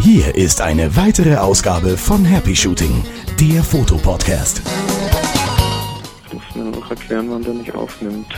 Hier 0.00 0.34
ist 0.34 0.60
eine 0.60 0.96
weitere 0.96 1.36
Ausgabe 1.36 1.96
von 1.96 2.24
Happy 2.24 2.54
Shooting, 2.54 3.04
der 3.40 3.62
Fotopodcast. 3.62 4.62
Ich 6.26 6.32
muss 6.32 6.42
mir 6.54 6.64
noch 6.70 6.90
erklären, 6.90 7.26
wann 7.30 7.42
der 7.42 7.54
nicht 7.54 7.74
aufnimmt. 7.74 8.28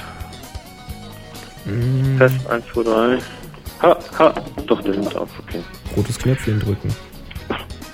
Test 2.19 2.47
1, 2.49 2.65
2, 2.73 2.83
3. 2.83 3.19
Ha, 3.83 3.99
ha. 4.19 4.35
Doch, 4.67 4.81
der 4.83 4.95
nimmt 4.95 5.15
auf, 5.15 5.29
okay. 5.47 5.63
Rotes 5.97 6.19
Knöpfchen 6.19 6.59
drücken. 6.59 6.95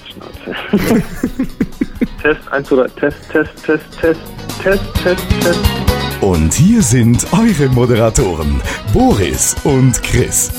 Schnauze. 0.08 0.54
Test 2.22 2.48
1, 2.52 2.68
2, 2.68 2.76
3. 2.76 2.88
Test, 2.88 3.16
Test, 3.32 3.50
Test, 3.64 3.84
Test, 4.00 4.20
Test, 4.62 4.82
Test, 5.02 5.24
Test. 5.40 5.83
Und 6.24 6.54
hier 6.54 6.80
sind 6.80 7.26
eure 7.34 7.68
Moderatoren, 7.68 8.58
Boris 8.94 9.54
und 9.62 10.02
Chris. 10.02 10.50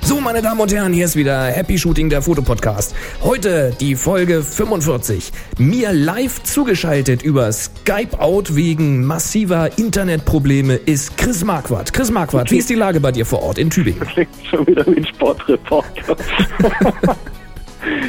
So, 0.00 0.18
meine 0.18 0.40
Damen 0.40 0.58
und 0.58 0.72
Herren, 0.72 0.94
hier 0.94 1.04
ist 1.04 1.16
wieder 1.16 1.48
Happy 1.48 1.76
Shooting, 1.76 2.08
der 2.08 2.22
Fotopodcast. 2.22 2.94
Heute 3.22 3.76
die 3.78 3.94
Folge 3.94 4.42
45. 4.42 5.32
Mir 5.58 5.92
live 5.92 6.42
zugeschaltet 6.44 7.22
über 7.22 7.52
Skype 7.52 8.18
Out 8.18 8.56
wegen 8.56 9.04
massiver 9.04 9.76
Internetprobleme 9.76 10.76
ist 10.76 11.18
Chris 11.18 11.44
Marquardt. 11.44 11.92
Chris 11.92 12.10
Marquardt, 12.10 12.50
wie 12.50 12.56
ist 12.56 12.70
die 12.70 12.74
Lage 12.74 13.00
bei 13.00 13.12
dir 13.12 13.26
vor 13.26 13.42
Ort 13.42 13.58
in 13.58 13.68
Tübingen? 13.68 14.00
Klingt 14.00 14.30
schon 14.50 14.66
wieder 14.66 14.86
wie 14.86 14.96
ein 14.96 15.06
Sportreporter. 15.06 16.16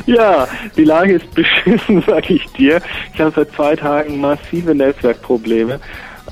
ja, 0.06 0.48
die 0.76 0.84
Lage 0.84 1.14
ist 1.14 1.32
beschissen, 1.36 2.04
sag 2.06 2.30
ich 2.30 2.46
dir. 2.54 2.82
Ich 3.14 3.22
habe 3.22 3.32
seit 3.36 3.52
zwei 3.54 3.76
Tagen 3.76 4.20
massive 4.20 4.76
Netzwerkprobleme. 4.76 5.80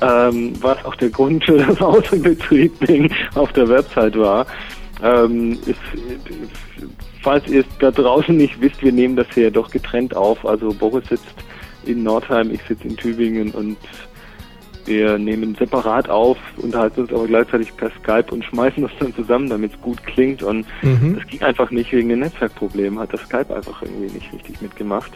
Ähm, 0.00 0.52
was 0.60 0.84
auch 0.84 0.94
der 0.94 1.10
Grund 1.10 1.44
für 1.44 1.58
das 1.58 1.80
Außenbetriebing 1.80 3.12
auf 3.34 3.52
der 3.52 3.68
Website 3.68 4.16
war. 4.16 4.46
Ähm, 5.02 5.58
ist, 5.66 5.80
falls 7.22 7.46
ihr 7.48 7.60
es 7.60 7.66
da 7.80 7.90
draußen 7.90 8.36
nicht 8.36 8.60
wisst, 8.60 8.82
wir 8.82 8.92
nehmen 8.92 9.16
das 9.16 9.26
hier 9.34 9.50
doch 9.50 9.70
getrennt 9.70 10.16
auf. 10.16 10.46
Also 10.46 10.72
Boris 10.72 11.08
sitzt 11.08 11.34
in 11.84 12.02
Nordheim, 12.04 12.52
ich 12.52 12.60
sitze 12.68 12.86
in 12.86 12.96
Tübingen 12.96 13.50
und 13.50 13.76
wir 14.88 15.18
nehmen 15.18 15.54
separat 15.54 16.08
auf, 16.08 16.38
unterhalten 16.56 17.02
uns 17.02 17.12
aber 17.12 17.26
gleichzeitig 17.26 17.76
per 17.76 17.90
Skype 17.90 18.32
und 18.32 18.44
schmeißen 18.44 18.82
das 18.82 18.92
dann 18.98 19.14
zusammen, 19.14 19.48
damit 19.48 19.72
es 19.74 19.80
gut 19.80 20.02
klingt. 20.04 20.42
Und 20.42 20.66
Mhm. 20.82 21.16
das 21.16 21.26
ging 21.28 21.42
einfach 21.42 21.70
nicht 21.70 21.92
wegen 21.92 22.08
den 22.08 22.20
Netzwerkproblemen, 22.20 22.98
hat 22.98 23.12
das 23.12 23.20
Skype 23.22 23.54
einfach 23.54 23.82
irgendwie 23.82 24.12
nicht 24.14 24.32
richtig 24.32 24.60
mitgemacht. 24.60 25.12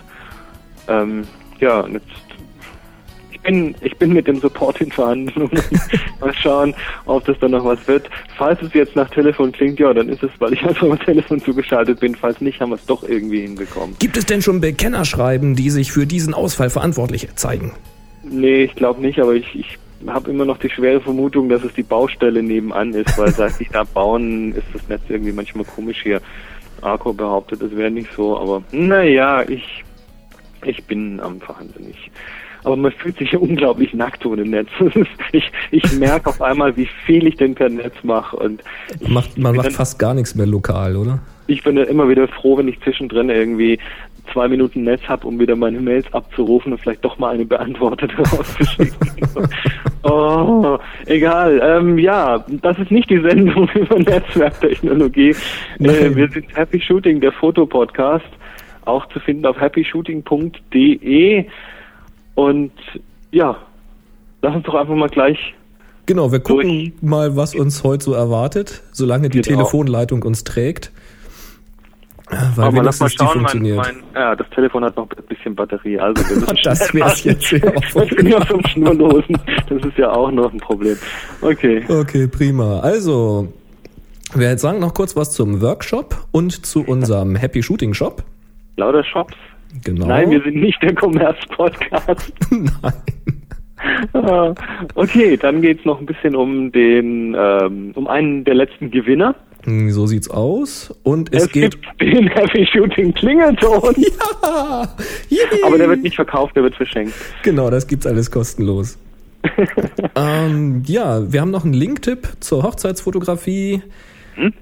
Ähm, 0.88 1.22
ja, 1.60 1.80
und 1.80 1.94
jetzt 1.94 2.06
ich 3.32 3.40
bin, 3.40 3.74
ich 3.80 3.96
bin 3.96 4.12
mit 4.12 4.28
dem 4.28 4.38
Support 4.38 4.80
in 4.80 4.92
Verhandlungen. 4.92 5.50
Mal 6.20 6.32
schauen, 6.34 6.74
ob 7.06 7.24
das 7.24 7.36
dann 7.40 7.50
noch 7.50 7.64
was 7.64 7.88
wird. 7.88 8.08
Falls 8.38 8.62
es 8.62 8.72
jetzt 8.72 8.94
nach 8.94 9.10
Telefon 9.10 9.50
klingt, 9.50 9.80
ja, 9.80 9.92
dann 9.92 10.08
ist 10.08 10.22
es, 10.22 10.30
weil 10.38 10.52
ich 10.52 10.62
einfach 10.62 10.88
am 10.88 10.98
Telefon 11.00 11.40
zugeschaltet 11.40 11.98
bin. 11.98 12.14
Falls 12.14 12.40
nicht, 12.40 12.60
haben 12.60 12.70
wir 12.70 12.76
es 12.76 12.86
doch 12.86 13.02
irgendwie 13.02 13.40
hinbekommen. 13.40 13.96
Gibt 13.98 14.16
es 14.16 14.26
denn 14.26 14.42
schon 14.42 14.60
Bekennerschreiben, 14.60 15.56
die 15.56 15.70
sich 15.70 15.90
für 15.90 16.06
diesen 16.06 16.34
Ausfall 16.34 16.70
verantwortlich 16.70 17.34
zeigen? 17.34 17.72
Nee, 18.24 18.64
ich 18.64 18.74
glaube 18.74 19.00
nicht, 19.00 19.18
aber 19.20 19.34
ich, 19.34 19.54
ich 19.54 19.78
habe 20.06 20.30
immer 20.30 20.44
noch 20.44 20.58
die 20.58 20.70
schwere 20.70 21.00
Vermutung, 21.00 21.48
dass 21.48 21.64
es 21.64 21.72
die 21.74 21.82
Baustelle 21.82 22.42
nebenan 22.42 22.92
ist, 22.92 23.16
weil 23.18 23.28
seit 23.32 23.60
ich 23.60 23.68
da 23.68 23.84
bauen, 23.84 24.52
ist 24.52 24.66
das 24.72 24.88
Netz 24.88 25.02
irgendwie 25.08 25.32
manchmal 25.32 25.64
komisch 25.64 26.02
hier. 26.02 26.20
Arco 26.80 27.12
behauptet, 27.12 27.62
es 27.62 27.76
wäre 27.76 27.90
nicht 27.92 28.10
so, 28.16 28.36
aber 28.36 28.62
naja, 28.72 29.48
ich, 29.48 29.84
ich 30.64 30.84
bin 30.84 31.20
am 31.20 31.40
Verhandeln. 31.40 31.90
Ich, 31.90 32.10
aber 32.64 32.76
man 32.76 32.90
fühlt 32.92 33.18
sich 33.18 33.30
ja 33.32 33.38
unglaublich 33.38 33.94
nackt 33.94 34.26
ohne 34.26 34.44
Netz. 34.44 34.68
ich, 35.32 35.50
ich 35.70 35.92
merke 35.92 36.30
auf 36.30 36.42
einmal, 36.42 36.76
wie 36.76 36.88
viel 37.06 37.26
ich 37.28 37.36
denn 37.36 37.54
per 37.54 37.68
Netz 37.68 37.94
mache 38.02 38.36
und 38.36 38.62
ich, 39.00 39.08
Macht, 39.08 39.38
man 39.38 39.54
macht 39.54 39.66
dann- 39.66 39.72
fast 39.72 39.98
gar 40.00 40.14
nichts 40.14 40.34
mehr 40.34 40.46
lokal, 40.46 40.96
oder? 40.96 41.20
ich 41.48 41.62
bin 41.62 41.76
ja 41.76 41.84
immer 41.84 42.08
wieder 42.08 42.28
froh, 42.28 42.56
wenn 42.56 42.68
ich 42.68 42.80
zwischendrin 42.80 43.28
irgendwie 43.28 43.78
zwei 44.32 44.48
Minuten 44.48 44.84
Netz 44.84 45.02
habe, 45.08 45.26
um 45.26 45.38
wieder 45.38 45.56
meine 45.56 45.80
Mails 45.80 46.12
abzurufen 46.12 46.72
und 46.72 46.78
vielleicht 46.78 47.04
doch 47.04 47.18
mal 47.18 47.34
eine 47.34 47.44
beantwortete 47.44 48.16
rauszuschicken. 48.18 49.12
oh, 50.04 50.78
egal. 51.06 51.60
Ähm, 51.62 51.98
ja, 51.98 52.44
das 52.62 52.78
ist 52.78 52.90
nicht 52.90 53.10
die 53.10 53.20
Sendung 53.20 53.68
über 53.74 53.98
Netzwerktechnologie. 53.98 55.30
Äh, 55.80 56.14
wir 56.14 56.28
sind 56.28 56.56
Happy 56.56 56.80
Shooting, 56.80 57.20
der 57.20 57.32
Fotopodcast, 57.32 58.24
auch 58.84 59.06
zu 59.08 59.20
finden 59.20 59.46
auf 59.46 59.60
happyshooting.de. 59.60 61.44
Und 62.34 62.72
ja, 63.30 63.56
lass 64.40 64.54
uns 64.54 64.64
doch 64.64 64.74
einfach 64.74 64.94
mal 64.94 65.08
gleich 65.08 65.54
Genau, 66.06 66.32
wir 66.32 66.40
gucken 66.40 66.68
Durch. 66.68 66.92
mal, 67.00 67.36
was 67.36 67.54
uns 67.54 67.84
heute 67.84 68.04
so 68.04 68.12
erwartet, 68.12 68.82
solange 68.92 69.28
die 69.28 69.40
Genau. 69.40 69.58
Telefonleitung 69.58 70.22
uns 70.22 70.42
trägt. 70.42 70.90
Weil 72.56 72.66
Aber 72.66 72.82
lass 72.82 73.00
mal 73.00 73.10
schauen, 73.10 73.42
mein, 73.42 73.62
mein, 73.62 74.02
ja, 74.14 74.34
das 74.34 74.48
Telefon 74.50 74.84
hat 74.84 74.96
noch 74.96 75.08
ein 75.10 75.24
bisschen 75.28 75.54
Batterie, 75.54 75.98
also 75.98 76.22
wir 76.28 76.36
müssen 76.36 76.58
Das 76.64 76.94
machen. 76.94 77.20
jetzt 77.24 77.50
ja 77.50 77.68
auch 77.68 78.10
ja 78.22 78.44
vom 78.46 78.66
Schnurlosen, 78.66 79.38
das 79.68 79.84
ist 79.84 79.98
ja 79.98 80.10
auch 80.10 80.30
noch 80.30 80.52
ein 80.52 80.58
Problem. 80.58 80.96
Okay. 81.42 81.84
Okay, 81.88 82.26
prima. 82.26 82.80
Also, 82.80 83.52
wir 84.34 84.48
jetzt 84.48 84.62
sagen 84.62 84.80
noch 84.80 84.94
kurz 84.94 85.14
was 85.14 85.32
zum 85.32 85.60
Workshop 85.60 86.26
und 86.32 86.64
zu 86.64 86.84
unserem 86.84 87.36
Happy 87.36 87.62
Shooting 87.62 87.92
Shop. 87.92 88.22
Lauter 88.76 89.04
Shops. 89.04 89.34
Genau. 89.84 90.06
Nein, 90.06 90.30
wir 90.30 90.42
sind 90.42 90.56
nicht 90.56 90.82
der 90.82 90.94
Commerz-Podcast. 90.94 92.32
Nein. 92.50 92.92
Ah, 94.12 94.54
okay, 94.94 95.36
dann 95.36 95.60
geht's 95.60 95.84
noch 95.84 95.98
ein 95.98 96.06
bisschen 96.06 96.36
um 96.36 96.70
den, 96.70 97.34
ähm, 97.36 97.90
um 97.96 98.06
einen 98.06 98.44
der 98.44 98.54
letzten 98.54 98.92
Gewinner. 98.92 99.34
Hm, 99.64 99.90
So 99.90 100.06
sieht's 100.06 100.28
aus. 100.30 100.92
Und 101.02 101.32
es, 101.34 101.50
geht. 101.50 101.80
gibt 101.82 102.00
den 102.00 102.26
Happy 102.28 102.66
Shooting 102.66 103.14
Klingelton. 103.14 103.94
Ja! 104.42 104.88
Yippie! 105.28 105.62
Aber 105.64 105.78
der 105.78 105.88
wird 105.88 106.02
nicht 106.02 106.16
verkauft, 106.16 106.56
der 106.56 106.62
wird 106.64 106.74
verschenkt. 106.74 107.14
Genau, 107.42 107.70
das 107.70 107.86
gibt's 107.86 108.06
alles 108.06 108.30
kostenlos. 108.30 108.98
ähm, 110.16 110.82
ja, 110.86 111.32
wir 111.32 111.40
haben 111.40 111.50
noch 111.50 111.64
einen 111.64 111.74
Linktipp 111.74 112.28
zur 112.40 112.62
Hochzeitsfotografie. 112.62 113.82
Hm? 114.34 114.52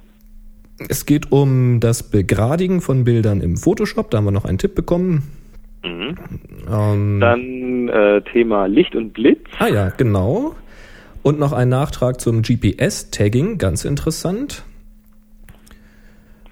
Es 0.89 1.05
geht 1.07 1.31
um 1.33 1.81
das 1.81 2.03
Begradigen 2.03 2.81
von 2.81 3.05
Bildern 3.05 3.41
im 3.43 3.57
Photoshop. 3.57 4.11
Da 4.11 4.19
haben 4.19 4.25
wir 4.25 4.31
noch 4.31 4.45
einen 4.47 4.59
Tipp 4.59 4.75
bekommen. 4.75 5.25
Mhm. 5.85 6.17
Ähm, 6.71 7.21
Dann 7.21 7.89
äh, 7.89 8.23
Thema 8.33 8.67
Licht 8.67 8.95
und 8.95 9.13
Blitz. 9.13 9.41
ah 9.59 9.67
ja, 9.69 9.91
genau. 9.91 10.55
Und 11.23 11.39
noch 11.39 11.53
ein 11.53 11.69
Nachtrag 11.69 12.21
zum 12.21 12.41
GPS-Tagging, 12.43 13.59
ganz 13.59 13.85
interessant. 13.85 14.63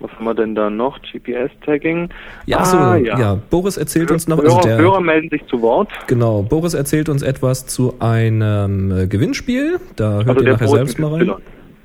Was 0.00 0.12
haben 0.12 0.24
wir 0.24 0.34
denn 0.34 0.54
da 0.54 0.70
noch? 0.70 1.00
GPS-Tagging. 1.02 2.10
Ja, 2.46 2.58
achso, 2.58 2.76
ah, 2.76 2.96
ja. 2.96 3.38
Boris 3.50 3.76
erzählt 3.76 4.12
uns 4.12 4.28
noch, 4.28 4.38
also 4.38 4.60
der, 4.60 4.78
Hörer 4.78 5.00
melden 5.00 5.28
sich 5.28 5.44
zu 5.46 5.60
Wort. 5.60 5.90
genau, 6.06 6.42
Boris 6.42 6.74
erzählt 6.74 7.08
uns 7.08 7.22
etwas 7.22 7.66
zu 7.66 7.94
einem 7.98 8.92
äh, 8.92 9.06
Gewinnspiel. 9.08 9.80
Da 9.96 10.22
hört 10.22 10.28
Also 10.28 10.44
ihr 10.44 10.52
nachher 10.52 10.66
Boris 10.66 10.78
selbst 10.78 10.98
mal 11.00 11.12
rein. 11.12 11.22
Y. 11.22 11.36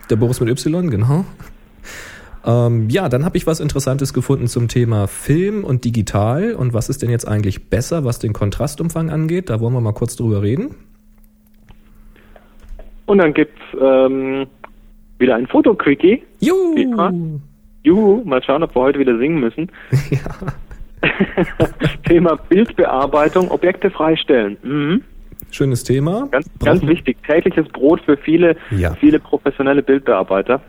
Der 0.10 0.16
Boris 0.16 0.40
mit 0.40 0.50
Y, 0.50 0.90
genau. 0.92 1.26
Ähm, 2.46 2.90
ja, 2.90 3.10
dann 3.10 3.26
habe 3.26 3.38
ich 3.38 3.48
was 3.48 3.60
Interessantes 3.60 4.14
gefunden 4.14 4.48
zum 4.48 4.68
Thema 4.68 5.08
Film 5.08 5.64
und 5.64 5.86
digital 5.86 6.54
und 6.54 6.74
was 6.74 6.90
ist 6.90 7.02
denn 7.02 7.10
jetzt 7.10 7.28
eigentlich 7.28 7.70
besser, 7.70 8.04
was 8.04 8.20
den 8.20 8.34
Kontrastumfang 8.34 9.10
angeht. 9.10 9.50
Da 9.50 9.60
wollen 9.60 9.74
wir 9.74 9.82
mal 9.82 9.94
kurz 9.94 10.16
drüber 10.16 10.42
reden. 10.42 10.76
Und 13.06 13.18
dann 13.18 13.34
gibt's 13.34 13.62
ähm, 13.80 14.48
wieder 15.20 15.36
ein 15.36 15.48
Fotoquickie. 15.48 16.24
Juhu! 16.40 17.40
Ja. 17.84 17.92
Juhu, 17.92 18.24
mal 18.26 18.42
schauen, 18.44 18.64
ob 18.64 18.76
wir 18.76 18.82
heute 18.82 19.00
wieder 19.00 19.18
singen 19.18 19.40
müssen. 19.40 19.72
Ja, 20.12 20.20
Thema 22.08 22.38
Bildbearbeitung, 22.50 23.52
Objekte 23.52 23.90
freistellen. 23.92 24.58
Mhm. 24.64 25.02
schönes 25.52 25.84
Thema. 25.84 26.28
Ganz, 26.32 26.48
Brauchen- 26.50 26.66
ganz 26.80 26.82
wichtig. 26.88 27.18
Tägliches 27.28 27.68
Brot 27.70 28.00
für 28.06 28.16
viele, 28.18 28.56
Ja. 28.72 28.94
viele 28.96 29.20
professionelle 29.20 29.84
Bildbearbeiter. 29.84 30.62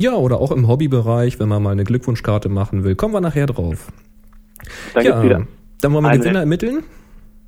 Ja, 0.00 0.14
oder 0.14 0.40
auch 0.40 0.50
im 0.50 0.66
Hobbybereich, 0.66 1.38
wenn 1.38 1.48
man 1.48 1.62
mal 1.62 1.70
eine 1.70 1.84
Glückwunschkarte 1.84 2.48
machen 2.48 2.82
will. 2.82 2.96
Kommen 2.96 3.14
wir 3.14 3.20
nachher 3.20 3.46
drauf. 3.46 3.92
Dann 4.94 5.04
ja, 5.04 5.22
wieder. 5.22 5.46
dann 5.80 5.92
wollen 5.92 6.04
wir 6.04 6.10
eine- 6.10 6.18
Gewinner 6.18 6.40
ermitteln. 6.40 6.82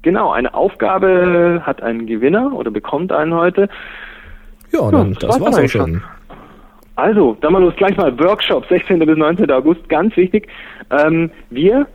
Genau, 0.03 0.31
eine 0.31 0.55
Aufgabe 0.55 1.63
hat 1.65 1.83
einen 1.83 2.07
Gewinner 2.07 2.53
oder 2.55 2.71
bekommt 2.71 3.11
einen 3.11 3.35
heute. 3.35 3.69
Ja, 4.73 4.91
dann, 4.91 5.15
das 5.15 5.19
das 5.21 5.41
war's 5.41 5.55
auch 5.55 5.59
eigentlich 5.59 5.73
schon. 5.73 6.03
Also, 6.97 7.37
dann 7.41 7.53
mal 7.53 7.63
los 7.63 7.75
gleich 7.77 7.97
mal 7.97 8.17
Workshop, 8.19 8.67
16. 8.69 9.01
bis 9.01 9.17
19. 9.17 9.51
August, 9.51 9.89
ganz 9.89 10.17
wichtig. 10.17 10.49
Ähm, 10.91 11.31
wir 11.51 11.87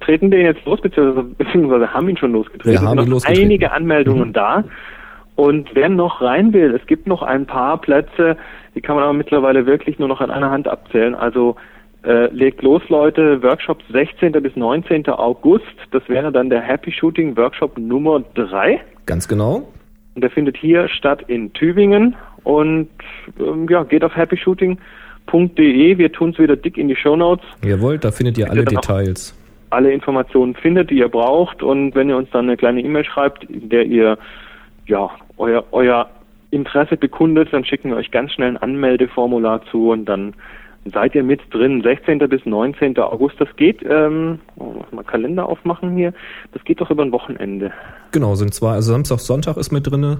treten 0.00 0.30
den 0.30 0.44
jetzt 0.44 0.64
los, 0.64 0.80
beziehungsweise, 0.80 1.26
beziehungsweise 1.36 1.92
haben 1.92 2.08
ihn 2.08 2.16
schon 2.16 2.32
losgetreten. 2.32 2.80
Wir 2.80 2.88
haben 2.88 2.96
noch 2.96 3.06
losgetreten. 3.06 3.44
einige 3.44 3.72
Anmeldungen 3.72 4.32
da. 4.32 4.64
Und 5.36 5.70
wer 5.74 5.88
noch 5.88 6.20
rein 6.20 6.52
will, 6.52 6.74
es 6.74 6.86
gibt 6.86 7.06
noch 7.06 7.22
ein 7.22 7.46
paar 7.46 7.80
Plätze, 7.80 8.36
die 8.74 8.82
kann 8.82 8.96
man 8.96 9.04
aber 9.04 9.14
mittlerweile 9.14 9.64
wirklich 9.64 9.98
nur 9.98 10.08
noch 10.08 10.20
an 10.20 10.30
einer 10.30 10.50
Hand 10.50 10.68
abzählen. 10.68 11.14
Also 11.14 11.56
äh, 12.04 12.26
legt 12.26 12.62
los, 12.62 12.82
Leute, 12.88 13.42
Workshop 13.42 13.78
16. 13.90 14.32
bis 14.32 14.54
19. 14.56 15.08
August. 15.08 15.64
Das 15.92 16.06
wäre 16.08 16.30
dann 16.30 16.50
der 16.50 16.60
Happy 16.60 16.92
Shooting 16.92 17.36
Workshop 17.36 17.78
Nummer 17.78 18.22
3. 18.34 18.80
Ganz 19.06 19.28
genau. 19.28 19.68
Und 20.14 20.22
der 20.22 20.30
findet 20.30 20.56
hier 20.56 20.88
statt 20.88 21.24
in 21.28 21.52
Tübingen. 21.52 22.16
Und 22.42 22.88
ähm, 23.38 23.66
ja, 23.68 23.82
geht 23.84 24.04
auf 24.04 24.14
happyshooting.de. 24.16 25.98
Wir 25.98 26.12
tun 26.12 26.30
es 26.30 26.38
wieder 26.38 26.56
dick 26.56 26.78
in 26.78 26.88
die 26.88 26.96
Shownotes. 26.96 27.44
Jawohl, 27.64 27.98
da 27.98 28.10
findet 28.10 28.38
ihr 28.38 28.50
alle 28.50 28.64
Details. 28.64 29.36
Alle 29.70 29.92
Informationen 29.92 30.54
findet, 30.54 30.90
die 30.90 30.98
ihr 30.98 31.08
braucht. 31.08 31.62
Und 31.62 31.94
wenn 31.94 32.08
ihr 32.08 32.16
uns 32.16 32.30
dann 32.30 32.46
eine 32.46 32.56
kleine 32.56 32.80
E-Mail 32.80 33.04
schreibt, 33.04 33.44
in 33.44 33.68
der 33.68 33.84
ihr 33.86 34.18
ja 34.86 35.10
euer, 35.38 35.64
euer 35.70 36.08
Interesse 36.50 36.96
bekundet, 36.96 37.52
dann 37.52 37.64
schicken 37.64 37.90
wir 37.90 37.96
euch 37.96 38.10
ganz 38.10 38.32
schnell 38.32 38.48
ein 38.48 38.56
Anmeldeformular 38.56 39.62
zu 39.70 39.90
und 39.90 40.06
dann 40.06 40.34
seid 40.84 41.14
ihr 41.14 41.22
mit 41.22 41.40
drin. 41.50 41.82
16. 41.82 42.18
bis 42.28 42.44
19. 42.44 42.98
August, 42.98 43.36
das 43.38 43.48
geht, 43.56 43.84
ähm, 43.88 44.38
oh, 44.56 44.74
mal 44.90 45.04
Kalender 45.04 45.48
aufmachen 45.48 45.96
hier, 45.96 46.12
das 46.52 46.64
geht 46.64 46.80
doch 46.80 46.90
über 46.90 47.02
ein 47.02 47.12
Wochenende. 47.12 47.72
Genau, 48.12 48.34
sind 48.34 48.54
zwei, 48.54 48.72
also 48.72 48.92
Samstag, 48.92 49.20
Sonntag 49.20 49.56
ist 49.56 49.70
mit 49.70 49.86
drinne. 49.86 50.18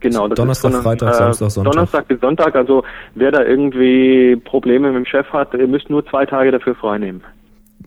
Genau, 0.00 0.28
das 0.28 0.36
Donnerstag, 0.36 0.70
ist 0.70 0.76
von, 0.76 0.84
Freitag, 0.84 1.10
äh, 1.10 1.14
Samstag, 1.14 1.50
Sonntag. 1.50 1.72
Donnerstag 1.72 2.08
bis 2.08 2.20
Sonntag, 2.20 2.54
also 2.54 2.84
wer 3.14 3.32
da 3.32 3.42
irgendwie 3.42 4.36
Probleme 4.36 4.88
mit 4.88 4.96
dem 4.96 5.06
Chef 5.06 5.26
hat, 5.32 5.54
ihr 5.54 5.66
müsst 5.66 5.90
nur 5.90 6.06
zwei 6.06 6.24
Tage 6.24 6.52
dafür 6.52 6.76
freinehmen. 6.76 7.22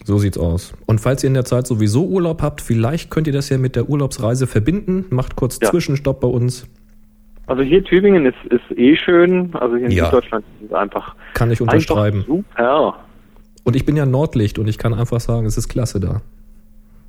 So 0.04 0.18
sieht's 0.18 0.38
aus. 0.38 0.74
Und 0.86 1.00
falls 1.00 1.24
ihr 1.24 1.28
in 1.28 1.34
der 1.34 1.46
Zeit 1.46 1.68
sowieso 1.68 2.06
Urlaub 2.06 2.42
habt, 2.42 2.62
vielleicht 2.62 3.12
könnt 3.12 3.28
ihr 3.28 3.34
das 3.34 3.50
ja 3.50 3.58
mit 3.58 3.76
der 3.76 3.90
Urlaubsreise 3.90 4.48
verbinden. 4.48 5.06
Macht 5.10 5.36
kurz 5.36 5.60
Ja. 5.62 5.70
Zwischenstopp 5.70 6.22
bei 6.22 6.28
uns. 6.28 6.68
Also 7.52 7.64
hier 7.64 7.84
Tübingen 7.84 8.26
ist, 8.26 8.38
ist 8.50 8.78
eh 8.78 8.96
schön, 8.96 9.50
also 9.54 9.76
hier 9.76 9.88
in 9.88 9.92
Ja. 9.92 10.06
Süddeutschland 10.06 10.46
ist 10.62 10.68
es 10.70 10.74
einfach, 10.74 11.16
Kann 11.34 11.52
ich 11.52 11.60
unterschreiben. 11.62 12.24
super. 12.26 12.96
Und 13.66 13.76
ich 13.76 13.86
bin 13.86 13.96
ja 13.98 14.06
Nordlicht 14.06 14.58
und 14.58 14.68
ich 14.70 14.78
kann 14.78 14.94
einfach 14.94 15.20
sagen, 15.20 15.46
es 15.46 15.58
ist 15.58 15.68
klasse 15.68 16.00
da. 16.00 16.22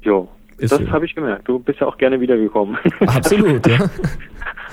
Jo, 0.03 0.29
Ist 0.59 0.73
das 0.73 0.81
so. 0.81 0.91
habe 0.91 1.05
ich 1.06 1.15
gemerkt. 1.15 1.47
Du 1.47 1.61
bist 1.61 1.79
ja 1.81 1.87
auch 1.87 1.97
gerne 1.97 2.21
wiedergekommen. 2.21 2.77
Absolut, 3.06 3.67
ja. 3.69 3.79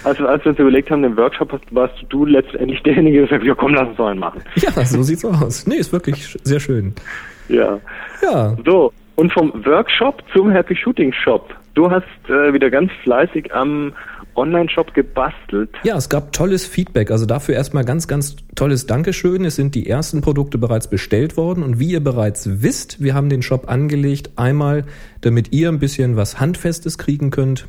Also 0.05 0.25
als 0.27 0.43
wir 0.45 0.51
uns 0.51 0.59
überlegt 0.59 0.89
haben, 0.91 1.01
den 1.03 1.17
Workshop, 1.17 1.51
hast, 1.51 1.63
warst 1.75 1.93
du 2.07 2.25
letztendlich 2.25 2.81
derjenige, 2.83 3.25
der 3.27 3.37
hat, 3.37 3.45
ja 3.45 3.53
komm, 3.53 3.73
lass 3.73 3.89
uns 3.89 3.97
so 3.97 4.05
einen 4.05 4.19
machen. 4.19 4.41
Ja, 4.55 4.71
so 4.85 5.03
sieht's 5.03 5.25
aus. 5.25 5.67
Nee, 5.67 5.75
ist 5.75 5.91
wirklich 5.91 6.37
sehr 6.43 6.59
schön. 6.61 6.93
Ja. 7.49 7.79
Ja, 8.23 8.55
So, 8.65 8.93
und 9.15 9.31
vom 9.33 9.51
Workshop 9.65 10.23
zum 10.33 10.49
Happy 10.51 10.73
Shooting 10.75 11.11
Shop. 11.11 11.53
Du 11.73 11.91
hast 11.91 12.05
äh, 12.29 12.53
wieder 12.53 12.69
ganz 12.69 12.91
fleißig 13.03 13.53
am 13.53 13.91
Online-Shop 14.39 14.93
gebastelt. 14.93 15.69
Ja, 15.83 15.97
es 15.97 16.09
gab 16.09 16.31
tolles 16.33 16.65
Feedback. 16.65 17.11
Also 17.11 17.25
dafür 17.25 17.55
erstmal 17.55 17.85
ganz, 17.85 18.07
ganz 18.07 18.37
tolles 18.55 18.87
Dankeschön. 18.87 19.45
Es 19.45 19.55
sind 19.55 19.75
die 19.75 19.87
ersten 19.87 20.21
Produkte 20.21 20.57
bereits 20.57 20.89
bestellt 20.89 21.37
worden. 21.37 21.63
Und 21.63 21.79
wie 21.79 21.91
ihr 21.91 22.03
bereits 22.03 22.61
wisst, 22.63 23.03
wir 23.03 23.13
haben 23.13 23.29
den 23.29 23.41
Shop 23.41 23.69
angelegt. 23.69 24.31
Einmal, 24.35 24.85
damit 25.21 25.51
ihr 25.53 25.69
ein 25.69 25.79
bisschen 25.79 26.15
was 26.15 26.39
Handfestes 26.39 26.97
kriegen 26.97 27.29
könnt, 27.29 27.67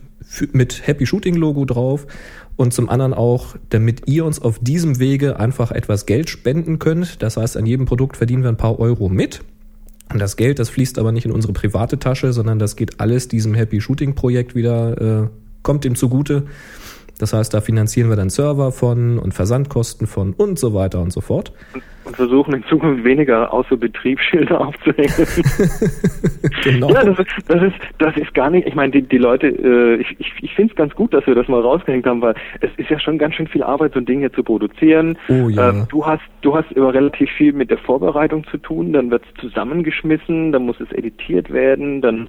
mit 0.53 0.87
Happy 0.87 1.07
Shooting 1.07 1.35
Logo 1.35 1.65
drauf. 1.65 2.07
Und 2.57 2.73
zum 2.73 2.89
anderen 2.89 3.15
auch, 3.15 3.57
damit 3.71 4.03
ihr 4.07 4.25
uns 4.25 4.41
auf 4.41 4.59
diesem 4.59 4.99
Wege 4.99 5.41
einfach 5.41 5.73
etwas 5.73 6.07
Geld 6.07 6.31
spenden 6.31 6.79
könnt. 6.79 7.23
Das 7.23 7.37
heißt, 7.37 7.57
an 7.57 7.67
jedem 7.67 7.87
Produkt 7.87 8.17
verdienen 8.17 8.43
wir 8.43 8.51
ein 8.51 8.57
paar 8.57 8.79
Euro 8.79 9.09
mit. 9.09 9.41
Und 10.13 10.21
das 10.21 10.37
Geld, 10.37 10.59
das 10.59 10.71
fließt 10.71 10.99
aber 10.99 11.13
nicht 11.13 11.25
in 11.25 11.33
unsere 11.33 11.53
private 11.53 11.99
Tasche, 11.99 12.33
sondern 12.33 12.59
das 12.59 12.77
geht 12.77 13.01
alles 13.01 13.29
diesem 13.29 13.55
Happy 13.55 13.81
Shooting 13.81 14.15
Projekt 14.15 14.55
wieder, 14.55 15.01
äh, 15.01 15.29
kommt 15.63 15.85
ihm 15.85 15.95
zugute. 15.95 16.45
Das 17.21 17.35
heißt, 17.35 17.53
da 17.53 17.61
finanzieren 17.61 18.09
wir 18.09 18.17
dann 18.17 18.31
Server 18.31 18.73
von 18.73 19.19
und 19.19 19.35
Versandkosten 19.35 20.07
von 20.07 20.33
und 20.33 20.59
so 20.59 20.73
weiter 20.73 21.03
und 21.03 21.13
so 21.13 21.21
fort. 21.21 21.53
Und 22.05 22.17
versuchen 22.17 22.55
in 22.55 22.65
Zukunft 22.65 23.05
weniger 23.05 23.53
außer 23.53 23.77
Betriebsschilder 23.77 24.61
aufzuhängen. 24.67 25.13
Genau. 26.65 26.91
Ja, 26.91 27.05
das 27.05 27.19
ist, 27.19 27.31
das 27.49 27.63
ist, 27.63 27.75
das 27.99 28.17
ist 28.17 28.35
gar 28.35 28.51
nicht, 28.51 28.67
ich 28.67 28.75
meine, 28.75 28.93
die, 28.93 29.03
die 29.03 29.19
Leute, 29.19 29.47
äh, 29.49 29.97
ich, 29.97 30.17
ich, 30.19 30.33
ich 30.43 30.55
finde 30.55 30.73
es 30.73 30.77
ganz 30.77 30.95
gut, 30.95 31.15
dass 31.15 31.27
wir 31.27 31.35
das 31.35 31.49
mal 31.49 31.61
rausgehängt 31.61 32.07
haben, 32.07 32.21
weil 32.21 32.35
es 32.61 32.71
ist 32.77 32.91
ja 32.91 32.99
schon 32.99 33.19
ganz 33.19 33.35
schön 33.35 33.47
viel 33.47 33.63
Arbeit, 33.63 33.95
so 33.95 34.01
ein 34.01 34.07
Ding 34.07 34.21
hier 34.21 34.33
zu 34.33 34.43
produzieren. 34.43 35.17
Oh 35.29 35.49
ja. 35.49 35.71
Ähm, 35.71 35.87
du 35.89 36.05
hast, 36.05 36.23
du 36.43 36.55
hast 36.55 36.71
immer 36.73 36.93
relativ 36.93 37.31
viel 37.31 37.53
mit 37.53 37.71
der 37.71 37.79
Vorbereitung 37.79 38.45
zu 38.51 38.59
tun, 38.59 38.93
dann 38.93 39.11
wird 39.11 39.23
es 39.25 39.41
zusammengeschmissen, 39.41 40.53
dann 40.53 40.67
muss 40.67 40.81
es 40.81 40.93
editiert 40.93 41.51
werden, 41.51 42.03
dann 42.03 42.29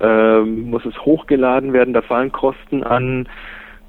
ähm, 0.00 0.70
muss 0.70 0.84
es 0.84 0.98
hochgeladen 1.04 1.72
werden, 1.72 1.94
da 1.94 2.02
fallen 2.02 2.32
Kosten 2.32 2.82
an, 2.82 3.28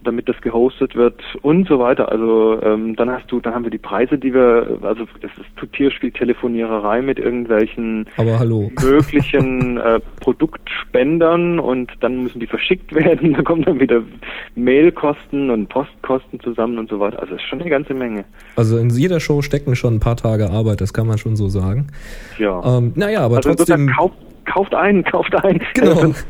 damit 0.06 0.30
das 0.30 0.40
gehostet 0.42 0.96
wird 0.96 1.22
und 1.42 1.68
so 1.68 1.80
weiter. 1.80 2.12
Also 2.12 2.60
ähm, 2.62 2.96
dann 2.96 3.10
hast 3.10 3.32
du, 3.32 3.40
dann 3.40 3.54
haben 3.54 3.64
wir 3.64 3.72
die 3.72 3.78
Preise, 3.78 4.18
die 4.18 4.34
wir, 4.34 4.78
also 4.82 5.06
das 5.22 5.32
ist 5.38 5.72
Tierspieltelefoniererei 5.74 7.02
mit 7.02 7.20
irgendwelchen 7.20 8.08
Aber 8.18 8.40
hallo. 8.40 8.72
möglichen 8.82 9.78
äh, 9.78 10.00
Produktspendern 10.22 11.60
und 11.60 11.92
dann 12.00 12.24
müssen 12.24 12.40
die 12.40 12.48
verschickt 12.48 12.94
werden. 12.94 13.34
Da 13.36 13.42
kommen 13.42 13.64
dann 13.64 13.82
wieder 13.82 14.02
Mailkosten 14.56 15.50
und 15.50 15.68
Postkosten 15.68 16.40
zusammen 16.40 16.78
und 16.78 16.90
so 16.90 17.00
weiter. 17.02 17.20
Also 17.20 17.36
ist 17.36 17.42
schon 17.42 17.60
eine 17.60 17.70
ganze 17.70 17.94
Menge. 17.94 18.24
Also 18.56 18.78
in 18.78 18.90
jeder 18.90 19.20
Show 19.20 19.42
stecken 19.42 19.76
schon 19.76 19.96
ein 19.96 20.00
paar 20.00 20.16
Tage 20.16 20.50
Arbeit, 20.50 20.80
das 20.80 20.94
kann 20.94 21.06
man 21.06 21.18
schon 21.18 21.36
so 21.36 21.50
sagen. 21.50 21.88
Ja. 22.38 22.78
Ähm, 22.78 22.94
naja, 22.96 23.22
aber 23.22 23.38
also 23.38 23.54
trotzdem 23.54 23.88
kauft, 23.88 24.16
kauft 24.46 24.74
ein, 24.74 25.04
kauft 25.04 25.36
ein. 25.36 25.62
Genau. 25.74 26.14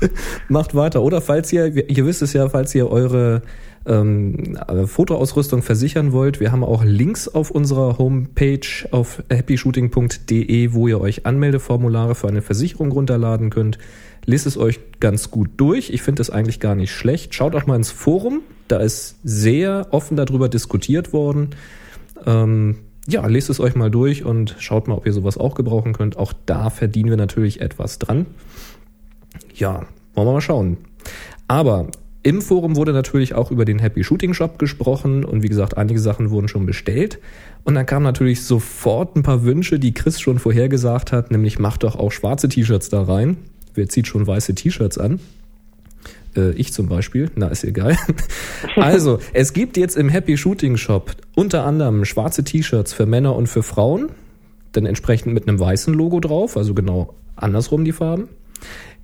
macht 0.48 0.74
weiter. 0.74 1.02
Oder 1.02 1.20
falls 1.20 1.52
ihr, 1.52 1.66
ihr 1.90 2.06
wisst 2.06 2.22
es 2.22 2.32
ja, 2.32 2.48
falls 2.48 2.74
ihr 2.74 2.90
eure 2.90 3.42
ähm, 3.86 4.56
äh, 4.68 4.86
Fotoausrüstung 4.86 5.62
versichern 5.62 6.12
wollt, 6.12 6.40
wir 6.40 6.52
haben 6.52 6.64
auch 6.64 6.84
Links 6.84 7.28
auf 7.28 7.50
unserer 7.50 7.98
Homepage 7.98 8.60
auf 8.90 9.22
happyshooting.de, 9.30 10.72
wo 10.72 10.88
ihr 10.88 11.00
euch 11.00 11.26
Anmeldeformulare 11.26 12.14
für 12.14 12.28
eine 12.28 12.42
Versicherung 12.42 12.92
runterladen 12.92 13.50
könnt. 13.50 13.78
Lest 14.26 14.46
es 14.46 14.58
euch 14.58 14.80
ganz 15.00 15.30
gut 15.30 15.48
durch. 15.56 15.90
Ich 15.90 16.02
finde 16.02 16.20
es 16.20 16.30
eigentlich 16.30 16.60
gar 16.60 16.74
nicht 16.74 16.92
schlecht. 16.92 17.34
Schaut 17.34 17.54
auch 17.54 17.66
mal 17.66 17.76
ins 17.76 17.90
Forum. 17.90 18.42
Da 18.68 18.78
ist 18.78 19.18
sehr 19.24 19.88
offen 19.90 20.16
darüber 20.16 20.48
diskutiert 20.48 21.12
worden. 21.12 21.50
Ähm, 22.26 22.76
ja, 23.12 23.26
lest 23.26 23.50
es 23.50 23.60
euch 23.60 23.74
mal 23.74 23.90
durch 23.90 24.24
und 24.24 24.56
schaut 24.58 24.88
mal, 24.88 24.94
ob 24.94 25.06
ihr 25.06 25.12
sowas 25.12 25.38
auch 25.38 25.54
gebrauchen 25.54 25.92
könnt. 25.92 26.16
Auch 26.16 26.32
da 26.46 26.70
verdienen 26.70 27.10
wir 27.10 27.16
natürlich 27.16 27.60
etwas 27.60 27.98
dran. 27.98 28.26
Ja, 29.54 29.86
wollen 30.14 30.28
wir 30.28 30.32
mal 30.32 30.40
schauen. 30.40 30.76
Aber 31.48 31.88
im 32.22 32.42
Forum 32.42 32.76
wurde 32.76 32.92
natürlich 32.92 33.34
auch 33.34 33.50
über 33.50 33.64
den 33.64 33.78
Happy 33.78 34.04
Shooting 34.04 34.34
Shop 34.34 34.58
gesprochen 34.58 35.24
und 35.24 35.42
wie 35.42 35.48
gesagt, 35.48 35.78
einige 35.78 36.00
Sachen 36.00 36.30
wurden 36.30 36.48
schon 36.48 36.66
bestellt. 36.66 37.18
Und 37.64 37.74
dann 37.74 37.86
kamen 37.86 38.04
natürlich 38.04 38.42
sofort 38.42 39.16
ein 39.16 39.22
paar 39.22 39.44
Wünsche, 39.44 39.78
die 39.78 39.94
Chris 39.94 40.20
schon 40.20 40.38
vorhergesagt 40.38 41.12
hat, 41.12 41.30
nämlich 41.30 41.58
macht 41.58 41.82
doch 41.82 41.96
auch 41.96 42.12
schwarze 42.12 42.48
T-Shirts 42.48 42.90
da 42.90 43.02
rein. 43.02 43.38
Wer 43.74 43.88
zieht 43.88 44.06
schon 44.06 44.26
weiße 44.26 44.54
T-Shirts 44.54 44.98
an? 44.98 45.20
Äh, 46.36 46.50
ich 46.52 46.72
zum 46.72 46.88
Beispiel. 46.88 47.30
Na, 47.36 47.48
ist 47.48 47.64
egal. 47.64 47.96
Also, 48.76 49.18
es 49.32 49.52
gibt 49.52 49.76
jetzt 49.76 49.96
im 49.96 50.08
Happy 50.08 50.36
Shooting 50.36 50.76
Shop 50.76 51.12
unter 51.34 51.64
anderem 51.64 52.04
schwarze 52.04 52.44
T-Shirts 52.44 52.92
für 52.92 53.06
Männer 53.06 53.34
und 53.36 53.46
für 53.48 53.62
Frauen. 53.62 54.10
Dann 54.72 54.86
entsprechend 54.86 55.34
mit 55.34 55.48
einem 55.48 55.58
weißen 55.58 55.92
Logo 55.92 56.20
drauf, 56.20 56.56
also 56.56 56.74
genau 56.74 57.14
andersrum 57.36 57.84
die 57.84 57.92
Farben. 57.92 58.28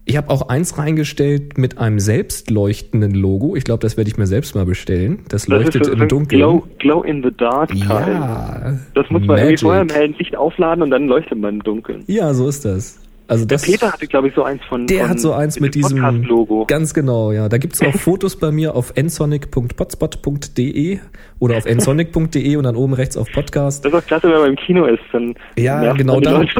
Ich 0.09 0.17
habe 0.17 0.31
auch 0.31 0.49
eins 0.49 0.79
reingestellt 0.79 1.59
mit 1.59 1.79
einem 1.79 1.99
selbstleuchtenden 1.99 3.13
Logo. 3.13 3.57
Ich 3.57 3.65
glaube, 3.65 3.81
das 3.81 3.97
werde 3.97 4.09
ich 4.09 4.17
mir 4.17 4.29
selbst 4.29 4.55
mal 4.55 4.65
bestellen. 4.65 5.25
Das, 5.29 5.43
Das 5.47 5.49
leuchtet 5.49 5.83
ist 5.83 5.89
im 5.89 6.07
Dunkeln. 6.07 6.41
Glow, 6.41 6.63
Glow 6.79 7.03
in 7.03 7.25
the 7.25 7.31
Dark 7.37 7.75
ja. 7.75 8.79
Das 8.95 9.11
muss 9.11 9.23
man 9.23 9.31
irgendwie 9.39 9.45
Magic. 9.47 9.61
vorher 9.61 9.83
im 9.83 9.89
hellen 9.89 10.15
Licht 10.17 10.37
aufladen 10.37 10.83
und 10.85 10.91
dann 10.91 11.09
leuchtet 11.09 11.41
man 11.41 11.55
im 11.55 11.63
Dunkeln. 11.65 12.05
Ja, 12.07 12.33
so 12.35 12.47
ist 12.47 12.65
das. 12.65 13.01
Also 13.29 13.45
Der 13.45 13.59
das 13.59 13.67
Peter 13.67 13.93
hatte, 13.93 14.07
glaube 14.07 14.29
ich, 14.29 14.35
so 14.35 14.45
eins 14.45 14.63
von 14.69 14.87
Der 14.87 15.01
von 15.03 15.11
hat 15.11 15.21
so 15.21 15.33
eins 15.33 15.59
mit 15.59 15.75
diesem 15.75 15.99
Podcast-Logo. 16.01 16.67
Ganz 16.67 16.95
genau, 16.95 17.33
ja. 17.33 17.49
Da 17.49 17.59
gibt's 17.59 17.83
auch 17.83 17.93
Fotos 17.97 18.37
bei 18.37 18.53
mir 18.53 18.75
auf 18.77 18.93
nsonic.potspot.de 18.97 20.99
oder 21.39 21.57
auf 21.57 21.65
nsonic.de 21.67 22.57
und 22.57 22.65
dann 22.65 22.77
oben 22.77 22.95
rechts 22.95 23.17
auf 23.17 23.31
Podcast. 23.33 23.85
Das 23.85 23.93
ist 23.93 23.99
auch 23.99 24.07
klasse, 24.07 24.29
wenn 24.31 24.39
man 24.39 24.51
im 24.51 24.57
Kino 24.57 24.87
ist, 24.87 25.01
dann 25.13 25.35
Ja, 25.59 25.93
genau 25.95 26.21
da. 26.21 26.43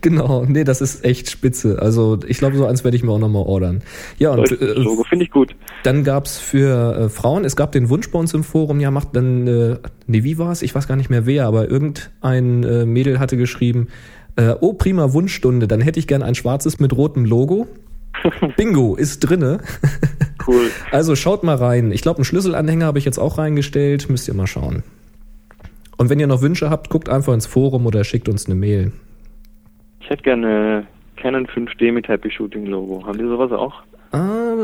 Genau, 0.00 0.44
nee, 0.46 0.62
das 0.62 0.80
ist 0.80 1.04
echt 1.04 1.28
spitze. 1.28 1.80
Also 1.82 2.18
ich 2.26 2.38
glaube, 2.38 2.56
so 2.56 2.66
eins 2.66 2.84
werde 2.84 2.96
ich 2.96 3.02
mir 3.02 3.10
auch 3.10 3.18
nochmal 3.18 3.42
ordern. 3.42 3.82
Ja, 4.18 4.30
und 4.30 4.48
Das 4.50 4.60
äh, 4.60 4.64
Logo 4.74 5.02
finde 5.02 5.24
ich 5.24 5.30
gut. 5.32 5.56
dann 5.82 6.04
gab's 6.04 6.38
für 6.38 6.96
äh, 6.96 7.08
Frauen, 7.08 7.44
es 7.44 7.56
gab 7.56 7.72
den 7.72 7.88
Wunsch 7.88 8.08
bei 8.12 8.18
uns 8.18 8.32
im 8.32 8.44
Forum, 8.44 8.78
ja, 8.78 8.92
macht 8.92 9.16
dann, 9.16 9.46
äh, 9.48 9.76
nee, 10.06 10.22
wie 10.22 10.38
war's? 10.38 10.62
Ich 10.62 10.72
weiß 10.74 10.86
gar 10.86 10.94
nicht 10.96 11.10
mehr 11.10 11.26
wer, 11.26 11.46
aber 11.46 11.68
irgendein 11.68 12.62
äh, 12.62 12.86
Mädel 12.86 13.18
hatte 13.18 13.36
geschrieben, 13.36 13.88
äh, 14.38 14.54
oh, 14.60 14.72
prima 14.72 15.12
Wunschstunde, 15.12 15.66
dann 15.66 15.80
hätte 15.80 15.98
ich 15.98 16.06
gern 16.06 16.22
ein 16.22 16.36
schwarzes 16.36 16.78
mit 16.78 16.96
rotem 16.96 17.24
Logo. 17.24 17.66
Bingo, 18.56 18.94
ist 18.94 19.20
drinne. 19.20 19.58
Cool. 20.46 20.70
Also 20.92 21.14
schaut 21.14 21.42
mal 21.42 21.56
rein. 21.56 21.92
Ich 21.92 22.00
glaube, 22.00 22.18
einen 22.18 22.24
Schlüsselanhänger 22.24 22.86
habe 22.86 22.98
ich 22.98 23.04
jetzt 23.04 23.18
auch 23.18 23.36
reingestellt. 23.36 24.08
Müsst 24.08 24.28
ihr 24.28 24.34
mal 24.34 24.46
schauen. 24.46 24.82
Und 25.98 26.08
wenn 26.08 26.20
ihr 26.20 26.26
noch 26.26 26.40
Wünsche 26.40 26.70
habt, 26.70 26.88
guckt 26.88 27.08
einfach 27.08 27.34
ins 27.34 27.46
Forum 27.46 27.84
oder 27.84 28.04
schickt 28.04 28.28
uns 28.28 28.46
eine 28.46 28.54
Mail. 28.54 28.92
Ich 30.00 30.08
hätte 30.08 30.22
gerne 30.22 30.86
Canon 31.16 31.46
5D 31.46 31.92
mit 31.92 32.08
Happy 32.08 32.30
Shooting 32.30 32.66
Logo. 32.66 33.04
Haben 33.04 33.18
die 33.18 33.24
sowas 33.24 33.52
auch? 33.52 33.82
Ah, 34.12 34.54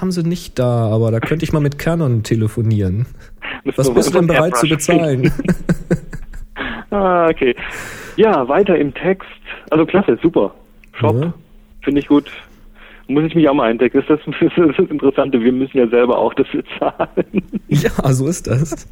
haben 0.00 0.12
sie 0.12 0.22
nicht 0.22 0.58
da, 0.60 0.88
aber 0.90 1.10
da 1.10 1.18
könnte 1.18 1.44
ich 1.44 1.52
mal 1.52 1.60
mit 1.60 1.78
Canon 1.78 2.22
telefonieren. 2.22 3.06
Was 3.76 3.92
bist 3.92 4.10
du 4.10 4.18
denn 4.18 4.28
bereit 4.28 4.56
zu 4.56 4.68
bezahlen? 4.68 5.32
ah, 6.90 7.28
okay. 7.28 7.56
Ja, 8.16 8.48
weiter 8.48 8.76
im 8.78 8.92
Text. 8.94 9.28
Also 9.70 9.84
klasse, 9.86 10.18
super. 10.22 10.54
Shop, 10.94 11.16
Ja. 11.22 11.32
finde 11.82 12.00
ich 12.00 12.08
gut. 12.08 12.30
muss 13.08 13.22
ich 13.24 13.34
mich 13.36 13.48
auch 13.48 13.54
mal 13.54 13.70
eindecken. 13.70 14.02
Das 14.08 14.18
ist 14.18 14.26
das, 14.26 14.34
das, 14.56 14.68
ist 14.68 14.78
das 14.78 14.90
Interessante. 14.90 15.40
Wir 15.40 15.52
müssen 15.52 15.76
ja 15.78 15.86
selber 15.88 16.18
auch 16.18 16.34
dafür 16.34 16.62
zahlen. 16.78 17.26
Ja, 17.68 17.90
so 18.12 18.26
ist 18.28 18.46
das. 18.46 18.88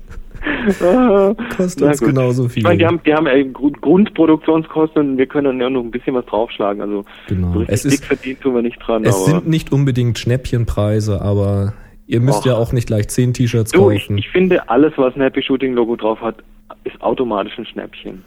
Ah, 0.82 1.32
Kostet 1.56 1.82
uns 1.88 2.00
gut. 2.00 2.08
genauso 2.08 2.48
viel. 2.48 2.58
Ich 2.60 2.64
meine, 2.64 2.78
die 2.78 2.86
haben, 2.86 3.00
die 3.06 3.14
haben 3.14 3.52
Grundproduktionskosten 3.80 5.12
und 5.12 5.18
wir 5.18 5.26
können 5.26 5.46
dann 5.46 5.60
ja 5.60 5.70
noch 5.70 5.80
ein 5.82 5.90
bisschen 5.90 6.14
was 6.14 6.26
draufschlagen. 6.26 6.82
Also 6.82 7.04
Genau. 7.28 7.52
so 7.52 7.58
richtig 7.60 7.74
Es 7.74 7.84
ist- 7.84 7.98
dick 8.00 8.04
verdient 8.06 8.40
tun 8.40 8.54
wir 8.54 8.62
nicht 8.62 8.78
dran. 8.84 9.04
es 9.04 9.24
sind 9.24 9.48
nicht 9.48 9.72
unbedingt 9.72 10.18
Schnäppchenpreise, 10.18 11.20
aber 11.22 11.72
ihr 12.06 12.20
müsst 12.20 12.40
Och. 12.40 12.46
ja 12.46 12.54
auch 12.56 12.72
nicht 12.72 12.86
gleich 12.86 13.08
zehn 13.08 13.32
T-Shirts 13.32 13.70
du, 13.72 13.90
ich, 13.90 14.02
kaufen. 14.02 14.18
ich 14.18 14.28
finde, 14.30 14.68
alles, 14.68 14.92
was 14.96 15.14
ein 15.16 15.22
Happy 15.22 15.42
Shooting 15.42 15.74
Logo 15.74 15.96
drauf 15.96 16.20
hat, 16.20 16.36
ist 16.84 17.00
automatisch 17.00 17.56
ein 17.58 17.66
Schnäppchen. 17.66 18.22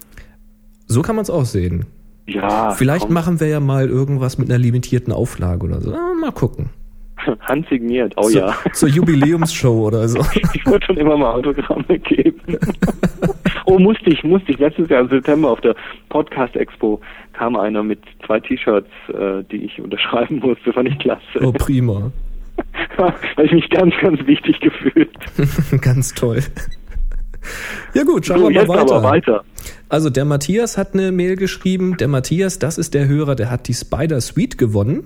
So 0.87 1.01
kann 1.01 1.15
man 1.15 1.23
es 1.23 1.29
auch 1.29 1.45
sehen. 1.45 1.85
Ja. 2.25 2.71
Vielleicht 2.71 3.05
komm. 3.05 3.13
machen 3.13 3.39
wir 3.39 3.47
ja 3.47 3.59
mal 3.59 3.87
irgendwas 3.87 4.37
mit 4.37 4.49
einer 4.49 4.57
limitierten 4.59 5.13
Auflage 5.13 5.65
oder 5.65 5.79
so. 5.81 5.93
Ah, 5.93 6.13
mal 6.19 6.31
gucken. 6.31 6.69
Handsigniert. 7.41 8.13
Oh 8.17 8.23
Zur- 8.29 8.31
ja. 8.47 8.55
Zur 8.73 8.89
Jubiläumsshow 8.89 9.87
oder 9.87 10.07
so. 10.07 10.19
Ich 10.53 10.65
wollte 10.65 10.87
schon 10.87 10.97
immer 10.97 11.15
mal 11.17 11.31
Autogramme 11.33 11.99
geben. 11.99 12.41
oh, 13.65 13.79
musste 13.79 14.09
ich, 14.09 14.23
musste 14.23 14.51
ich. 14.51 14.59
Letztes 14.59 14.89
Jahr 14.89 15.01
im 15.01 15.09
September 15.09 15.49
auf 15.51 15.61
der 15.61 15.75
Podcast 16.09 16.55
Expo 16.57 16.99
kam 17.33 17.55
einer 17.55 17.83
mit 17.83 17.99
zwei 18.25 18.39
T-Shirts, 18.41 18.89
äh, 19.09 19.43
die 19.51 19.63
ich 19.65 19.79
unterschreiben 19.81 20.39
musste. 20.39 20.73
Fand 20.73 20.89
ich 20.89 20.99
klasse. 20.99 21.21
Oh, 21.41 21.51
prima. 21.53 22.11
Weil 22.97 23.45
ich 23.45 23.51
mich 23.51 23.69
ganz, 23.69 23.93
ganz 24.01 24.19
wichtig 24.25 24.59
gefühlt. 24.59 25.09
Ganz 25.81 26.13
toll. 26.13 26.41
Ja 27.93 28.03
gut, 28.03 28.25
schauen 28.25 28.39
So, 28.39 28.49
wir 28.49 28.55
jetzt 28.55 28.67
mal 28.67 28.79
weiter. 28.81 28.95
aber 28.95 29.09
weiter. 29.09 29.43
Also 29.89 30.09
der 30.09 30.25
Matthias 30.25 30.77
hat 30.77 30.93
eine 30.93 31.13
Mail 31.13 31.37
geschrieben. 31.37 31.95
Der 31.97 32.09
Matthias, 32.09 32.59
das 32.59 32.77
ist 32.77 32.93
der 32.93 33.07
Hörer, 33.07 33.35
der 33.35 33.49
hat 33.49 33.69
die 33.69 33.73
Spider 33.73 34.19
Suite 34.19 34.57
gewonnen. 34.57 35.03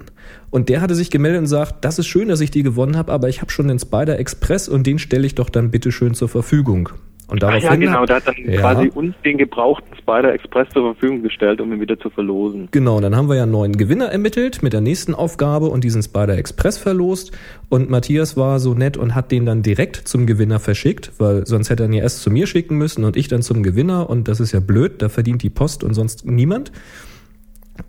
Und 0.49 0.69
der 0.69 0.81
hatte 0.81 0.95
sich 0.95 1.11
gemeldet 1.11 1.41
und 1.41 1.47
sagt, 1.47 1.85
das 1.85 1.99
ist 1.99 2.07
schön, 2.07 2.29
dass 2.29 2.41
ich 2.41 2.49
die 2.49 2.63
gewonnen 2.63 2.97
habe, 2.97 3.11
aber 3.11 3.29
ich 3.29 3.41
habe 3.41 3.51
schon 3.51 3.67
den 3.67 3.77
Spider 3.77 4.17
Express 4.17 4.67
und 4.67 4.87
den 4.87 4.97
stelle 4.97 5.27
ich 5.27 5.35
doch 5.35 5.49
dann 5.49 5.69
bitte 5.69 5.91
schön 5.91 6.15
zur 6.15 6.29
Verfügung. 6.29 6.89
Und 7.31 7.41
Ach 7.45 7.47
daraufhin 7.47 7.81
ja, 7.81 7.87
genau, 7.87 8.05
da 8.05 8.15
hat 8.15 8.27
dann 8.27 8.35
Ja. 8.45 8.59
quasi 8.59 8.91
uns 8.93 9.15
den 9.23 9.37
gebrauchten 9.37 9.95
Spider 9.97 10.33
Express 10.33 10.67
zur 10.73 10.93
Verfügung 10.93 11.23
gestellt, 11.23 11.61
um 11.61 11.71
ihn 11.71 11.79
wieder 11.79 11.97
zu 11.97 12.09
verlosen. 12.09 12.67
Genau, 12.71 12.99
dann 12.99 13.15
haben 13.15 13.29
wir 13.29 13.37
ja 13.37 13.43
einen 13.43 13.53
neuen 13.53 13.77
Gewinner 13.77 14.07
ermittelt 14.07 14.61
mit 14.61 14.73
der 14.73 14.81
nächsten 14.81 15.15
Aufgabe 15.15 15.67
und 15.67 15.85
diesen 15.85 16.03
Spider 16.03 16.37
Express 16.37 16.77
verlost. 16.77 17.31
Und 17.69 17.89
Matthias 17.89 18.35
war 18.35 18.59
so 18.59 18.73
nett 18.73 18.97
und 18.97 19.15
hat 19.15 19.31
den 19.31 19.45
dann 19.45 19.63
direkt 19.63 19.95
zum 19.95 20.25
Gewinner 20.25 20.59
verschickt, 20.59 21.13
weil 21.19 21.47
sonst 21.47 21.69
hätte 21.69 21.83
er 21.83 21.89
ihn 21.89 21.93
ja 21.93 22.03
erst 22.03 22.21
zu 22.21 22.29
mir 22.29 22.47
schicken 22.47 22.77
müssen 22.77 23.05
und 23.05 23.15
ich 23.15 23.29
dann 23.29 23.41
zum 23.41 23.63
Gewinner. 23.63 24.09
Und 24.09 24.27
das 24.27 24.41
ist 24.41 24.51
ja 24.51 24.59
blöd, 24.59 25.01
da 25.01 25.07
verdient 25.07 25.41
die 25.41 25.49
Post 25.49 25.85
und 25.85 25.93
sonst 25.93 26.25
niemand. 26.25 26.73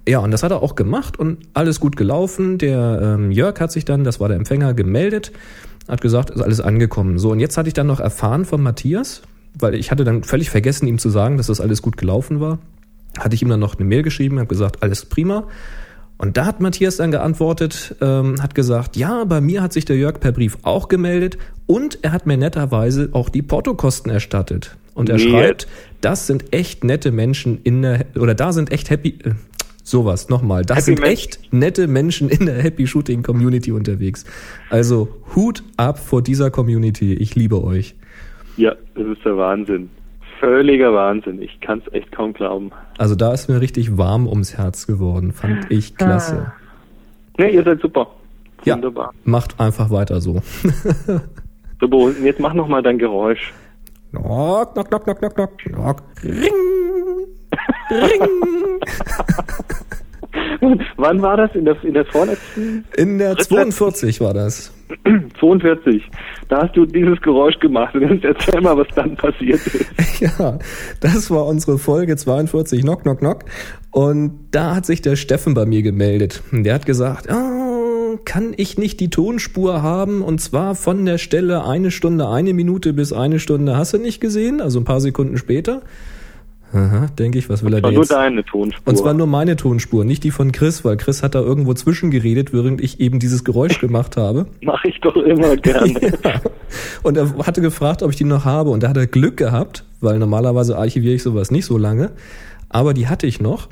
Ja, 0.08 0.20
und 0.20 0.30
das 0.30 0.44
hat 0.44 0.52
er 0.52 0.62
auch 0.62 0.76
gemacht 0.76 1.18
und 1.18 1.38
alles 1.52 1.80
gut 1.80 1.96
gelaufen. 1.96 2.58
Der 2.58 3.16
ähm, 3.18 3.32
Jörg 3.32 3.58
hat 3.60 3.72
sich 3.72 3.84
dann, 3.84 4.04
das 4.04 4.20
war 4.20 4.28
der 4.28 4.36
Empfänger, 4.36 4.72
gemeldet, 4.72 5.32
hat 5.88 6.00
gesagt, 6.00 6.30
ist 6.30 6.40
alles 6.40 6.60
angekommen. 6.60 7.18
So, 7.18 7.30
und 7.32 7.40
jetzt 7.40 7.58
hatte 7.58 7.66
ich 7.68 7.74
dann 7.74 7.88
noch 7.88 8.00
erfahren 8.00 8.44
von 8.44 8.62
Matthias, 8.62 9.22
weil 9.58 9.74
ich 9.74 9.90
hatte 9.90 10.04
dann 10.04 10.22
völlig 10.24 10.50
vergessen, 10.50 10.86
ihm 10.86 10.98
zu 10.98 11.10
sagen, 11.10 11.36
dass 11.36 11.46
das 11.48 11.60
alles 11.60 11.82
gut 11.82 11.96
gelaufen 11.96 12.40
war. 12.40 12.58
Hatte 13.18 13.34
ich 13.34 13.42
ihm 13.42 13.48
dann 13.48 13.60
noch 13.60 13.76
eine 13.76 13.84
Mail 13.84 14.02
geschrieben, 14.02 14.38
habe 14.38 14.48
gesagt, 14.48 14.82
alles 14.82 15.04
prima. 15.04 15.44
Und 16.18 16.36
da 16.36 16.46
hat 16.46 16.60
Matthias 16.60 16.96
dann 16.98 17.10
geantwortet, 17.10 17.96
ähm, 18.00 18.40
hat 18.40 18.54
gesagt, 18.54 18.96
ja, 18.96 19.24
bei 19.24 19.40
mir 19.40 19.60
hat 19.60 19.72
sich 19.72 19.84
der 19.84 19.96
Jörg 19.96 20.20
per 20.20 20.30
Brief 20.32 20.56
auch 20.62 20.88
gemeldet 20.88 21.36
und 21.66 21.98
er 22.02 22.12
hat 22.12 22.26
mir 22.26 22.36
netterweise 22.36 23.08
auch 23.12 23.28
die 23.28 23.42
Portokosten 23.42 24.10
erstattet. 24.12 24.76
Und 24.94 25.08
er 25.08 25.16
Nee. 25.16 25.28
schreibt, 25.30 25.66
das 26.00 26.26
sind 26.26 26.52
echt 26.54 26.84
nette 26.84 27.10
Menschen 27.10 27.58
in 27.64 27.82
der, 27.82 28.04
oder 28.14 28.34
da 28.34 28.52
sind 28.52 28.70
echt 28.70 28.88
happy, 28.90 29.18
äh, 29.24 29.30
sowas, 29.82 30.28
nochmal, 30.28 30.64
das 30.64 30.76
Happy 30.76 30.84
sind 30.84 31.00
Menschen. 31.00 31.12
echt 31.12 31.52
nette 31.52 31.88
Menschen 31.88 32.28
in 32.28 32.46
der 32.46 32.62
Happy 32.62 32.86
Shooting 32.86 33.22
Community 33.24 33.72
unterwegs. 33.72 34.24
Also 34.70 35.08
Hut 35.34 35.64
ab 35.76 35.98
vor 35.98 36.22
dieser 36.22 36.50
Community, 36.52 37.14
ich 37.14 37.34
liebe 37.34 37.64
euch. 37.64 37.96
Ja, 38.56 38.74
das 38.94 39.06
ist 39.06 39.24
der 39.24 39.36
Wahnsinn. 39.36 39.90
Völliger 40.40 40.92
Wahnsinn. 40.92 41.40
Ich 41.40 41.60
kann 41.60 41.82
es 41.86 41.92
echt 41.92 42.10
kaum 42.12 42.32
glauben. 42.32 42.70
Also 42.98 43.14
da 43.14 43.32
ist 43.32 43.48
mir 43.48 43.60
richtig 43.60 43.96
warm 43.96 44.26
ums 44.26 44.56
Herz 44.58 44.86
geworden, 44.86 45.32
fand 45.32 45.70
ich 45.70 45.96
klasse. 45.96 46.52
Ne, 47.38 47.50
ihr 47.50 47.62
seid 47.62 47.80
super. 47.80 48.08
Ja, 48.64 48.74
Wunderbar. 48.74 49.12
macht 49.24 49.58
einfach 49.60 49.90
weiter 49.90 50.20
so. 50.20 50.42
So, 51.80 51.88
Bo, 51.88 52.04
und 52.06 52.22
jetzt 52.22 52.38
mach 52.38 52.54
noch 52.54 52.68
mal 52.68 52.80
dein 52.80 52.96
Geräusch. 52.96 53.52
Knock, 54.12 54.72
knock, 54.74 54.88
knock, 54.88 55.04
knock, 55.04 55.34
knock, 55.34 55.58
knock. 55.58 56.02
Ring. 56.22 56.52
Ring. 57.90 58.20
Wann 60.96 61.22
war 61.22 61.36
das? 61.36 61.54
In 61.54 61.64
der, 61.64 61.82
in 61.84 61.94
der 61.94 62.04
vorletzten? 62.06 62.84
In 62.96 63.18
der 63.18 63.36
42 63.36 64.20
war 64.20 64.34
das. 64.34 64.72
42. 65.40 66.02
Da 66.48 66.62
hast 66.62 66.76
du 66.76 66.86
dieses 66.86 67.20
Geräusch 67.20 67.58
gemacht. 67.58 67.94
Und 67.94 68.02
jetzt 68.02 68.24
erzähl 68.24 68.60
mal, 68.60 68.76
was 68.76 68.88
dann 68.94 69.16
passiert 69.16 69.66
ist. 69.66 69.86
Ja, 70.38 70.56
das 71.00 71.32
war 71.32 71.46
unsere 71.46 71.78
Folge 71.78 72.14
42, 72.14 72.82
Knock, 72.82 73.02
Knock, 73.02 73.18
Knock. 73.18 73.44
Und 73.90 74.46
da 74.52 74.76
hat 74.76 74.86
sich 74.86 75.02
der 75.02 75.16
Steffen 75.16 75.54
bei 75.54 75.66
mir 75.66 75.82
gemeldet. 75.82 76.44
Der 76.52 76.74
hat 76.74 76.86
gesagt, 76.86 77.28
ah, 77.28 78.14
kann 78.24 78.54
ich 78.56 78.78
nicht 78.78 79.00
die 79.00 79.10
Tonspur 79.10 79.82
haben? 79.82 80.22
Und 80.22 80.40
zwar 80.40 80.76
von 80.76 81.04
der 81.04 81.18
Stelle 81.18 81.64
eine 81.64 81.90
Stunde, 81.90 82.28
eine 82.28 82.52
Minute 82.52 82.92
bis 82.92 83.12
eine 83.12 83.40
Stunde. 83.40 83.76
Hast 83.76 83.94
du 83.94 83.98
nicht 83.98 84.20
gesehen? 84.20 84.60
Also 84.60 84.78
ein 84.78 84.84
paar 84.84 85.00
Sekunden 85.00 85.36
später. 85.38 85.82
Aha, 86.72 87.08
denke 87.18 87.38
ich, 87.38 87.50
was 87.50 87.62
will 87.62 87.74
er 87.74 87.82
War 87.82 87.90
denn 87.90 87.98
nur 87.98 88.06
deine 88.06 88.44
Tonspur. 88.44 88.90
Und 88.90 88.96
zwar 88.96 89.12
nur 89.12 89.26
meine 89.26 89.56
Tonspur, 89.56 90.04
nicht 90.04 90.24
die 90.24 90.30
von 90.30 90.52
Chris, 90.52 90.84
weil 90.84 90.96
Chris 90.96 91.22
hat 91.22 91.34
da 91.34 91.40
irgendwo 91.40 91.74
zwischengeredet, 91.74 92.54
während 92.54 92.80
ich 92.80 92.98
eben 92.98 93.18
dieses 93.18 93.44
Geräusch 93.44 93.78
gemacht 93.78 94.16
habe. 94.16 94.46
Mach 94.62 94.82
ich 94.84 94.98
doch 95.00 95.16
immer 95.16 95.56
gerne. 95.56 96.12
Ja. 96.22 96.40
Und 97.02 97.16
er 97.16 97.36
hatte 97.46 97.60
gefragt, 97.60 98.02
ob 98.02 98.10
ich 98.10 98.16
die 98.16 98.24
noch 98.24 98.44
habe. 98.44 98.70
Und 98.70 98.82
da 98.82 98.88
hat 98.88 98.96
er 98.96 99.06
Glück 99.06 99.36
gehabt, 99.36 99.84
weil 100.00 100.18
normalerweise 100.18 100.78
archiviere 100.78 101.14
ich 101.14 101.22
sowas 101.22 101.50
nicht 101.50 101.66
so 101.66 101.76
lange. 101.76 102.12
Aber 102.68 102.94
die 102.94 103.08
hatte 103.08 103.26
ich 103.26 103.40
noch. 103.40 103.68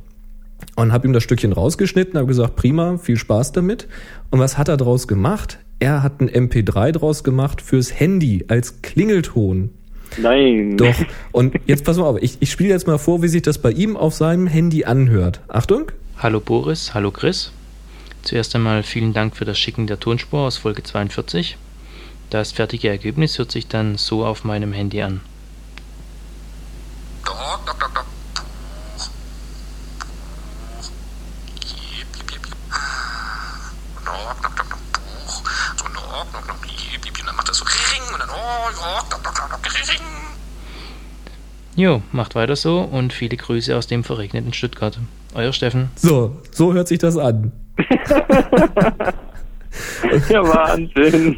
Und 0.77 0.93
habe 0.93 1.07
ihm 1.07 1.13
das 1.13 1.23
Stückchen 1.23 1.53
rausgeschnitten, 1.53 2.19
habe 2.19 2.27
gesagt, 2.27 2.57
prima, 2.57 2.99
viel 2.99 3.17
Spaß 3.17 3.53
damit. 3.53 3.89
Und 4.31 4.41
was 4.41 4.59
hat 4.59 4.69
er 4.69 4.77
draus 4.77 5.09
gemacht? 5.09 5.59
Er 5.79 6.03
hat 6.03 6.21
ein 6.21 6.29
MP3 6.29 6.93
draus 6.93 7.25
gemacht 7.25 7.63
fürs 7.63 7.99
Handy 7.99 8.45
als 8.49 8.83
Klingelton. 8.83 9.71
Nein. 10.19 10.77
Doch. 10.77 10.95
Und 11.33 11.59
jetzt 11.67 11.85
pass 11.85 11.97
mal 11.97 12.05
auf, 12.05 12.19
ich, 12.21 12.37
ich 12.41 12.51
spiele 12.51 12.71
jetzt 12.71 12.87
mal 12.87 12.99
vor, 12.99 13.23
wie 13.23 13.29
sich 13.29 13.43
das 13.43 13.59
bei 13.59 13.71
ihm 13.71 13.97
auf 13.97 14.15
seinem 14.15 14.47
Handy 14.47 14.85
anhört. 14.85 15.41
Achtung. 15.49 15.93
Hallo 16.19 16.41
Boris, 16.41 16.93
hallo 16.93 17.11
Chris. 17.11 17.53
Zuerst 18.23 18.55
einmal 18.55 18.83
vielen 18.83 19.15
Dank 19.15 19.37
für 19.37 19.45
das 19.45 19.59
Schicken 19.59 19.87
der 19.87 19.99
Tonspur 19.99 20.41
aus 20.41 20.59
Folge 20.59 20.83
42. 20.83 21.57
Das 22.29 22.53
fertige 22.53 22.89
Ergebnis 22.89 23.39
hört 23.39 23.51
sich 23.51 23.69
dann 23.69 23.97
so 23.97 24.25
auf 24.25 24.45
meinem 24.45 24.73
Handy 24.73 25.03
an. 25.03 25.21
Jip. 31.65 32.07
Dann 37.27 37.37
macht 37.37 37.49
er 37.49 37.55
so 37.55 37.65
Ring 37.65 38.03
und 38.13 38.21
dann, 38.21 38.31
oh, 38.31 39.11
dog, 39.11 39.30
Jo, 41.77 42.03
macht 42.13 42.35
weiter 42.35 42.57
so 42.57 42.81
und 42.81 43.13
viele 43.13 43.37
Grüße 43.37 43.77
aus 43.77 43.87
dem 43.87 44.05
verregneten 44.05 44.53
Stuttgart. 44.53 44.99
Euer 45.35 45.53
Steffen. 45.53 45.89
So, 45.97 46.37
so 46.51 46.75
hört 46.75 46.89
sich 46.89 46.99
das 46.99 47.17
an. 47.17 47.53
Ja, 50.29 50.43
Wahnsinn. 50.43 51.37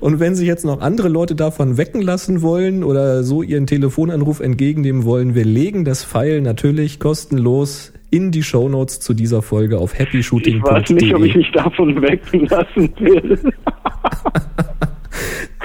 Und 0.00 0.18
wenn 0.18 0.34
sich 0.34 0.46
jetzt 0.46 0.64
noch 0.64 0.80
andere 0.80 1.08
Leute 1.08 1.36
davon 1.36 1.76
wecken 1.76 2.02
lassen 2.02 2.42
wollen 2.42 2.82
oder 2.82 3.22
so 3.22 3.42
ihren 3.42 3.68
Telefonanruf 3.68 4.40
entgegennehmen 4.40 5.04
wollen, 5.04 5.36
wir 5.36 5.44
legen 5.44 5.84
das 5.84 6.04
Pfeil 6.04 6.40
natürlich 6.40 6.98
kostenlos 6.98 7.92
in 8.10 8.32
die 8.32 8.42
Shownotes 8.42 8.98
zu 9.00 9.14
dieser 9.14 9.42
Folge 9.42 9.78
auf 9.78 9.94
Ich 9.94 10.00
weiß 10.00 10.90
nicht, 10.90 11.14
ob 11.14 11.22
ich 11.22 11.34
happyshooting.de. 11.34 11.36
mich 11.36 11.52
davon 11.52 12.02
wecken 12.02 12.46
lassen 12.46 12.92
will. 12.98 13.38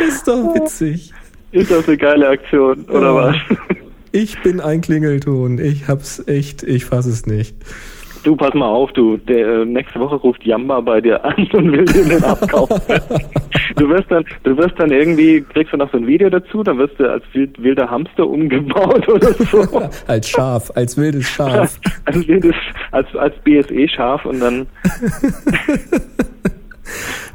Ist 0.07 0.27
doch 0.27 0.53
witzig. 0.53 1.11
Ist 1.55 1.71
das 1.71 1.87
eine 1.87 1.97
geile 1.97 2.27
Aktion, 2.29 2.83
oder 2.89 3.01
Ja. 3.01 3.15
was? 3.15 3.35
Ich 4.11 4.41
bin 4.43 4.59
ein 4.61 4.81
Klingelton. 4.81 5.57
Ich 5.59 5.87
hab's 5.87 6.23
echt, 6.27 6.63
ich 6.63 6.85
fass 6.85 7.05
es 7.05 7.25
nicht. 7.25 7.55
Du, 8.23 8.35
pass 8.35 8.53
mal 8.53 8.67
auf, 8.67 8.91
du. 8.93 9.17
Der, 9.17 9.61
äh, 9.61 9.65
nächste 9.65 9.99
Woche 9.99 10.15
ruft 10.15 10.43
Jamba 10.43 10.79
bei 10.81 10.99
dir 10.99 11.23
an 11.23 11.35
und 11.53 11.71
will 11.71 11.85
dir 11.85 12.05
den 12.05 12.23
abkaufen. 12.23 12.81
du 13.75 13.89
wirst 13.89 14.09
dann, 14.09 14.25
du 14.43 14.57
wirst 14.57 14.73
dann 14.79 14.89
irgendwie, 14.91 15.41
kriegst 15.41 15.73
du 15.73 15.77
noch 15.77 15.91
so 15.91 15.97
ein 15.97 16.07
Video 16.07 16.29
dazu, 16.29 16.63
dann 16.63 16.77
wirst 16.77 16.99
du 16.99 17.09
als 17.11 17.23
wild, 17.33 17.61
wilder 17.61 17.89
Hamster 17.89 18.25
umgebaut 18.27 19.07
oder 19.09 19.31
so. 19.33 19.61
Als 20.07 20.29
Schaf, 20.29 20.71
als 20.75 20.97
wildes 20.97 21.27
Schaf. 21.29 21.77
als 22.05 22.27
wildes, 22.27 22.55
als, 22.91 23.15
als 23.15 23.35
BSE-Schaf 23.43 24.25
und 24.25 24.39
dann, 24.39 24.65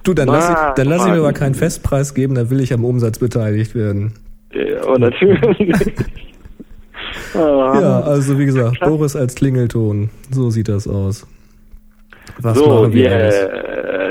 Du, 0.02 0.14
dann 0.14 0.28
lass 0.28 0.48
ich, 0.48 0.56
dann 0.76 0.88
lass 0.88 1.04
ich 1.04 1.12
mir 1.12 1.18
aber 1.18 1.32
keinen 1.32 1.54
Festpreis 1.54 2.14
geben, 2.14 2.34
dann 2.34 2.50
will 2.50 2.60
ich 2.60 2.72
am 2.72 2.84
Umsatz 2.84 3.18
beteiligt 3.18 3.74
werden. 3.74 4.12
ja, 4.52 4.98
natürlich. 4.98 5.94
Ah. 7.34 7.78
Ja, 7.80 8.00
also 8.00 8.38
wie 8.38 8.44
gesagt, 8.44 8.80
Boris 8.80 9.16
als 9.16 9.34
Klingelton. 9.34 10.10
So 10.30 10.50
sieht 10.50 10.68
das 10.68 10.86
aus. 10.86 11.26
Was 12.38 12.56
so, 12.56 12.68
machen 12.68 12.92
wir 12.92 13.04
yeah. 13.04 13.18
alles? 13.18 13.48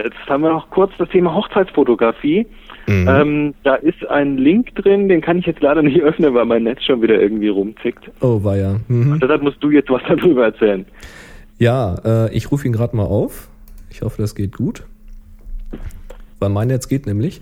jetzt 0.03 0.29
haben 0.29 0.43
wir 0.43 0.49
noch 0.49 0.69
kurz 0.69 0.91
das 0.97 1.09
Thema 1.09 1.33
Hochzeitsfotografie. 1.33 2.45
Mhm. 2.87 3.07
Ähm, 3.07 3.53
da 3.63 3.75
ist 3.75 4.05
ein 4.09 4.37
Link 4.37 4.73
drin, 4.75 5.09
den 5.09 5.21
kann 5.21 5.37
ich 5.37 5.45
jetzt 5.45 5.61
leider 5.61 5.81
nicht 5.81 6.01
öffnen, 6.01 6.33
weil 6.33 6.45
mein 6.45 6.63
Netz 6.63 6.83
schon 6.83 7.01
wieder 7.01 7.19
irgendwie 7.19 7.49
rumzickt. 7.49 8.09
Oh, 8.21 8.43
war 8.43 8.57
ja. 8.57 8.79
Mhm. 8.87 9.19
Deshalb 9.21 9.43
musst 9.43 9.63
du 9.63 9.69
jetzt 9.69 9.89
was 9.89 10.01
darüber 10.07 10.45
erzählen. 10.45 10.85
Ja, 11.57 11.95
äh, 12.05 12.35
ich 12.35 12.51
rufe 12.51 12.65
ihn 12.65 12.73
gerade 12.73 12.95
mal 12.95 13.03
auf. 13.03 13.49
Ich 13.91 14.01
hoffe, 14.01 14.21
das 14.21 14.35
geht 14.35 14.55
gut. 14.55 14.83
Weil 16.39 16.49
mein 16.49 16.67
Netz 16.67 16.87
geht 16.87 17.05
nämlich. 17.05 17.41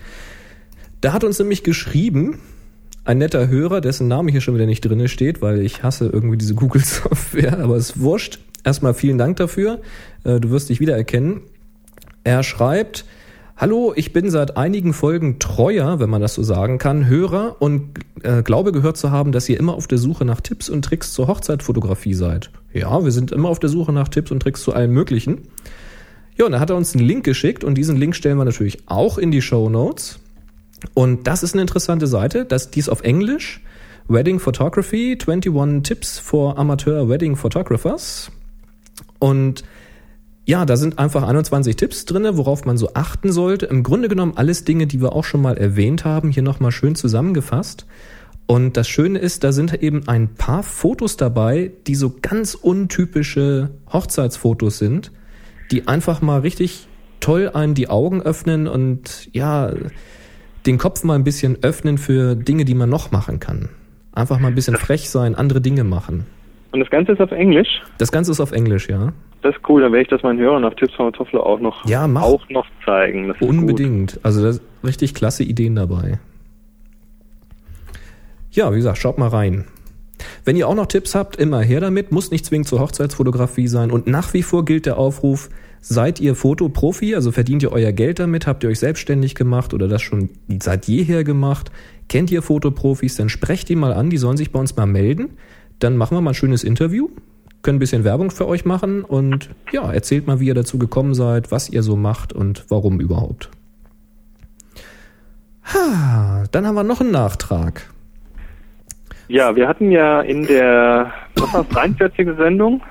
Da 1.02 1.14
hat 1.14 1.24
uns 1.24 1.40
nämlich 1.40 1.64
geschrieben, 1.64 2.40
ein 3.06 3.20
netter 3.20 3.48
Hörer, 3.48 3.82
dessen 3.82 4.08
Name 4.08 4.32
hier 4.32 4.42
schon 4.42 4.56
wieder 4.56 4.66
nicht 4.66 4.82
drinne 4.82 5.08
steht, 5.08 5.42
weil 5.42 5.62
ich 5.62 5.84
hasse 5.84 6.10
irgendwie 6.12 6.38
diese 6.38 6.56
Google-Software, 6.56 7.60
aber 7.64 7.76
es 7.76 8.00
wurscht. 8.00 8.40
Erstmal 8.64 8.94
vielen 8.94 9.18
Dank 9.18 9.38
dafür. 9.38 9.80
Äh, 10.24 10.40
du 10.40 10.50
wirst 10.50 10.70
dich 10.70 10.80
wiedererkennen. 10.80 11.42
Er 12.24 12.44
schreibt, 12.44 13.06
Hallo, 13.60 13.92
ich 13.96 14.14
bin 14.14 14.30
seit 14.30 14.56
einigen 14.56 14.94
Folgen 14.94 15.40
treuer, 15.40 16.00
wenn 16.00 16.12
man 16.12 16.22
das 16.22 16.36
so 16.36 16.44
sagen 16.44 16.78
kann, 16.78 17.08
Hörer 17.08 17.56
und 17.60 17.90
äh, 18.22 18.44
glaube 18.44 18.72
gehört 18.72 18.98
zu 18.98 19.10
haben, 19.10 19.32
dass 19.32 19.50
ihr 19.50 19.60
immer 19.60 19.74
auf 19.74 19.88
der 19.88 19.98
Suche 19.98 20.26
nach 20.26 20.42
Tipps 20.42 20.70
und 20.70 20.86
Tricks 20.86 21.12
zur 21.12 21.28
Hochzeitfotografie 21.28 22.14
seid. 22.14 22.52
Ja, 22.72 23.04
wir 23.04 23.12
sind 23.12 23.32
immer 23.32 23.50
auf 23.50 23.58
der 23.58 23.70
Suche 23.70 23.92
nach 23.92 24.10
Tipps 24.10 24.30
und 24.30 24.42
Tricks 24.42 24.62
zu 24.62 24.74
allem 24.74 24.92
Möglichen. 24.92 25.48
Ja, 26.38 26.46
und 26.46 26.52
da 26.52 26.60
hat 26.60 26.70
er 26.70 26.76
uns 26.76 26.96
einen 26.96 27.06
Link 27.06 27.24
geschickt 27.24 27.64
und 27.64 27.76
diesen 27.76 27.98
Link 27.98 28.16
stellen 28.16 28.38
wir 28.38 28.46
natürlich 28.46 28.80
auch 28.86 29.18
in 29.18 29.32
die 29.32 29.42
Show 29.42 29.70
Notes. 29.70 30.20
Und 30.94 31.26
das 31.26 31.42
ist 31.42 31.54
eine 31.54 31.62
interessante 31.62 32.06
Seite, 32.06 32.46
das, 32.46 32.70
die 32.70 32.80
ist 32.80 32.90
auf 32.90 33.02
Englisch. 33.02 33.62
Wedding 34.08 34.40
Photography, 34.40 35.18
21 35.20 35.84
Tips 35.84 36.20
for 36.20 36.58
Amateur 36.58 37.10
Wedding 37.10 37.36
Photographers. 37.36 38.32
Und 39.20 39.64
ja, 40.46 40.66
da 40.66 40.78
sind 40.78 40.98
einfach 40.98 41.28
21 41.28 41.76
Tipps 41.76 42.06
drinne, 42.06 42.38
worauf 42.38 42.64
man 42.64 42.78
so 42.78 42.94
achten 42.94 43.34
sollte. 43.34 43.66
Im 43.66 43.84
Grunde 43.84 44.08
genommen 44.08 44.34
alles 44.38 44.64
Dinge, 44.64 44.88
die 44.88 45.02
wir 45.02 45.12
auch 45.12 45.26
schon 45.26 45.42
mal 45.42 45.58
erwähnt 45.58 46.06
haben, 46.06 46.30
hier 46.30 46.44
nochmal 46.44 46.72
schön 46.72 46.96
zusammengefasst. 46.96 47.86
Und 48.46 48.78
das 48.78 48.88
Schöne 48.88 49.20
ist, 49.20 49.44
da 49.44 49.52
sind 49.52 49.74
eben 49.84 50.08
ein 50.08 50.36
paar 50.36 50.64
Fotos 50.64 51.18
dabei, 51.18 51.74
die 51.86 51.96
so 51.96 52.16
ganz 52.22 52.54
untypische 52.54 53.72
Hochzeitsfotos 53.92 54.78
sind, 54.78 55.12
die 55.72 55.88
einfach 55.88 56.22
mal 56.22 56.40
richtig 56.42 56.88
toll 57.20 57.50
einen 57.54 57.74
die 57.74 57.90
Augen 57.90 58.22
öffnen 58.22 58.68
und 58.68 59.30
ja, 59.34 59.72
den 60.66 60.78
Kopf 60.78 61.04
mal 61.04 61.16
ein 61.16 61.24
bisschen 61.24 61.58
öffnen 61.64 61.98
für 61.98 62.36
Dinge, 62.36 62.66
die 62.66 62.76
man 62.76 62.90
noch 62.90 63.12
machen 63.12 63.40
kann. 63.40 63.70
Einfach 64.14 64.40
mal 64.40 64.50
ein 64.50 64.56
bisschen 64.56 64.76
frech 64.76 65.10
sein, 65.10 65.36
andere 65.36 65.62
Dinge 65.62 65.84
machen. 65.84 66.26
Und 66.72 66.80
das 66.82 66.90
Ganze 66.90 67.14
ist 67.14 67.22
auf 67.22 67.32
Englisch. 67.32 67.82
Das 67.98 68.12
Ganze 68.12 68.32
ist 68.32 68.40
auf 68.40 68.52
Englisch, 68.52 68.90
ja. 68.90 69.14
Das 69.42 69.56
ist 69.56 69.62
cool, 69.70 69.82
dann 69.82 69.92
werde 69.92 70.04
ich 70.04 70.10
das 70.10 70.24
meinen 70.24 70.40
Hörern 70.40 70.66
auf 70.66 70.76
Tipps 70.76 70.94
von 70.96 71.14
Toffler 71.14 71.44
auch 71.46 71.60
noch, 71.60 71.88
Ja, 71.88 72.08
mach. 72.08 72.24
auch 72.24 72.48
noch 72.50 72.66
zeigen. 72.84 73.28
Das 73.30 73.38
Unbedingt. 73.40 74.20
Also 74.24 74.44
da 74.44 74.52
sind 74.54 74.64
richtig 74.84 75.14
klasse 75.14 75.44
Ideen 75.44 75.76
dabei. 75.76 76.20
Ja, 78.52 78.72
wie 78.72 78.78
gesagt, 78.78 78.98
schaut 78.98 79.18
mal 79.18 79.30
rein. 79.30 79.66
Wenn 80.48 80.56
ihr 80.56 80.70
auch 80.70 80.76
noch 80.76 80.86
Tipps 80.86 81.14
habt, 81.14 81.36
immer 81.36 81.62
her 81.62 81.82
damit. 81.82 82.14
Muss 82.14 82.32
nicht 82.32 82.46
zwingend 82.46 82.70
zur 82.70 82.80
Hochzeitsfotografie 82.80 83.68
sein. 83.68 83.92
Und 83.92 84.08
nach 84.08 84.34
wie 84.34 84.44
vor 84.44 84.64
gilt 84.64 84.86
der 84.86 84.98
Aufruf, 84.98 85.50
seid 85.82 86.22
ihr 86.22 86.36
Fotoprofi, 86.36 87.16
also 87.16 87.34
verdient 87.34 87.64
ihr 87.64 87.74
euer 87.74 87.92
Geld 87.92 88.20
damit, 88.20 88.48
habt 88.48 88.64
ihr 88.64 88.70
euch 88.70 88.80
selbstständig 88.80 89.36
gemacht 89.36 89.74
oder 89.74 89.90
das 89.90 90.02
schon 90.02 90.30
seit 90.62 90.88
jeher 90.88 91.26
gemacht, 91.26 91.70
kennt 92.08 92.32
ihr 92.32 92.42
Fotoprofis, 92.42 93.18
dann 93.18 93.28
sprecht 93.28 93.68
die 93.68 93.76
mal 93.76 93.92
an, 93.92 94.10
die 94.10 94.18
sollen 94.18 94.38
sich 94.38 94.54
bei 94.54 94.60
uns 94.62 94.74
mal 94.78 94.86
melden. 94.86 95.32
Dann 95.80 95.98
machen 95.98 96.16
wir 96.16 96.22
mal 96.22 96.32
ein 96.32 96.34
schönes 96.34 96.64
Interview, 96.64 97.10
können 97.62 97.76
ein 97.76 97.80
bisschen 97.80 98.06
Werbung 98.06 98.32
für 98.32 98.48
euch 98.48 98.64
machen 98.64 99.04
und 99.04 99.50
ja, 99.74 99.92
erzählt 99.92 100.28
mal, 100.28 100.40
wie 100.40 100.48
ihr 100.48 100.56
dazu 100.56 100.78
gekommen 100.78 101.14
seid, 101.14 101.52
was 101.52 101.70
ihr 101.70 101.84
so 101.84 101.98
macht 101.98 102.32
und 102.32 102.64
warum 102.70 103.02
überhaupt. 103.02 103.50
Ha, 105.74 106.46
dann 106.52 106.66
haben 106.66 106.76
wir 106.76 106.86
noch 106.86 107.02
einen 107.02 107.12
Nachtrag. 107.12 107.90
Ja, 109.28 109.56
wir 109.56 109.68
hatten 109.68 109.92
ja 109.92 110.22
in 110.22 110.48
der 110.48 111.14
was 111.36 111.54
war's, 111.54 111.68
43. 111.70 112.28
Sendung, 112.38 112.82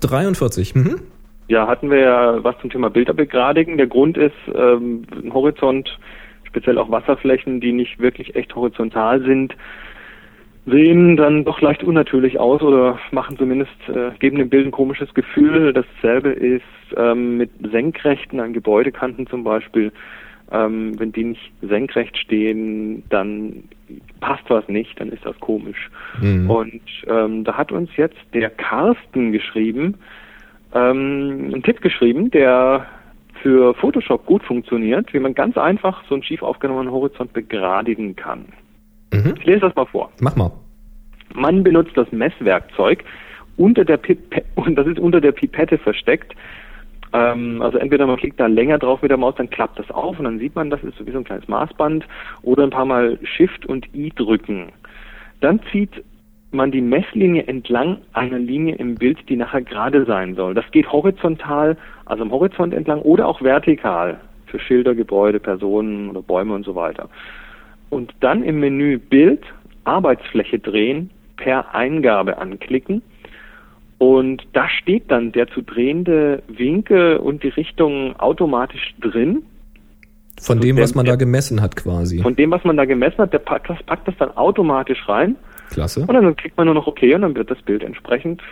43. 0.00 0.74
Mhm. 0.74 1.00
ja, 1.48 1.66
hatten 1.66 1.90
wir 1.90 1.98
ja 1.98 2.44
was 2.44 2.58
zum 2.58 2.70
Thema 2.70 2.90
Bilder 2.90 3.14
begradigen. 3.14 3.76
Der 3.76 3.86
Grund 3.86 4.16
ist, 4.16 4.34
ähm, 4.54 5.06
ein 5.12 5.32
Horizont, 5.32 5.98
speziell 6.44 6.78
auch 6.78 6.90
Wasserflächen, 6.90 7.60
die 7.60 7.72
nicht 7.72 7.98
wirklich 8.00 8.34
echt 8.34 8.54
horizontal 8.54 9.22
sind, 9.22 9.54
sehen 10.66 11.16
dann 11.16 11.44
doch 11.44 11.60
leicht 11.60 11.84
unnatürlich 11.84 12.38
aus 12.38 12.62
oder 12.62 12.98
machen 13.10 13.36
zumindest, 13.36 13.76
äh, 13.88 14.10
geben 14.18 14.38
dem 14.38 14.48
Bild 14.48 14.66
ein 14.66 14.72
komisches 14.72 15.12
Gefühl. 15.14 15.72
Dasselbe 15.72 16.30
ist 16.30 16.62
ähm, 16.96 17.36
mit 17.36 17.50
Senkrechten 17.70 18.40
an 18.40 18.52
Gebäudekanten 18.52 19.26
zum 19.26 19.44
Beispiel. 19.44 19.92
Ähm, 20.50 20.98
wenn 20.98 21.12
die 21.12 21.24
nicht 21.24 21.52
senkrecht 21.62 22.16
stehen, 22.18 23.02
dann 23.08 23.64
passt 24.20 24.48
was 24.48 24.66
nicht, 24.68 24.98
dann 25.00 25.10
ist 25.10 25.24
das 25.24 25.38
komisch. 25.40 25.90
Mhm. 26.20 26.50
Und 26.50 26.82
ähm, 27.06 27.44
da 27.44 27.56
hat 27.56 27.72
uns 27.72 27.90
jetzt 27.96 28.18
der 28.32 28.50
Carsten 28.50 29.32
geschrieben, 29.32 29.96
ähm, 30.74 31.50
einen 31.52 31.62
Tipp 31.62 31.80
geschrieben, 31.80 32.30
der 32.30 32.86
für 33.42 33.74
Photoshop 33.74 34.26
gut 34.26 34.42
funktioniert, 34.42 35.12
wie 35.12 35.18
man 35.18 35.34
ganz 35.34 35.58
einfach 35.58 36.02
so 36.08 36.14
einen 36.14 36.22
schief 36.22 36.42
aufgenommenen 36.42 36.90
Horizont 36.90 37.32
begradigen 37.32 38.16
kann. 38.16 38.46
Mhm. 39.12 39.34
Ich 39.36 39.44
lese 39.44 39.60
das 39.60 39.74
mal 39.74 39.86
vor. 39.86 40.10
Mach 40.20 40.34
mal. 40.36 40.50
Man 41.34 41.62
benutzt 41.62 41.96
das 41.96 42.10
Messwerkzeug 42.12 43.04
unter 43.56 43.84
der 43.84 43.98
Pipette, 43.98 44.46
und 44.54 44.76
das 44.76 44.86
ist 44.86 44.98
unter 44.98 45.20
der 45.20 45.32
Pipette 45.32 45.78
versteckt. 45.78 46.34
Ähm, 47.14 47.62
also 47.62 47.78
entweder 47.78 48.06
man 48.06 48.16
klickt 48.16 48.40
da 48.40 48.46
länger 48.46 48.78
drauf 48.78 49.00
mit 49.00 49.10
der 49.10 49.18
Maus, 49.18 49.36
dann 49.36 49.48
klappt 49.48 49.78
das 49.78 49.90
auf 49.90 50.18
und 50.18 50.24
dann 50.24 50.40
sieht 50.40 50.54
man, 50.56 50.68
das 50.68 50.82
ist 50.82 50.98
so 50.98 51.06
wie 51.06 51.12
so 51.12 51.18
ein 51.18 51.24
kleines 51.24 51.48
Maßband 51.48 52.04
oder 52.42 52.64
ein 52.64 52.70
paar 52.70 52.84
Mal 52.84 53.18
Shift 53.22 53.64
und 53.66 53.86
I 53.94 54.10
drücken. 54.10 54.72
Dann 55.40 55.60
zieht 55.70 56.02
man 56.50 56.72
die 56.72 56.80
Messlinie 56.80 57.44
entlang 57.46 57.98
einer 58.12 58.38
Linie 58.38 58.74
im 58.76 58.96
Bild, 58.96 59.28
die 59.28 59.36
nachher 59.36 59.62
gerade 59.62 60.04
sein 60.04 60.34
soll. 60.34 60.54
Das 60.54 60.68
geht 60.72 60.90
horizontal, 60.90 61.76
also 62.04 62.22
am 62.22 62.32
Horizont 62.32 62.74
entlang 62.74 63.00
oder 63.02 63.28
auch 63.28 63.40
vertikal 63.42 64.20
für 64.46 64.58
Schilder, 64.58 64.94
Gebäude, 64.94 65.40
Personen 65.40 66.10
oder 66.10 66.22
Bäume 66.22 66.54
und 66.54 66.64
so 66.64 66.74
weiter. 66.74 67.08
Und 67.90 68.12
dann 68.20 68.42
im 68.42 68.60
Menü 68.60 68.98
Bild 68.98 69.42
Arbeitsfläche 69.84 70.58
drehen, 70.58 71.10
per 71.36 71.74
Eingabe 71.74 72.38
anklicken. 72.38 73.02
Und 73.98 74.42
da 74.52 74.68
steht 74.68 75.10
dann 75.10 75.32
der 75.32 75.48
zu 75.48 75.62
drehende 75.62 76.42
Winkel 76.48 77.16
und 77.16 77.42
die 77.42 77.48
Richtung 77.48 78.16
automatisch 78.16 78.94
drin. 79.00 79.44
Von 80.40 80.58
Also 80.58 80.68
dem, 80.68 80.78
was 80.78 80.94
man 80.94 81.06
da 81.06 81.16
gemessen 81.16 81.60
hat 81.62 81.76
quasi. 81.76 82.20
Von 82.20 82.34
dem, 82.34 82.50
was 82.50 82.64
man 82.64 82.76
da 82.76 82.84
gemessen 82.84 83.18
hat, 83.18 83.32
der 83.32 83.38
packt 83.38 83.70
das, 83.70 83.82
packt 83.84 84.08
das 84.08 84.16
dann 84.18 84.36
automatisch 84.36 85.08
rein. 85.08 85.36
Klasse. 85.70 86.00
Und 86.00 86.12
dann 86.12 86.36
klickt 86.36 86.56
man 86.56 86.66
nur 86.66 86.74
noch 86.74 86.86
OK 86.86 87.02
und 87.02 87.22
dann 87.22 87.34
wird 87.34 87.50
das 87.50 87.60
Bild 87.62 87.82
entsprechend 87.82 88.42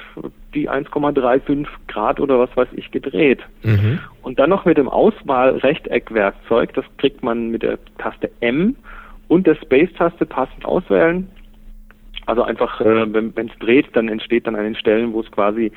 die 0.54 0.70
1,35 0.70 1.66
Grad 1.88 2.20
oder 2.20 2.38
was 2.38 2.56
weiß 2.56 2.68
ich 2.72 2.90
gedreht. 2.90 3.40
Mhm. 3.62 3.98
Und 4.22 4.38
dann 4.38 4.50
noch 4.50 4.64
mit 4.64 4.78
dem 4.78 4.88
Auswahl-Rechteckwerkzeug, 4.88 6.72
das 6.74 6.84
kriegt 6.98 7.22
man 7.22 7.50
mit 7.50 7.62
der 7.62 7.78
Taste 7.98 8.30
M 8.40 8.76
und 9.28 9.46
der 9.46 9.56
Space-Taste 9.56 10.26
passend 10.26 10.64
auswählen. 10.64 11.28
Also 12.26 12.42
einfach, 12.42 12.80
äh, 12.80 13.12
wenn 13.12 13.48
es 13.48 13.58
dreht, 13.58 13.86
dann 13.94 14.08
entsteht 14.08 14.46
dann 14.46 14.54
an 14.56 14.64
den 14.64 14.76
Stellen, 14.76 15.12
wo 15.12 15.20
es 15.20 15.30
quasi, 15.30 15.72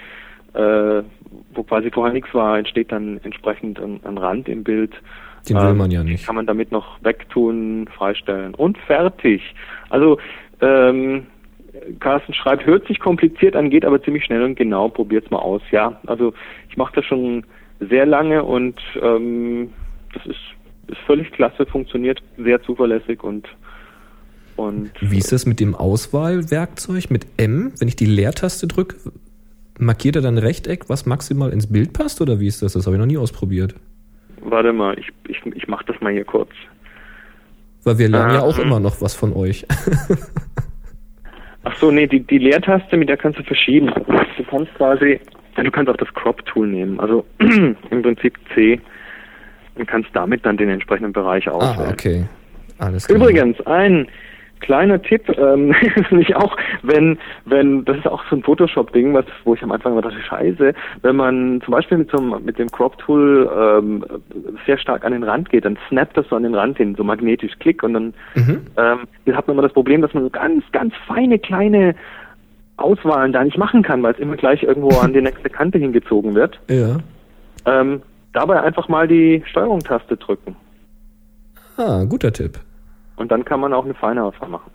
äh, 0.53 1.01
wo 1.53 1.63
quasi 1.63 1.89
vorher 1.91 2.13
nichts 2.13 2.33
war, 2.33 2.57
entsteht 2.57 2.91
dann 2.91 3.19
entsprechend 3.23 3.79
ein, 3.79 3.99
ein 4.03 4.17
Rand 4.17 4.47
im 4.47 4.63
Bild. 4.63 4.93
Den 5.49 5.57
will 5.57 5.69
Ähm, 5.69 5.77
man 5.77 5.91
ja 5.91 6.03
nicht. 6.03 6.25
Kann 6.25 6.35
man 6.35 6.45
damit 6.45 6.71
noch 6.71 6.97
wegtun, 7.03 7.87
freistellen 7.95 8.55
und 8.55 8.77
fertig. 8.77 9.41
Also 9.89 10.19
ähm, 10.61 11.27
Carsten 11.99 12.33
schreibt, 12.33 12.65
hört 12.65 12.87
sich 12.87 12.99
kompliziert 12.99 13.55
an, 13.55 13.69
geht 13.69 13.85
aber 13.85 14.01
ziemlich 14.01 14.25
schnell 14.25 14.43
und 14.43 14.55
genau, 14.55 14.89
probiert's 14.89 15.29
mal 15.31 15.39
aus. 15.39 15.61
Ja, 15.71 15.99
also 16.07 16.33
ich 16.69 16.77
mache 16.77 16.95
das 16.95 17.05
schon 17.05 17.45
sehr 17.79 18.05
lange 18.05 18.43
und 18.43 18.79
ähm, 19.01 19.71
das 20.13 20.25
ist, 20.27 20.39
ist 20.87 20.99
völlig 21.05 21.31
klasse, 21.31 21.65
funktioniert 21.65 22.21
sehr 22.37 22.61
zuverlässig 22.61 23.23
und 23.23 23.47
und 24.55 24.91
Wie 25.01 25.17
ist 25.17 25.31
das 25.31 25.45
mit 25.45 25.59
dem 25.59 25.75
Auswahlwerkzeug 25.75 27.09
mit 27.09 27.25
M? 27.37 27.73
Wenn 27.77 27.87
ich 27.87 27.95
die 27.95 28.05
Leertaste 28.05 28.67
drücke, 28.67 28.95
markiert 29.77 30.15
er 30.15 30.21
dann 30.21 30.35
ein 30.35 30.43
Rechteck, 30.43 30.89
was 30.89 31.05
maximal 31.05 31.51
ins 31.51 31.67
Bild 31.71 31.93
passt? 31.93 32.21
Oder 32.21 32.39
wie 32.39 32.47
ist 32.47 32.61
das? 32.61 32.73
Das 32.73 32.85
habe 32.85 32.95
ich 32.95 32.99
noch 32.99 33.05
nie 33.07 33.17
ausprobiert. 33.17 33.75
warte 34.41 34.71
mal, 34.73 34.97
ich, 34.97 35.09
ich, 35.27 35.45
ich 35.55 35.67
mache 35.67 35.85
das 35.87 35.99
mal 36.01 36.13
hier 36.13 36.25
kurz. 36.25 36.49
Weil 37.83 37.97
wir 37.99 38.09
lernen 38.09 38.33
ja 38.33 38.41
auch 38.41 38.57
Ähm. 38.57 38.65
immer 38.65 38.79
noch 38.79 39.01
was 39.01 39.13
von 39.13 39.33
euch. 39.33 39.65
Ach 41.63 41.75
so, 41.77 41.91
nee, 41.91 42.07
die, 42.07 42.19
die 42.21 42.37
Leertaste, 42.37 42.95
mit 42.97 43.09
der 43.09 43.17
kannst 43.17 43.39
du 43.39 43.43
verschieben. 43.43 43.87
Du 44.37 44.43
kannst 44.49 44.73
quasi, 44.75 45.19
du 45.55 45.71
kannst 45.71 45.89
auch 45.89 45.97
das 45.97 46.13
Crop-Tool 46.13 46.67
nehmen, 46.67 46.99
also 46.99 47.25
im 47.39 48.01
Prinzip 48.01 48.37
C 48.53 48.79
und 49.75 49.87
kannst 49.87 50.09
damit 50.13 50.45
dann 50.45 50.57
den 50.57 50.69
entsprechenden 50.69 51.11
Bereich 51.11 51.49
auswählen. 51.49 51.87
ah, 51.89 51.91
okay. 51.91 52.25
Alles 52.77 53.07
klar. 53.07 53.17
Übrigens, 53.17 53.59
ein 53.65 54.07
Kleiner 54.65 54.99
Tipp, 55.01 55.29
ähm, 55.37 55.75
nicht 56.09 56.35
auch, 56.35 56.57
wenn, 56.81 57.19
wenn, 57.45 57.85
das 57.85 57.97
ist 57.97 58.07
auch 58.07 58.23
so 58.29 58.35
ein 58.35 58.41
Photoshop-Ding, 58.41 59.13
was, 59.13 59.25
wo 59.43 59.53
ich 59.53 59.61
am 59.61 59.71
Anfang 59.71 59.93
immer 59.93 60.01
dachte, 60.01 60.19
scheiße, 60.21 60.73
wenn 61.03 61.15
man 61.15 61.61
zum 61.63 61.71
Beispiel 61.71 61.99
mit 61.99 62.09
so 62.09 62.17
einem, 62.17 62.43
mit 62.43 62.57
dem 62.57 62.71
Crop-Tool 62.71 63.49
ähm, 63.55 64.05
sehr 64.65 64.79
stark 64.79 65.05
an 65.05 65.11
den 65.11 65.23
Rand 65.23 65.51
geht, 65.51 65.65
dann 65.65 65.77
snappt 65.87 66.17
das 66.17 66.27
so 66.29 66.35
an 66.35 66.43
den 66.43 66.55
Rand 66.55 66.77
hin, 66.77 66.95
so 66.95 67.03
magnetisch 67.03 67.53
klick 67.59 67.83
und 67.83 67.93
dann 67.93 68.13
Mhm. 68.35 68.61
ähm, 68.77 68.99
hier 69.23 69.35
hat 69.35 69.47
man 69.47 69.55
immer 69.55 69.63
das 69.63 69.73
Problem, 69.73 70.01
dass 70.01 70.13
man 70.13 70.23
so 70.23 70.29
ganz, 70.29 70.63
ganz 70.71 70.93
feine 71.07 71.39
kleine 71.39 71.95
Auswahlen 72.77 73.31
da 73.31 73.43
nicht 73.43 73.57
machen 73.57 73.83
kann, 73.83 74.03
weil 74.03 74.13
es 74.13 74.19
immer 74.19 74.35
gleich 74.35 74.63
irgendwo 74.63 74.97
an 74.99 75.13
die 75.13 75.21
nächste 75.21 75.49
Kante 75.49 75.77
hingezogen 75.77 76.35
wird. 76.35 76.59
Ja. 76.69 76.97
Ähm, 77.65 78.01
dabei 78.33 78.61
einfach 78.61 78.89
mal 78.89 79.07
die 79.07 79.43
Steuerung-Taste 79.45 80.17
drücken. 80.17 80.55
Ah, 81.77 82.03
guter 82.03 82.31
Tipp. 82.31 82.59
Und 83.17 83.31
dann 83.31 83.45
kann 83.45 83.59
man 83.59 83.73
auch 83.73 83.85
eine 83.85 84.23
Auswahl 84.23 84.49
machen. 84.49 84.71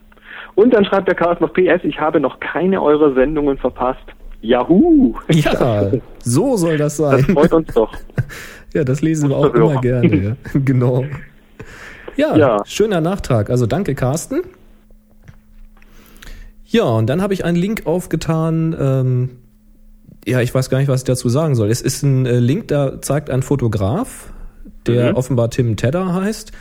Und 0.55 0.73
dann 0.75 0.85
schreibt 0.85 1.09
der 1.09 1.15
Chaos 1.15 1.39
noch 1.41 1.53
PS, 1.53 1.85
ich 1.85 2.01
habe 2.01 2.21
noch 2.21 2.41
keine 2.41 2.83
eurer 2.83 3.15
Sendungen 3.15 3.59
verpasst. 3.59 4.01
Yahoo! 4.43 5.15
Ja, 5.31 5.91
so 6.23 6.57
soll 6.57 6.79
das 6.79 6.97
Das 6.97 7.11
sein. 7.11 7.25
freut 7.35 7.53
uns 7.53 7.73
doch. 7.75 7.93
Ja, 8.73 8.85
das 8.85 9.03
lesen 9.03 9.29
wir 9.31 9.37
auch 9.37 9.53
immer 9.53 9.81
gerne. 9.81 10.37
Genau. 10.65 11.05
Ja, 12.17 12.37
Ja. 12.37 12.59
schöner 12.65 13.01
Nachtrag. 13.01 13.51
Also 13.51 13.67
danke, 13.67 13.97
Carsten. 13.97 14.43
Ja, 16.67 16.85
und 16.85 17.09
dann 17.09 17.21
habe 17.21 17.35
ich 17.35 17.45
einen 17.45 17.57
Link 17.57 17.87
aufgetan. 17.87 18.77
Ähm, 18.79 19.31
ja, 20.25 20.41
ich 20.41 20.55
weiß 20.55 20.71
gar 20.71 20.79
nicht, 20.79 20.89
was 20.89 21.01
ich 21.01 21.05
dazu 21.05 21.29
sagen 21.29 21.55
soll. 21.57 21.69
Es 21.69 21.81
ist 21.83 22.03
ein 22.05 22.27
äh, 22.27 22.39
Link, 22.39 22.69
da 22.69 23.01
zeigt 23.03 23.29
ein 23.31 23.43
Fotograf, 23.43 24.33
der 24.87 25.11
Mhm. 25.11 25.17
offenbar 25.17 25.51
Tim 25.51 25.77
Tedder 25.77 26.15
heißt, 26.15 26.53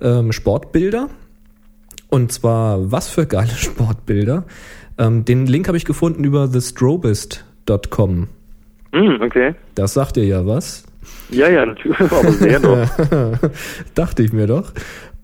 ähm, 0.00 0.32
Sportbilder. 0.32 1.08
Und 2.12 2.30
zwar, 2.30 2.92
was 2.92 3.08
für 3.08 3.24
geile 3.24 3.52
Sportbilder. 3.56 4.44
Ähm, 4.98 5.24
den 5.24 5.46
Link 5.46 5.66
habe 5.66 5.78
ich 5.78 5.86
gefunden 5.86 6.24
über 6.24 6.50
thestrobist.com. 6.52 8.28
Hm, 8.92 9.20
okay. 9.22 9.54
Das 9.74 9.94
sagt 9.94 10.16
dir 10.16 10.24
ja 10.26 10.46
was. 10.46 10.84
Ja, 11.30 11.48
ja, 11.48 11.64
natürlich. 11.64 11.98
Aber 12.12 12.30
sehr 12.32 12.60
noch. 12.60 12.86
Dachte 13.94 14.22
ich 14.22 14.34
mir 14.34 14.46
doch. 14.46 14.72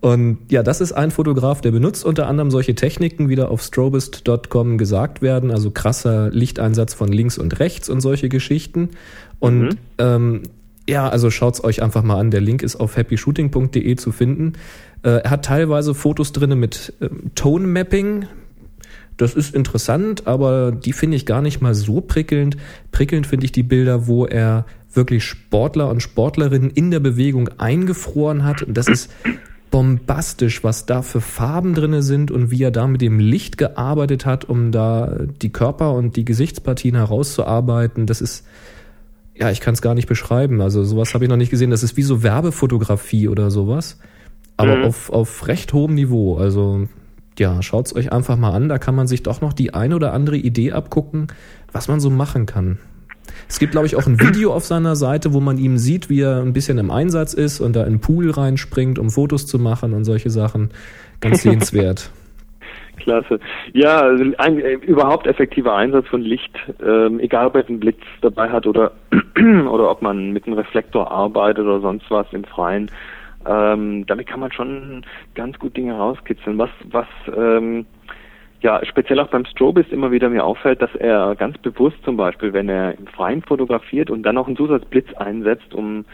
Und 0.01 0.39
ja, 0.49 0.63
das 0.63 0.81
ist 0.81 0.93
ein 0.93 1.11
Fotograf, 1.11 1.61
der 1.61 1.69
benutzt 1.71 2.03
unter 2.05 2.25
anderem 2.27 2.49
solche 2.49 2.73
Techniken, 2.73 3.29
wie 3.29 3.35
da 3.35 3.49
auf 3.49 3.61
strobist.com 3.61 4.79
gesagt 4.79 5.21
werden, 5.21 5.51
also 5.51 5.69
krasser 5.69 6.31
Lichteinsatz 6.31 6.95
von 6.95 7.09
links 7.09 7.37
und 7.37 7.59
rechts 7.59 7.87
und 7.87 8.01
solche 8.01 8.29
Geschichten. 8.29 8.89
Und 9.37 9.59
Mhm. 9.61 9.69
ähm, 9.99 10.41
ja, 10.89 11.07
also 11.07 11.29
schaut's 11.29 11.63
euch 11.63 11.83
einfach 11.83 12.01
mal 12.01 12.17
an. 12.19 12.31
Der 12.31 12.41
Link 12.41 12.63
ist 12.63 12.77
auf 12.77 12.97
happyshooting.de 12.97 13.95
zu 13.95 14.11
finden. 14.11 14.53
Äh, 15.03 15.21
er 15.23 15.29
hat 15.31 15.45
teilweise 15.45 15.93
Fotos 15.93 16.31
drinne 16.31 16.55
mit 16.55 16.93
ähm, 17.01 17.31
Tone 17.35 17.67
Mapping. 17.67 18.27
Das 19.17 19.33
ist 19.33 19.53
interessant, 19.53 20.27
aber 20.27 20.71
die 20.71 20.93
finde 20.93 21.17
ich 21.17 21.25
gar 21.25 21.41
nicht 21.41 21.61
mal 21.61 21.75
so 21.75 21.99
prickelnd. 21.99 22.55
Prickelnd 22.91 23.27
finde 23.27 23.45
ich 23.45 23.51
die 23.51 23.63
Bilder, 23.63 24.07
wo 24.07 24.25
er 24.25 24.65
wirklich 24.93 25.25
Sportler 25.25 25.89
und 25.89 26.01
Sportlerinnen 26.01 26.71
in 26.71 26.89
der 26.89 26.99
Bewegung 26.99 27.49
eingefroren 27.57 28.45
hat. 28.45 28.63
Und 28.63 28.77
das 28.77 28.87
ist 28.87 29.11
bombastisch, 29.71 30.63
was 30.63 30.85
da 30.85 31.01
für 31.01 31.21
Farben 31.21 31.75
drinne 31.75 32.01
sind 32.01 32.31
und 32.31 32.49
wie 32.49 32.63
er 32.63 32.71
da 32.71 32.87
mit 32.87 33.01
dem 33.01 33.19
Licht 33.19 33.57
gearbeitet 33.57 34.25
hat, 34.25 34.45
um 34.45 34.71
da 34.71 35.17
die 35.41 35.51
Körper 35.51 35.93
und 35.93 36.15
die 36.15 36.25
Gesichtspartien 36.25 36.95
herauszuarbeiten. 36.95 38.05
Das 38.05 38.21
ist, 38.21 38.45
ja, 39.35 39.51
ich 39.51 39.59
kann 39.59 39.73
es 39.73 39.81
gar 39.81 39.93
nicht 39.95 40.07
beschreiben. 40.07 40.61
Also 40.61 40.83
sowas 40.83 41.13
habe 41.13 41.25
ich 41.25 41.29
noch 41.29 41.37
nicht 41.37 41.51
gesehen. 41.51 41.71
Das 41.71 41.83
ist 41.83 41.97
wie 41.97 42.03
so 42.03 42.23
Werbefotografie 42.23 43.27
oder 43.27 43.51
sowas. 43.51 43.97
Aber 44.59 44.75
Mhm. 44.75 44.83
auf, 44.83 45.09
auf 45.09 45.47
recht 45.47 45.71
hohem 45.73 45.95
Niveau. 45.95 46.37
Also 46.37 46.87
ja, 47.37 47.61
schaut's 47.61 47.95
euch 47.95 48.11
einfach 48.11 48.35
mal 48.37 48.51
an. 48.51 48.67
Da 48.67 48.77
kann 48.77 48.93
man 48.95 49.07
sich 49.07 49.23
doch 49.23 49.39
noch 49.39 49.53
die 49.53 49.73
ein 49.73 49.93
oder 49.93 50.11
andere 50.13 50.35
Idee 50.35 50.73
abgucken, 50.73 51.27
was 51.71 51.87
man 51.87 52.01
so 52.01 52.09
machen 52.09 52.45
kann. 52.45 52.77
Es 53.47 53.57
gibt, 53.57 53.71
glaube 53.71 53.87
ich, 53.87 53.95
auch 53.95 54.05
ein 54.05 54.19
Video 54.27 54.51
auf 54.53 54.65
seiner 54.65 54.97
Seite, 54.97 55.33
wo 55.33 55.39
man 55.39 55.57
ihm 55.57 55.77
sieht, 55.77 56.09
wie 56.09 56.21
er 56.21 56.41
ein 56.41 56.51
bisschen 56.51 56.77
im 56.77 56.91
Einsatz 56.91 57.33
ist 57.33 57.61
und 57.61 57.73
da 57.75 57.85
in 57.85 57.93
den 57.93 58.01
Pool 58.01 58.29
reinspringt, 58.31 58.99
um 58.99 59.09
Fotos 59.09 59.47
zu 59.47 59.59
machen 59.59 59.93
und 59.93 60.03
solche 60.03 60.29
Sachen. 60.29 60.71
Ganz 61.21 61.41
sehenswert. 61.43 62.11
Klasse. 62.97 63.39
Ja, 63.71 64.01
also 64.01 64.25
ein 64.39 64.59
äh, 64.59 64.73
überhaupt 64.73 65.25
effektiver 65.25 65.73
Einsatz 65.73 66.05
von 66.07 66.19
Licht, 66.19 66.53
ähm, 66.85 67.21
egal 67.21 67.47
ob 67.47 67.53
man 67.53 67.65
einen 67.67 67.79
Blitz 67.79 68.01
dabei 68.21 68.49
hat 68.49 68.67
oder 68.67 68.91
oder 69.71 69.89
ob 69.89 70.01
man 70.01 70.33
mit 70.33 70.45
einem 70.45 70.57
Reflektor 70.57 71.09
arbeitet 71.09 71.63
oder 71.63 71.79
sonst 71.79 72.11
was 72.11 72.27
im 72.33 72.43
Freien. 72.43 72.91
Ähm, 73.45 74.05
damit 74.05 74.27
kann 74.27 74.39
man 74.39 74.51
schon 74.51 75.05
ganz 75.35 75.57
gut 75.59 75.75
Dinge 75.77 75.93
rauskitzeln. 75.93 76.57
Was 76.57 76.69
was 76.91 77.07
ähm, 77.35 77.85
ja 78.61 78.83
speziell 78.85 79.19
auch 79.19 79.29
beim 79.29 79.45
Strobist 79.45 79.91
immer 79.91 80.11
wieder 80.11 80.29
mir 80.29 80.43
auffällt, 80.43 80.81
dass 80.81 80.93
er 80.95 81.35
ganz 81.35 81.57
bewusst 81.59 81.97
zum 82.03 82.17
Beispiel, 82.17 82.51
wenn 82.53 82.69
er 82.69 82.97
im 82.97 83.07
Freien 83.07 83.41
fotografiert 83.41 84.09
und 84.09 84.23
dann 84.23 84.35
noch 84.35 84.47
einen 84.47 84.57
Zusatzblitz 84.57 85.13
einsetzt, 85.13 85.73
um 85.73 86.05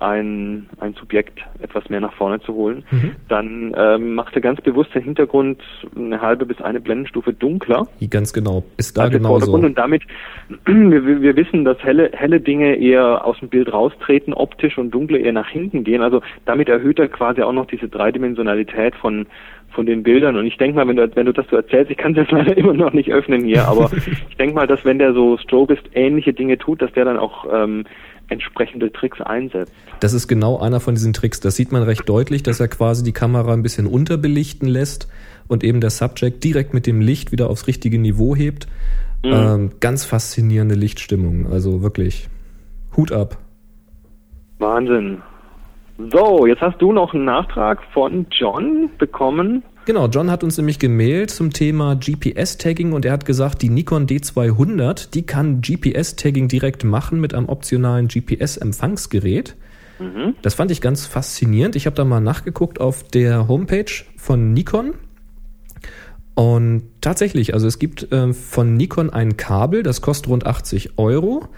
ein, 0.00 0.68
ein 0.80 0.94
Subjekt 0.94 1.40
etwas 1.60 1.88
mehr 1.90 2.00
nach 2.00 2.12
vorne 2.14 2.40
zu 2.40 2.54
holen, 2.54 2.84
Mhm. 2.90 3.12
dann 3.28 3.74
ähm, 3.76 4.14
macht 4.14 4.34
er 4.34 4.40
ganz 4.40 4.60
bewusst 4.60 4.94
den 4.94 5.02
Hintergrund 5.02 5.62
eine 5.94 6.20
halbe 6.20 6.46
bis 6.46 6.60
eine 6.60 6.80
Blendenstufe 6.80 7.32
dunkler 7.32 7.86
Ganz 8.10 8.32
genau. 8.32 8.64
Ist 8.76 8.96
da 8.96 9.08
der 9.08 9.18
genauso. 9.18 9.46
Vordergrund 9.46 9.64
und 9.64 9.78
damit 9.78 10.02
wir, 10.66 11.06
wir 11.06 11.22
wir 11.22 11.36
wissen, 11.36 11.64
dass 11.64 11.78
helle 11.84 12.10
helle 12.12 12.40
Dinge 12.40 12.76
eher 12.76 13.24
aus 13.24 13.38
dem 13.40 13.48
Bild 13.48 13.72
raustreten 13.72 14.32
optisch 14.34 14.78
und 14.78 14.90
dunkle 14.90 15.18
eher 15.18 15.32
nach 15.32 15.48
hinten 15.48 15.84
gehen. 15.84 16.02
Also 16.02 16.22
damit 16.46 16.68
erhöht 16.68 16.98
er 16.98 17.08
quasi 17.08 17.42
auch 17.42 17.52
noch 17.52 17.66
diese 17.66 17.88
Dreidimensionalität 17.88 18.94
von 18.96 19.26
von 19.72 19.86
den 19.86 20.02
Bildern 20.02 20.36
und 20.36 20.46
ich 20.46 20.56
denke 20.56 20.76
mal, 20.76 20.88
wenn 20.88 20.96
du 20.96 21.14
wenn 21.14 21.26
du 21.26 21.32
das 21.32 21.46
so 21.48 21.56
erzählst, 21.56 21.90
ich 21.90 21.96
kann 21.96 22.12
es 22.12 22.18
jetzt 22.18 22.32
leider 22.32 22.56
immer 22.56 22.72
noch 22.72 22.92
nicht 22.92 23.12
öffnen 23.12 23.44
hier, 23.44 23.68
aber 23.68 23.90
ich 24.28 24.36
denke 24.36 24.54
mal, 24.54 24.66
dass 24.66 24.84
wenn 24.84 24.98
der 24.98 25.12
so 25.12 25.36
Strobist 25.38 25.82
ähnliche 25.94 26.32
Dinge 26.32 26.58
tut, 26.58 26.82
dass 26.82 26.92
der 26.92 27.04
dann 27.04 27.18
auch 27.18 27.46
ähm, 27.52 27.84
entsprechende 28.30 28.92
Tricks 28.92 29.20
einsetzt. 29.20 29.72
Das 30.00 30.12
ist 30.12 30.28
genau 30.28 30.58
einer 30.58 30.80
von 30.80 30.94
diesen 30.94 31.12
Tricks. 31.12 31.40
Das 31.40 31.56
sieht 31.56 31.72
man 31.72 31.82
recht 31.82 32.08
deutlich, 32.08 32.42
dass 32.42 32.60
er 32.60 32.68
quasi 32.68 33.04
die 33.04 33.12
Kamera 33.12 33.52
ein 33.52 33.62
bisschen 33.62 33.86
unterbelichten 33.86 34.66
lässt 34.66 35.08
und 35.48 35.64
eben 35.64 35.80
der 35.80 35.90
Subject 35.90 36.42
direkt 36.42 36.72
mit 36.72 36.86
dem 36.86 37.00
Licht 37.00 37.32
wieder 37.32 37.50
aufs 37.50 37.66
richtige 37.66 37.98
Niveau 37.98 38.34
hebt. 38.34 38.66
Mhm. 39.24 39.32
Ähm, 39.32 39.70
ganz 39.80 40.04
faszinierende 40.04 40.74
Lichtstimmung. 40.74 41.52
Also 41.52 41.82
wirklich 41.82 42.28
Hut 42.96 43.12
ab. 43.12 43.36
Wahnsinn. 44.58 45.22
So, 46.12 46.46
jetzt 46.46 46.62
hast 46.62 46.80
du 46.80 46.92
noch 46.92 47.12
einen 47.12 47.26
Nachtrag 47.26 47.82
von 47.92 48.26
John 48.30 48.90
bekommen. 48.96 49.62
Genau, 49.90 50.06
John 50.06 50.30
hat 50.30 50.44
uns 50.44 50.56
nämlich 50.56 50.78
gemailt 50.78 51.32
zum 51.32 51.52
Thema 51.52 51.96
GPS-Tagging 51.96 52.92
und 52.92 53.04
er 53.04 53.10
hat 53.10 53.24
gesagt, 53.24 53.60
die 53.60 53.70
Nikon 53.70 54.06
D200, 54.06 55.10
die 55.10 55.22
kann 55.22 55.62
GPS-Tagging 55.62 56.46
direkt 56.46 56.84
machen 56.84 57.20
mit 57.20 57.34
einem 57.34 57.48
optionalen 57.48 58.06
GPS-Empfangsgerät. 58.06 59.56
Das 60.42 60.54
fand 60.54 60.70
ich 60.70 60.80
ganz 60.80 61.06
faszinierend. 61.06 61.74
Ich 61.74 61.86
habe 61.86 61.96
da 61.96 62.04
mal 62.04 62.20
nachgeguckt 62.20 62.80
auf 62.80 63.02
der 63.02 63.48
Homepage 63.48 63.90
von 64.16 64.52
Nikon. 64.52 64.94
Und 66.36 66.84
tatsächlich, 67.00 67.52
also 67.52 67.66
es 67.66 67.80
gibt 67.80 68.12
äh, 68.12 68.32
von 68.32 68.76
Nikon 68.76 69.10
ein 69.10 69.36
Kabel, 69.36 69.82
das 69.82 70.02
kostet 70.02 70.28
rund 70.28 70.46
80 70.46 70.98
Euro. 70.98 71.48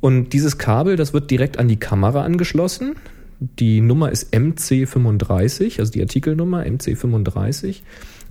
Und 0.00 0.34
dieses 0.34 0.58
Kabel, 0.58 0.96
das 0.96 1.14
wird 1.14 1.30
direkt 1.30 1.58
an 1.58 1.66
die 1.66 1.78
Kamera 1.80 2.24
angeschlossen. 2.24 2.96
Die 3.40 3.80
Nummer 3.80 4.10
ist 4.10 4.34
MC35, 4.34 5.78
also 5.78 5.92
die 5.92 6.00
Artikelnummer 6.00 6.62
MC35. 6.62 7.82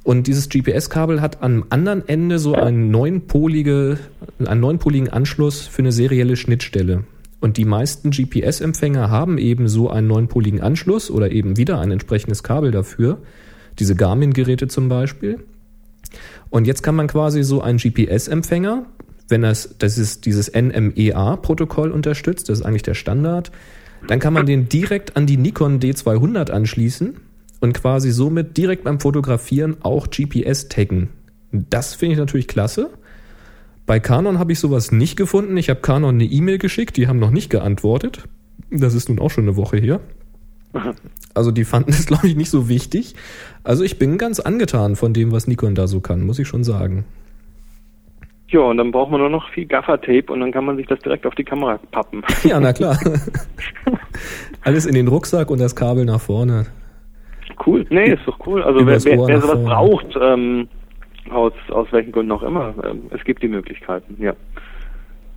Und 0.03 0.27
dieses 0.27 0.49
GPS-Kabel 0.49 1.21
hat 1.21 1.41
am 1.41 1.65
anderen 1.69 2.07
Ende 2.07 2.39
so 2.39 2.53
einen 2.53 2.91
neunpolige, 2.91 3.99
einen 4.45 4.61
neunpoligen 4.61 5.09
Anschluss 5.09 5.67
für 5.67 5.81
eine 5.81 5.91
serielle 5.91 6.35
Schnittstelle. 6.35 7.03
Und 7.39 7.57
die 7.57 7.65
meisten 7.65 8.11
GPS-Empfänger 8.11 9.09
haben 9.09 9.37
eben 9.37 9.67
so 9.67 9.89
einen 9.89 10.07
neunpoligen 10.07 10.61
Anschluss 10.61 11.11
oder 11.11 11.31
eben 11.31 11.57
wieder 11.57 11.79
ein 11.79 11.91
entsprechendes 11.91 12.43
Kabel 12.43 12.71
dafür. 12.71 13.19
Diese 13.79 13.95
Garmin-Geräte 13.95 14.67
zum 14.67 14.89
Beispiel. 14.89 15.39
Und 16.49 16.67
jetzt 16.67 16.83
kann 16.83 16.95
man 16.95 17.07
quasi 17.07 17.43
so 17.43 17.61
einen 17.61 17.77
GPS-Empfänger, 17.77 18.85
wenn 19.29 19.41
das, 19.41 19.75
das 19.77 19.97
ist 19.97 20.25
dieses 20.25 20.51
NMEA-Protokoll 20.53 21.91
unterstützt, 21.91 22.49
das 22.49 22.59
ist 22.59 22.65
eigentlich 22.65 22.83
der 22.83 22.93
Standard, 22.93 23.51
dann 24.07 24.19
kann 24.19 24.33
man 24.33 24.45
den 24.45 24.69
direkt 24.69 25.17
an 25.17 25.25
die 25.25 25.37
Nikon 25.37 25.79
D200 25.79 26.51
anschließen 26.51 27.15
und 27.59 27.73
quasi 27.73 28.11
somit 28.11 28.57
direkt 28.57 28.83
beim 28.83 28.99
Fotografieren 28.99 29.77
auch 29.81 30.09
GPS 30.09 30.69
taggen. 30.69 31.09
Das 31.51 31.95
finde 31.95 32.13
ich 32.13 32.19
natürlich 32.19 32.47
klasse. 32.47 32.91
Bei 33.85 33.99
Canon 33.99 34.37
habe 34.37 34.51
ich 34.51 34.59
sowas 34.59 34.91
nicht 34.91 35.15
gefunden. 35.15 35.55
Ich 35.57 35.69
habe 35.69 35.79
Canon 35.79 36.15
eine 36.15 36.25
E-Mail 36.25 36.57
geschickt, 36.57 36.97
die 36.97 37.07
haben 37.07 37.19
noch 37.19 37.31
nicht 37.31 37.49
geantwortet. 37.49 38.23
Das 38.69 38.93
ist 38.93 39.07
nun 39.07 39.19
auch 39.19 39.31
schon 39.31 39.45
eine 39.45 39.55
Woche 39.55 39.77
her. 39.77 40.01
Also 41.33 41.51
die 41.51 41.63
fanden 41.63 41.91
es, 41.91 42.05
glaube 42.07 42.27
ich, 42.27 42.35
nicht 42.35 42.49
so 42.49 42.67
wichtig. 42.67 43.15
Also 43.63 43.83
ich 43.83 43.97
bin 43.97 44.17
ganz 44.17 44.39
angetan 44.39 44.95
von 44.95 45.13
dem, 45.13 45.31
was 45.31 45.47
Nikon 45.47 45.75
da 45.75 45.87
so 45.87 46.01
kann, 46.01 46.25
muss 46.25 46.39
ich 46.39 46.47
schon 46.47 46.63
sagen. 46.63 47.05
Ja, 48.49 48.61
und 48.61 48.77
dann 48.77 48.91
braucht 48.91 49.11
man 49.11 49.19
nur 49.19 49.29
noch 49.29 49.49
viel 49.49 49.65
Gaffertape 49.65 50.31
und 50.31 50.39
dann 50.39 50.51
kann 50.51 50.65
man 50.65 50.77
sich 50.77 50.87
das 50.87 50.99
direkt 50.99 51.25
auf 51.25 51.35
die 51.35 51.43
Kamera 51.43 51.79
pappen. 51.91 52.23
Ja, 52.43 52.59
na 52.59 52.71
klar. 52.71 52.97
Alles 54.63 54.85
in 54.85 54.95
den 54.95 55.07
Rucksack 55.07 55.49
und 55.51 55.59
das 55.59 55.75
Kabel 55.75 56.05
nach 56.05 56.21
vorne. 56.21 56.65
cool. 57.65 57.85
Nee, 57.89 58.13
ist 58.13 58.25
doch 58.25 58.39
cool. 58.45 58.63
Also 58.63 58.85
wer, 58.85 59.03
wer, 59.03 59.27
wer 59.27 59.41
sowas 59.41 59.59
vorne. 59.59 59.65
braucht, 59.65 60.17
ähm, 60.21 60.67
aus, 61.29 61.53
aus 61.69 61.87
welchen 61.91 62.13
Gründen 62.13 62.31
auch 62.31 62.43
immer, 62.43 62.73
ähm, 62.85 63.03
es 63.11 63.23
gibt 63.25 63.43
die 63.43 63.49
Möglichkeiten, 63.49 64.15
ja. 64.21 64.33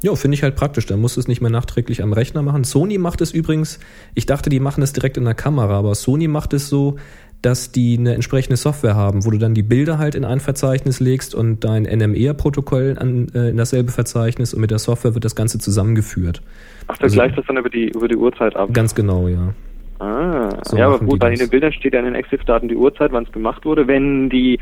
Ja, 0.02 0.14
finde 0.14 0.34
ich 0.34 0.42
halt 0.42 0.56
praktisch. 0.56 0.86
Dann 0.86 1.00
musst 1.00 1.16
du 1.16 1.20
es 1.20 1.28
nicht 1.28 1.42
mehr 1.42 1.50
nachträglich 1.50 2.02
am 2.02 2.12
Rechner 2.14 2.40
machen. 2.42 2.64
Sony 2.64 2.96
macht 2.96 3.20
es 3.20 3.32
übrigens, 3.32 3.80
ich 4.14 4.24
dachte, 4.24 4.48
die 4.48 4.60
machen 4.60 4.82
es 4.82 4.94
direkt 4.94 5.18
in 5.18 5.24
der 5.24 5.34
Kamera, 5.34 5.78
aber 5.78 5.94
Sony 5.94 6.26
macht 6.26 6.54
es 6.54 6.70
so, 6.70 6.96
dass 7.42 7.72
die 7.72 7.96
eine 7.98 8.14
entsprechende 8.14 8.56
Software 8.56 8.94
haben, 8.96 9.24
wo 9.24 9.30
du 9.30 9.38
dann 9.38 9.54
die 9.54 9.62
Bilder 9.62 9.98
halt 9.98 10.14
in 10.14 10.24
ein 10.24 10.40
Verzeichnis 10.40 11.00
legst 11.00 11.34
und 11.34 11.64
dein 11.64 11.84
NMR-Protokoll 11.84 12.96
an, 12.98 13.28
äh, 13.34 13.48
in 13.50 13.56
dasselbe 13.56 13.90
Verzeichnis 13.92 14.52
und 14.52 14.60
mit 14.60 14.70
der 14.70 14.78
Software 14.78 15.14
wird 15.14 15.24
das 15.24 15.34
Ganze 15.34 15.58
zusammengeführt. 15.58 16.42
Ach, 16.88 16.98
du 16.98 17.04
Also- 17.04 17.14
gleichst 17.16 17.38
das 17.38 17.46
dann 17.46 17.56
über 17.56 17.70
die, 17.70 17.88
über 17.88 18.08
die 18.08 18.16
Uhrzeit 18.16 18.54
ab. 18.56 18.68
Ganz 18.74 18.94
genau, 18.94 19.26
ja. 19.28 19.54
Ah, 20.00 20.48
So 20.64 20.76
ja, 20.76 20.86
aber 20.86 20.98
die 20.98 21.04
gut, 21.06 21.18
bei 21.18 21.34
den 21.34 21.48
Bildern 21.50 21.72
steht 21.72 21.92
ja 21.92 21.98
in 22.00 22.06
den 22.06 22.14
EXIF-Daten 22.14 22.68
die 22.68 22.76
Uhrzeit, 22.76 23.12
wann 23.12 23.24
es 23.24 23.32
gemacht 23.32 23.64
wurde. 23.64 23.86
Wenn 23.86 24.28
die, 24.30 24.58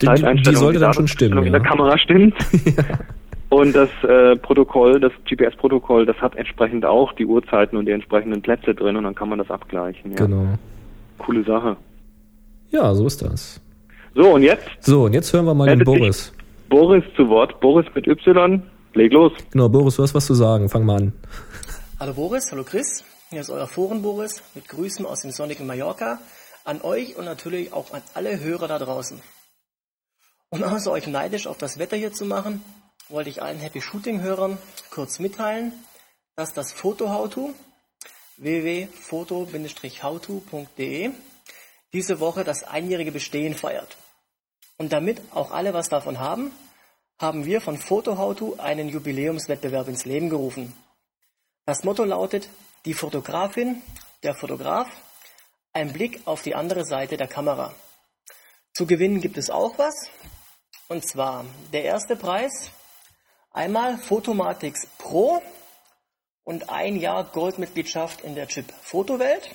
Die- 0.00 0.06
Zeiteinstellung, 0.06 0.54
die 0.54 0.56
sollte 0.64 0.78
dann 0.80 0.92
schon 0.94 1.08
stimmen, 1.08 1.38
in 1.44 1.52
der 1.52 1.62
ja. 1.62 1.68
Kamera 1.68 1.96
stimmt. 1.98 2.34
Und 3.50 3.74
das 3.74 3.88
äh, 4.08 4.36
Protokoll, 4.36 5.00
das 5.00 5.12
GPS-Protokoll, 5.28 6.06
das 6.06 6.16
hat 6.18 6.36
entsprechend 6.36 6.84
auch 6.84 7.12
die 7.14 7.26
Uhrzeiten 7.26 7.76
und 7.76 7.86
die 7.86 7.90
entsprechenden 7.90 8.40
Plätze 8.42 8.76
drin 8.76 8.94
und 8.94 9.02
dann 9.02 9.16
kann 9.16 9.28
man 9.28 9.38
das 9.40 9.50
abgleichen. 9.50 10.12
Ja. 10.12 10.24
Genau. 10.24 10.46
Coole 11.18 11.42
Sache. 11.42 11.76
Ja, 12.70 12.94
so 12.94 13.06
ist 13.06 13.22
das. 13.22 13.60
So, 14.14 14.34
und 14.34 14.42
jetzt 14.42 14.66
So, 14.80 15.04
und 15.04 15.12
jetzt 15.12 15.32
hören 15.32 15.44
wir 15.44 15.54
mal 15.54 15.66
den 15.66 15.78
Meldet 15.78 15.86
Boris. 15.86 16.32
Boris 16.68 17.04
zu 17.16 17.28
Wort. 17.28 17.60
Boris 17.60 17.86
mit 17.94 18.06
Y, 18.06 18.62
leg 18.94 19.12
los. 19.12 19.32
Genau, 19.50 19.68
Boris, 19.68 19.96
du 19.96 20.04
hast 20.04 20.14
was 20.14 20.26
zu 20.26 20.34
sagen. 20.34 20.68
Fang 20.68 20.84
mal 20.84 20.96
an. 20.96 21.12
Hallo 21.98 22.14
Boris, 22.14 22.50
hallo 22.52 22.62
Chris. 22.64 23.04
Hier 23.30 23.40
ist 23.40 23.50
euer 23.50 23.66
Foren 23.66 24.02
Boris 24.02 24.42
mit 24.54 24.68
Grüßen 24.68 25.04
aus 25.04 25.22
dem 25.22 25.32
sonnigen 25.32 25.66
Mallorca 25.66 26.20
an 26.64 26.80
euch 26.82 27.16
und 27.16 27.24
natürlich 27.24 27.72
auch 27.72 27.92
an 27.92 28.02
alle 28.14 28.38
Hörer 28.40 28.68
da 28.68 28.78
draußen. 28.78 29.20
Um 30.50 30.62
außer 30.62 30.92
euch 30.92 31.06
neidisch 31.06 31.46
auf 31.46 31.56
das 31.58 31.78
Wetter 31.78 31.96
hier 31.96 32.12
zu 32.12 32.24
machen, 32.24 32.62
wollte 33.08 33.30
ich 33.30 33.42
allen 33.42 33.58
Happy 33.58 33.80
Shooting 33.80 34.20
Hörern 34.20 34.58
kurz 34.90 35.18
mitteilen, 35.18 35.72
dass 36.36 36.54
das 36.54 36.72
Foto 36.72 37.10
Howto 37.10 37.52
www.foto-howto.de 38.36 41.10
diese 41.92 42.20
Woche 42.20 42.44
das 42.44 42.62
einjährige 42.64 43.12
Bestehen 43.12 43.54
feiert. 43.54 43.96
Und 44.78 44.92
damit 44.92 45.20
auch 45.32 45.50
alle 45.50 45.74
was 45.74 45.88
davon 45.88 46.18
haben, 46.18 46.52
haben 47.18 47.44
wir 47.44 47.60
von 47.60 47.76
Foto 47.76 48.16
Howto 48.16 48.56
einen 48.58 48.88
Jubiläumswettbewerb 48.88 49.88
ins 49.88 50.06
Leben 50.06 50.30
gerufen. 50.30 50.74
Das 51.66 51.84
Motto 51.84 52.04
lautet 52.04 52.48
Die 52.86 52.94
Fotografin, 52.94 53.82
der 54.22 54.34
Fotograf, 54.34 54.88
ein 55.72 55.92
Blick 55.92 56.22
auf 56.24 56.42
die 56.42 56.54
andere 56.54 56.84
Seite 56.84 57.16
der 57.16 57.28
Kamera. 57.28 57.74
Zu 58.72 58.86
gewinnen 58.86 59.20
gibt 59.20 59.36
es 59.36 59.50
auch 59.50 59.78
was. 59.78 60.08
Und 60.88 61.06
zwar 61.06 61.44
der 61.72 61.84
erste 61.84 62.16
Preis, 62.16 62.70
einmal 63.52 63.98
Photomatix 63.98 64.86
Pro 64.98 65.42
und 66.42 66.70
ein 66.70 66.96
Jahr 66.96 67.24
Goldmitgliedschaft 67.24 68.22
in 68.22 68.34
der 68.34 68.48
Chip 68.48 68.72
Fotowelt. 68.82 69.50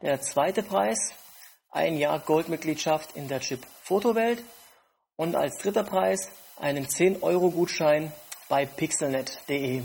Der 0.00 0.20
zweite 0.20 0.62
Preis, 0.62 1.12
ein 1.72 1.96
Jahr 1.96 2.20
Goldmitgliedschaft 2.20 3.16
in 3.16 3.28
der 3.28 3.40
Chip 3.40 3.60
Fotowelt. 3.82 4.44
Und 5.16 5.34
als 5.34 5.58
dritter 5.58 5.84
Preis 5.84 6.30
einen 6.60 6.84
10-Euro-Gutschein 6.84 8.12
bei 8.48 8.66
pixelnet.de. 8.66 9.82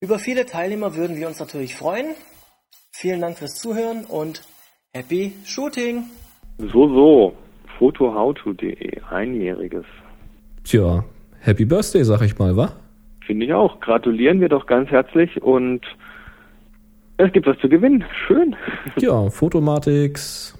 Über 0.00 0.18
viele 0.18 0.46
Teilnehmer 0.46 0.94
würden 0.94 1.16
wir 1.16 1.26
uns 1.26 1.40
natürlich 1.40 1.74
freuen. 1.74 2.14
Vielen 2.92 3.20
Dank 3.20 3.38
fürs 3.38 3.54
Zuhören 3.54 4.04
und 4.04 4.42
Happy 4.92 5.32
Shooting! 5.44 6.04
So, 6.58 6.88
so. 6.88 7.36
Fotohowto.de, 7.78 9.02
einjähriges. 9.02 9.84
Tja, 10.64 11.04
Happy 11.40 11.64
Birthday, 11.64 12.04
sag 12.04 12.22
ich 12.22 12.38
mal, 12.38 12.56
wa? 12.56 12.72
Finde 13.26 13.46
ich 13.46 13.52
auch. 13.52 13.80
Gratulieren 13.80 14.40
wir 14.40 14.48
doch 14.48 14.66
ganz 14.66 14.90
herzlich 14.90 15.42
und 15.42 15.84
es 17.18 17.32
gibt 17.32 17.46
was 17.46 17.58
zu 17.58 17.68
gewinnen. 17.68 18.04
Schön. 18.26 18.54
Ja, 18.98 19.30
Fotomatix, 19.30 20.56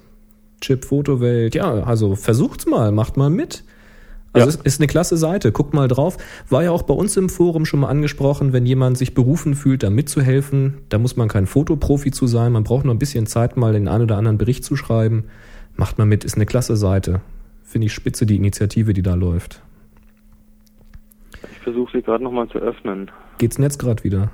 Chip 0.61 0.85
Fotowelt. 0.85 1.55
Ja, 1.55 1.83
also 1.83 2.15
versucht's 2.15 2.65
mal, 2.65 2.91
macht 2.91 3.17
mal 3.17 3.29
mit. 3.29 3.63
Also 4.33 4.49
Ja. 4.49 4.55
es 4.55 4.61
ist 4.61 4.79
eine 4.79 4.87
klasse 4.87 5.17
Seite, 5.17 5.51
guckt 5.51 5.73
mal 5.73 5.87
drauf. 5.87 6.17
War 6.49 6.63
ja 6.63 6.71
auch 6.71 6.83
bei 6.83 6.93
uns 6.93 7.15
im 7.17 7.29
Forum 7.29 7.65
schon 7.65 7.79
mal 7.79 7.87
angesprochen, 7.89 8.53
wenn 8.53 8.65
jemand 8.65 8.97
sich 8.97 9.13
berufen 9.13 9.55
fühlt, 9.55 9.83
da 9.83 9.89
mitzuhelfen, 9.89 10.79
da 10.89 10.97
muss 10.99 11.15
man 11.15 11.27
kein 11.27 11.47
Fotoprofi 11.47 12.11
zu 12.11 12.27
sein, 12.27 12.51
man 12.51 12.63
braucht 12.63 12.85
nur 12.85 12.93
ein 12.93 12.99
bisschen 12.99 13.25
Zeit, 13.25 13.55
mal 13.57 13.73
den 13.73 13.87
einen 13.87 14.03
oder 14.03 14.17
anderen 14.17 14.37
Bericht 14.37 14.63
zu 14.63 14.75
schreiben. 14.75 15.25
Macht 15.75 15.97
mal 15.97 16.05
mit, 16.05 16.23
ist 16.23 16.35
eine 16.35 16.45
klasse 16.45 16.75
Seite. 16.75 17.21
Finde 17.63 17.87
ich 17.87 17.93
spitze, 17.93 18.25
die 18.25 18.35
Initiative, 18.35 18.93
die 18.93 19.01
da 19.03 19.13
läuft. 19.13 19.61
Ich 21.51 21.59
versuche 21.59 21.97
sie 21.97 22.01
gerade 22.01 22.23
nochmal 22.23 22.47
zu 22.49 22.57
öffnen. 22.59 23.11
Geht's 23.37 23.59
Netz 23.59 23.77
gerade 23.77 24.03
wieder? 24.03 24.31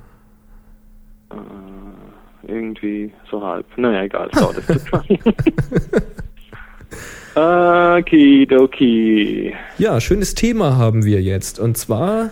Irgendwie 2.48 3.12
so 3.30 3.44
halb. 3.44 3.66
Naja, 3.76 4.02
egal. 4.04 4.28
Es 4.32 4.40
dauert 4.40 4.56
jetzt 4.56 4.86
zu 4.86 4.90
lang. 4.92 5.04
Okidoki. 7.96 9.52
Ja, 9.78 10.00
schönes 10.00 10.34
Thema 10.34 10.76
haben 10.76 11.04
wir 11.04 11.20
jetzt. 11.20 11.58
Und 11.58 11.76
zwar, 11.76 12.30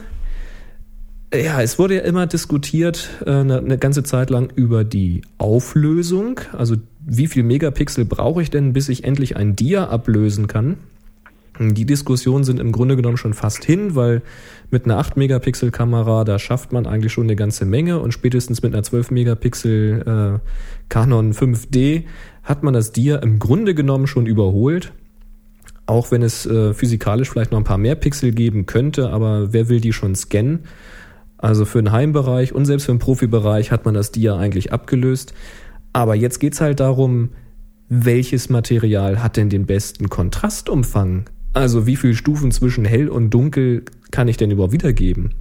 ja, 1.35 1.61
es 1.61 1.79
wurde 1.79 1.97
ja 1.97 2.03
immer 2.03 2.27
diskutiert, 2.27 3.11
äh, 3.27 3.31
eine, 3.31 3.59
eine 3.59 3.79
ganze 3.79 4.05
Zeit 4.05 4.31
lang 4.31 4.51
über 4.55 4.85
die 4.85 5.23
Auflösung. 5.39 6.41
Also 6.57 6.77
wie 7.05 7.27
viel 7.27 7.43
Megapixel 7.43 8.05
brauche 8.05 8.43
ich 8.43 8.51
denn, 8.51 8.73
bis 8.73 8.89
ich 8.89 9.03
endlich 9.05 9.37
ein 9.37 9.57
Dia 9.57 9.89
ablösen 9.89 10.47
kann? 10.47 10.77
Die 11.59 11.85
Diskussionen 11.85 12.45
sind 12.45 12.61
im 12.61 12.73
Grunde 12.73 12.97
genommen 12.97 13.19
schon 13.19 13.35
fast 13.35 13.63
hin, 13.65 13.95
weil 13.95 14.23
mit 14.71 14.87
einer 14.87 14.99
8-Megapixel-Kamera, 15.01 16.25
da 16.25 16.39
schafft 16.39 16.73
man 16.73 16.87
eigentlich 16.87 17.13
schon 17.13 17.25
eine 17.25 17.37
ganze 17.37 17.67
Menge 17.67 18.01
und 18.01 18.13
spätestens 18.13 18.63
mit 18.63 18.73
einer 18.73 18.83
12-Megapixel 18.83 20.37
äh, 20.37 20.39
Canon 20.89 21.33
5D 21.35 22.05
hat 22.43 22.63
man 22.63 22.73
das 22.73 22.93
Dia 22.93 23.17
im 23.19 23.39
Grunde 23.39 23.75
genommen 23.75 24.07
schon 24.07 24.27
überholt. 24.27 24.93
Auch 25.85 26.11
wenn 26.11 26.23
es 26.23 26.47
äh, 26.47 26.73
physikalisch 26.73 27.29
vielleicht 27.29 27.53
noch 27.53 27.59
ein 27.59 27.65
paar 27.65 27.79
mehr 27.79 27.97
Pixel 27.97 28.33
geben 28.33 28.65
könnte, 28.65 29.11
aber 29.11 29.53
wer 29.53 29.69
will 29.69 29.81
die 29.81 29.93
schon 29.93 30.15
scannen? 30.15 30.61
Also 31.37 31.65
für 31.65 31.83
den 31.83 31.93
Heimbereich 31.93 32.55
und 32.55 32.65
selbst 32.65 32.87
für 32.87 32.93
den 32.93 32.99
Profibereich 32.99 33.73
hat 33.73 33.85
man 33.85 33.95
das 33.95 34.11
Dia 34.11 34.37
eigentlich 34.39 34.73
abgelöst. 34.73 35.35
Aber 35.93 36.15
jetzt 36.15 36.39
geht's 36.39 36.61
halt 36.61 36.81
darum, 36.81 37.31
welches 37.89 38.49
Material 38.49 39.23
hat 39.23 39.37
denn 39.37 39.51
den 39.51 39.67
besten 39.67 40.09
Kontrastumfang? 40.09 41.27
Also 41.53 41.87
wie 41.87 41.97
viele 41.97 42.15
Stufen 42.15 42.51
zwischen 42.51 42.85
hell 42.85 43.09
und 43.09 43.31
dunkel 43.31 43.85
kann 44.11 44.29
ich 44.29 44.37
denn 44.37 44.51
überhaupt 44.51 44.73
wiedergeben? 44.73 45.35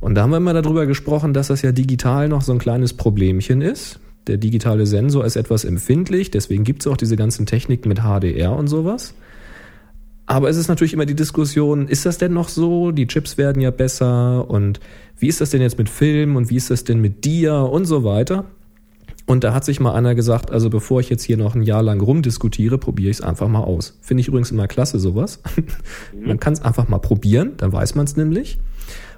Und 0.00 0.14
da 0.14 0.22
haben 0.22 0.30
wir 0.30 0.36
immer 0.36 0.54
darüber 0.54 0.86
gesprochen, 0.86 1.34
dass 1.34 1.48
das 1.48 1.62
ja 1.62 1.72
digital 1.72 2.28
noch 2.28 2.42
so 2.42 2.52
ein 2.52 2.58
kleines 2.58 2.94
Problemchen 2.94 3.60
ist. 3.60 4.00
Der 4.26 4.36
digitale 4.36 4.86
Sensor 4.86 5.24
ist 5.24 5.36
etwas 5.36 5.64
empfindlich, 5.64 6.30
deswegen 6.30 6.62
gibt 6.62 6.82
es 6.82 6.86
auch 6.86 6.96
diese 6.96 7.16
ganzen 7.16 7.46
Techniken 7.46 7.88
mit 7.88 8.00
HDR 8.00 8.54
und 8.54 8.68
sowas. 8.68 9.14
Aber 10.26 10.50
es 10.50 10.58
ist 10.58 10.68
natürlich 10.68 10.92
immer 10.92 11.06
die 11.06 11.16
Diskussion, 11.16 11.88
ist 11.88 12.04
das 12.04 12.18
denn 12.18 12.34
noch 12.34 12.50
so? 12.50 12.92
Die 12.92 13.06
Chips 13.06 13.38
werden 13.38 13.62
ja 13.62 13.70
besser 13.70 14.48
und 14.50 14.78
wie 15.18 15.28
ist 15.28 15.40
das 15.40 15.50
denn 15.50 15.62
jetzt 15.62 15.78
mit 15.78 15.88
Film 15.88 16.36
und 16.36 16.50
wie 16.50 16.56
ist 16.56 16.70
das 16.70 16.84
denn 16.84 17.00
mit 17.00 17.24
Dia 17.24 17.62
und 17.62 17.86
so 17.86 18.04
weiter? 18.04 18.44
Und 19.28 19.44
da 19.44 19.52
hat 19.52 19.62
sich 19.62 19.78
mal 19.78 19.92
einer 19.92 20.14
gesagt, 20.14 20.50
also 20.50 20.70
bevor 20.70 21.00
ich 21.00 21.10
jetzt 21.10 21.22
hier 21.22 21.36
noch 21.36 21.54
ein 21.54 21.62
Jahr 21.62 21.82
lang 21.82 22.00
rumdiskutiere, 22.00 22.78
probiere 22.78 23.10
ich 23.10 23.18
es 23.18 23.20
einfach 23.20 23.46
mal 23.46 23.60
aus. 23.60 23.98
Finde 24.00 24.22
ich 24.22 24.28
übrigens 24.28 24.50
immer 24.50 24.66
klasse 24.66 24.98
sowas. 24.98 25.42
man 26.24 26.40
kann 26.40 26.54
es 26.54 26.62
einfach 26.62 26.88
mal 26.88 26.98
probieren, 26.98 27.52
dann 27.58 27.70
weiß 27.70 27.94
man 27.94 28.06
es 28.06 28.16
nämlich. 28.16 28.58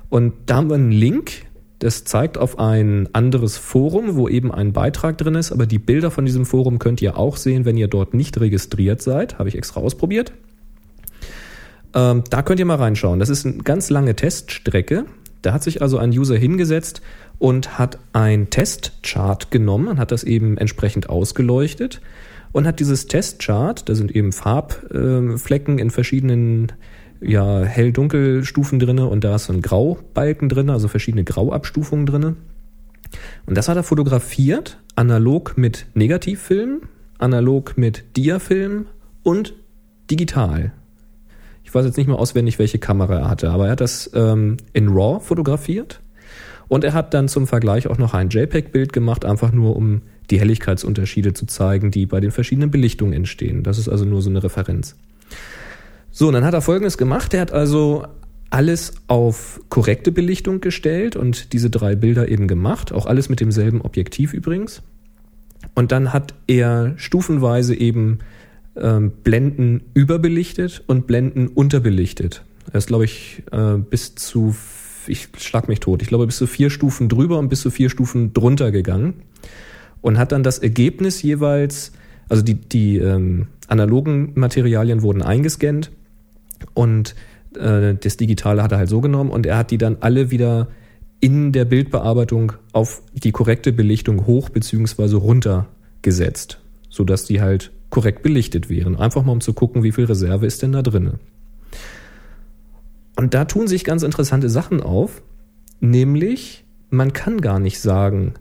Und 0.08 0.32
da 0.46 0.56
haben 0.56 0.68
wir 0.68 0.74
einen 0.74 0.90
Link, 0.90 1.46
das 1.78 2.02
zeigt 2.02 2.38
auf 2.38 2.58
ein 2.58 3.08
anderes 3.12 3.56
Forum, 3.56 4.16
wo 4.16 4.28
eben 4.28 4.50
ein 4.50 4.72
Beitrag 4.72 5.16
drin 5.16 5.36
ist, 5.36 5.52
aber 5.52 5.66
die 5.66 5.78
Bilder 5.78 6.10
von 6.10 6.26
diesem 6.26 6.44
Forum 6.44 6.80
könnt 6.80 7.00
ihr 7.00 7.16
auch 7.16 7.36
sehen, 7.36 7.64
wenn 7.64 7.76
ihr 7.76 7.86
dort 7.86 8.12
nicht 8.12 8.40
registriert 8.40 9.00
seid. 9.00 9.38
Habe 9.38 9.48
ich 9.48 9.56
extra 9.56 9.78
ausprobiert. 9.78 10.32
Ähm, 11.94 12.24
da 12.28 12.42
könnt 12.42 12.58
ihr 12.58 12.66
mal 12.66 12.74
reinschauen. 12.74 13.20
Das 13.20 13.28
ist 13.28 13.46
eine 13.46 13.58
ganz 13.58 13.90
lange 13.90 14.16
Teststrecke. 14.16 15.04
Da 15.42 15.52
hat 15.52 15.62
sich 15.62 15.82
also 15.82 15.98
ein 15.98 16.10
User 16.10 16.36
hingesetzt 16.36 17.00
und 17.40 17.78
hat 17.78 17.98
ein 18.12 18.50
Testchart 18.50 19.50
genommen 19.50 19.88
und 19.88 19.98
hat 19.98 20.12
das 20.12 20.22
eben 20.22 20.58
entsprechend 20.58 21.08
ausgeleuchtet 21.08 22.02
und 22.52 22.66
hat 22.66 22.80
dieses 22.80 23.06
Testchart, 23.06 23.88
da 23.88 23.94
sind 23.94 24.14
eben 24.14 24.30
Farbflecken 24.30 25.78
in 25.78 25.90
verschiedenen 25.90 26.70
ja, 27.22 27.62
hell-dunkel-Stufen 27.62 28.78
drinne 28.78 29.06
und 29.06 29.24
da 29.24 29.36
ist 29.36 29.46
so 29.46 29.54
ein 29.54 29.62
Graubalken 29.62 30.50
drinne, 30.50 30.74
also 30.74 30.86
verschiedene 30.86 31.24
Grauabstufungen 31.24 32.04
drinne. 32.04 32.36
Und 33.46 33.56
das 33.56 33.68
hat 33.68 33.76
er 33.76 33.84
fotografiert, 33.84 34.78
analog 34.94 35.56
mit 35.56 35.86
Negativfilm, 35.94 36.82
analog 37.18 37.78
mit 37.78 38.04
Diafilm 38.18 38.86
und 39.22 39.54
digital. 40.10 40.72
Ich 41.64 41.74
weiß 41.74 41.86
jetzt 41.86 41.96
nicht 41.96 42.06
mehr 42.06 42.18
auswendig, 42.18 42.58
welche 42.58 42.78
Kamera 42.78 43.20
er 43.20 43.30
hatte, 43.30 43.50
aber 43.50 43.66
er 43.66 43.72
hat 43.72 43.80
das 43.80 44.10
ähm, 44.12 44.58
in 44.74 44.88
RAW 44.88 45.20
fotografiert 45.20 46.02
Und 46.70 46.84
er 46.84 46.92
hat 46.92 47.14
dann 47.14 47.26
zum 47.26 47.48
Vergleich 47.48 47.88
auch 47.88 47.98
noch 47.98 48.14
ein 48.14 48.28
JPEG-Bild 48.28 48.92
gemacht, 48.92 49.24
einfach 49.24 49.50
nur 49.50 49.74
um 49.74 50.02
die 50.30 50.38
Helligkeitsunterschiede 50.38 51.34
zu 51.34 51.46
zeigen, 51.46 51.90
die 51.90 52.06
bei 52.06 52.20
den 52.20 52.30
verschiedenen 52.30 52.70
Belichtungen 52.70 53.12
entstehen. 53.12 53.64
Das 53.64 53.76
ist 53.76 53.88
also 53.88 54.04
nur 54.04 54.22
so 54.22 54.30
eine 54.30 54.40
Referenz. 54.44 54.94
So, 56.12 56.28
und 56.28 56.34
dann 56.34 56.44
hat 56.44 56.54
er 56.54 56.62
Folgendes 56.62 56.96
gemacht. 56.96 57.34
Er 57.34 57.40
hat 57.40 57.52
also 57.52 58.06
alles 58.50 58.94
auf 59.08 59.60
korrekte 59.68 60.12
Belichtung 60.12 60.60
gestellt 60.60 61.16
und 61.16 61.52
diese 61.52 61.70
drei 61.70 61.96
Bilder 61.96 62.28
eben 62.28 62.46
gemacht. 62.46 62.92
Auch 62.92 63.06
alles 63.06 63.28
mit 63.28 63.40
demselben 63.40 63.80
Objektiv 63.80 64.32
übrigens. 64.32 64.80
Und 65.74 65.90
dann 65.90 66.12
hat 66.12 66.34
er 66.46 66.94
stufenweise 66.98 67.74
eben 67.74 68.20
ähm, 68.76 69.10
Blenden 69.24 69.82
überbelichtet 69.94 70.84
und 70.86 71.08
Blenden 71.08 71.48
unterbelichtet. 71.48 72.44
Er 72.72 72.78
ist, 72.78 72.86
glaube 72.86 73.06
ich, 73.06 73.42
äh, 73.50 73.78
bis 73.78 74.14
zu, 74.14 74.54
ich 75.06 75.28
schlag 75.38 75.68
mich 75.68 75.80
tot, 75.80 76.02
ich 76.02 76.08
glaube 76.08 76.26
bis 76.26 76.36
zu 76.36 76.46
vier 76.46 76.70
Stufen 76.70 77.08
drüber 77.08 77.38
und 77.38 77.48
bis 77.48 77.60
zu 77.60 77.70
vier 77.70 77.90
Stufen 77.90 78.32
drunter 78.32 78.70
gegangen 78.70 79.14
und 80.00 80.18
hat 80.18 80.32
dann 80.32 80.42
das 80.42 80.58
Ergebnis 80.58 81.22
jeweils, 81.22 81.92
also 82.28 82.42
die, 82.42 82.54
die 82.54 82.98
ähm, 82.98 83.48
analogen 83.68 84.32
Materialien 84.34 85.02
wurden 85.02 85.22
eingescannt 85.22 85.90
und 86.74 87.14
äh, 87.58 87.94
das 87.94 88.16
Digitale 88.16 88.62
hat 88.62 88.72
er 88.72 88.78
halt 88.78 88.88
so 88.88 89.00
genommen 89.00 89.30
und 89.30 89.46
er 89.46 89.58
hat 89.58 89.70
die 89.70 89.78
dann 89.78 89.98
alle 90.00 90.30
wieder 90.30 90.68
in 91.20 91.52
der 91.52 91.66
Bildbearbeitung 91.66 92.52
auf 92.72 93.02
die 93.12 93.32
korrekte 93.32 93.72
Belichtung 93.72 94.26
hoch 94.26 94.48
beziehungsweise 94.48 95.16
runter 95.16 95.68
gesetzt, 96.02 96.60
sodass 96.88 97.26
die 97.26 97.40
halt 97.40 97.70
korrekt 97.90 98.22
belichtet 98.22 98.70
wären. 98.70 98.96
Einfach 98.96 99.22
mal 99.22 99.32
um 99.32 99.40
zu 99.40 99.52
gucken, 99.52 99.82
wie 99.82 99.92
viel 99.92 100.06
Reserve 100.06 100.46
ist 100.46 100.62
denn 100.62 100.72
da 100.72 100.82
drinne. 100.82 101.18
Und 103.20 103.34
da 103.34 103.44
tun 103.44 103.66
sich 103.66 103.84
ganz 103.84 104.02
interessante 104.02 104.48
Sachen 104.48 104.82
auf, 104.82 105.20
nämlich 105.78 106.64
man 106.88 107.12
kann 107.12 107.42
gar 107.42 107.58
nicht 107.58 107.78
sagen, 107.78 108.32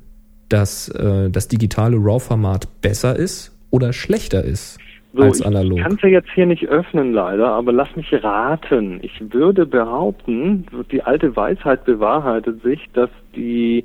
dass 0.48 0.88
äh, 0.88 1.30
das 1.30 1.50
digitale 1.50 1.98
RAW-Format 1.98 2.82
besser 2.82 3.13
ist 3.13 3.54
oder 3.72 3.92
schlechter 3.92 4.42
ist 4.46 4.80
So, 5.12 5.24
als 5.24 5.42
ich 5.42 5.46
analog. 5.46 5.80
kann 5.82 5.96
es 5.96 6.02
ja 6.02 6.08
jetzt 6.08 6.30
hier 6.34 6.46
nicht 6.46 6.70
öffnen, 6.70 7.12
leider, 7.12 7.50
aber 7.50 7.74
lass 7.74 7.94
mich 7.98 8.08
raten. 8.24 9.00
Ich 9.02 9.22
würde 9.34 9.65
behaupten, 9.65 10.65
die 10.94 11.04
alte 11.04 11.36
Weisheit 11.36 11.84
bewahrheitet 11.84 12.63
sich, 12.63 12.80
dass 12.94 13.10
die, 13.36 13.84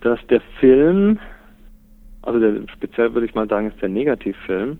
dass 0.00 0.24
der 0.28 0.42
Film, 0.60 1.18
also 2.22 2.38
der, 2.38 2.52
speziell 2.72 3.14
würde 3.14 3.26
ich 3.26 3.34
mal 3.34 3.48
sagen, 3.48 3.66
ist 3.66 3.82
der 3.82 3.88
Negativfilm, 3.88 4.78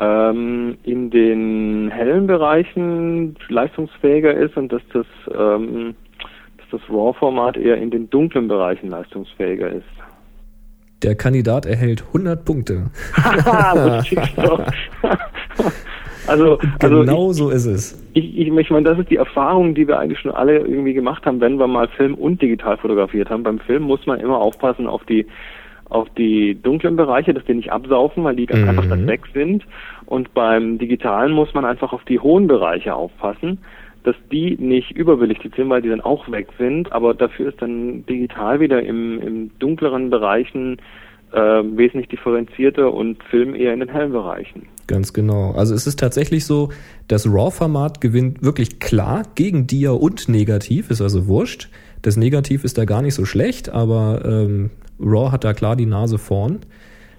ähm, 0.00 0.76
in 0.84 1.10
den 1.10 1.90
hellen 1.90 2.26
Bereichen 2.26 3.36
leistungsfähiger 3.48 4.34
ist 4.34 4.56
und 4.56 4.72
dass 4.72 4.82
das, 4.92 5.06
ähm, 5.32 5.94
dass 6.58 6.80
das 6.80 6.90
RAW-Format 6.90 7.56
eher 7.56 7.76
in 7.76 7.90
den 7.90 8.08
dunklen 8.10 8.48
Bereichen 8.48 8.88
leistungsfähiger 8.88 9.70
ist. 9.70 9.84
Der 11.02 11.14
Kandidat 11.14 11.66
erhält 11.66 12.04
100 12.08 12.44
Punkte. 12.44 12.90
Also, 16.28 16.58
also 16.78 17.00
genau 17.00 17.32
so 17.32 17.48
ist 17.48 17.64
es. 17.64 18.06
ich, 18.12 18.38
ich, 18.38 18.48
ich 18.48 18.70
meine, 18.70 18.88
das 18.88 18.98
ist 18.98 19.10
die 19.10 19.16
Erfahrung, 19.16 19.74
die 19.74 19.88
wir 19.88 19.98
eigentlich 19.98 20.18
schon 20.18 20.30
alle 20.30 20.58
irgendwie 20.58 20.92
gemacht 20.92 21.24
haben, 21.24 21.40
wenn 21.40 21.58
wir 21.58 21.66
mal 21.66 21.88
Film 21.88 22.14
und 22.14 22.42
digital 22.42 22.76
fotografiert 22.76 23.30
haben. 23.30 23.42
Beim 23.42 23.58
Film 23.60 23.84
muss 23.84 24.06
man 24.06 24.20
immer 24.20 24.38
aufpassen 24.38 24.86
auf 24.86 25.02
die 25.04 25.26
auf 25.90 26.08
die 26.16 26.54
dunklen 26.62 26.96
Bereiche, 26.96 27.32
dass 27.34 27.44
die 27.44 27.54
nicht 27.54 27.72
absaufen, 27.72 28.24
weil 28.24 28.36
die 28.36 28.46
ganz 28.46 28.62
Mhm. 28.62 28.68
einfach 28.68 28.88
dann 28.88 29.06
weg 29.06 29.22
sind. 29.32 29.64
Und 30.06 30.34
beim 30.34 30.78
digitalen 30.78 31.32
muss 31.32 31.54
man 31.54 31.64
einfach 31.64 31.92
auf 31.92 32.04
die 32.04 32.18
hohen 32.18 32.46
Bereiche 32.46 32.94
aufpassen, 32.94 33.58
dass 34.04 34.16
die 34.30 34.56
nicht 34.58 34.90
überbelichtet 34.92 35.54
sind, 35.54 35.68
weil 35.68 35.82
die 35.82 35.88
dann 35.88 36.00
auch 36.00 36.30
weg 36.30 36.48
sind. 36.58 36.92
Aber 36.92 37.14
dafür 37.14 37.48
ist 37.48 37.60
dann 37.60 38.04
digital 38.06 38.60
wieder 38.60 38.82
im, 38.82 39.20
im 39.20 39.50
dunkleren 39.58 40.10
Bereichen 40.10 40.78
äh, 41.32 41.38
wesentlich 41.38 42.08
differenzierter 42.08 42.92
und 42.92 43.22
Film 43.24 43.54
eher 43.54 43.74
in 43.74 43.80
den 43.80 43.90
hellen 43.90 44.12
Bereichen. 44.12 44.66
Ganz 44.86 45.12
genau. 45.12 45.52
Also 45.52 45.74
es 45.74 45.86
ist 45.86 45.98
tatsächlich 45.98 46.46
so, 46.46 46.70
das 47.08 47.26
RAW-Format 47.30 48.00
gewinnt 48.00 48.42
wirklich 48.42 48.80
klar 48.80 49.24
gegen 49.34 49.66
Dia 49.66 49.90
und 49.90 50.28
Negativ, 50.30 50.90
ist 50.90 51.02
also 51.02 51.26
wurscht. 51.26 51.68
Das 52.00 52.16
Negativ 52.16 52.64
ist 52.64 52.78
da 52.78 52.86
gar 52.86 53.02
nicht 53.02 53.14
so 53.14 53.26
schlecht, 53.26 53.68
aber 53.68 54.22
ähm, 54.24 54.70
RAW 55.00 55.32
hat 55.32 55.44
da 55.44 55.52
klar 55.52 55.76
die 55.76 55.86
Nase 55.86 56.18
vorn. 56.18 56.60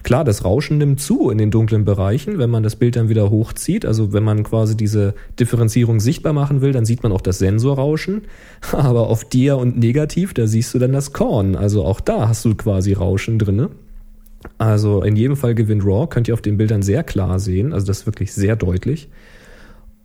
Klar, 0.03 0.23
das 0.23 0.45
Rauschen 0.45 0.77
nimmt 0.77 1.01
zu 1.01 1.29
in 1.29 1.37
den 1.37 1.51
dunklen 1.51 1.83
Bereichen, 1.83 2.39
wenn 2.39 2.49
man 2.49 2.63
das 2.63 2.77
Bild 2.77 2.95
dann 2.95 3.09
wieder 3.09 3.29
hochzieht. 3.29 3.85
Also 3.85 4.13
wenn 4.13 4.23
man 4.23 4.43
quasi 4.43 4.77
diese 4.77 5.13
Differenzierung 5.39 5.99
sichtbar 5.99 6.31
machen 6.31 6.61
will, 6.61 6.71
dann 6.71 6.85
sieht 6.85 7.03
man 7.03 7.11
auch 7.11 7.21
das 7.21 7.39
Sensorrauschen. 7.39 8.21
Aber 8.71 9.09
auf 9.09 9.25
Dia 9.25 9.55
und 9.55 9.77
Negativ, 9.77 10.33
da 10.33 10.47
siehst 10.47 10.73
du 10.73 10.79
dann 10.79 10.93
das 10.93 11.11
Korn. 11.11 11.55
Also 11.55 11.83
auch 11.83 11.99
da 11.99 12.29
hast 12.29 12.45
du 12.45 12.55
quasi 12.55 12.93
Rauschen 12.93 13.39
drinne. 13.39 13.69
Also 14.57 15.03
in 15.03 15.17
jedem 15.17 15.35
Fall 15.35 15.53
gewinnt 15.53 15.83
Raw, 15.83 16.07
könnt 16.07 16.29
ihr 16.29 16.33
auf 16.33 16.41
den 16.41 16.57
Bildern 16.57 16.81
sehr 16.81 17.03
klar 17.03 17.39
sehen. 17.39 17.73
Also 17.73 17.87
das 17.87 17.99
ist 17.99 18.05
wirklich 18.05 18.31
sehr 18.33 18.55
deutlich. 18.55 19.09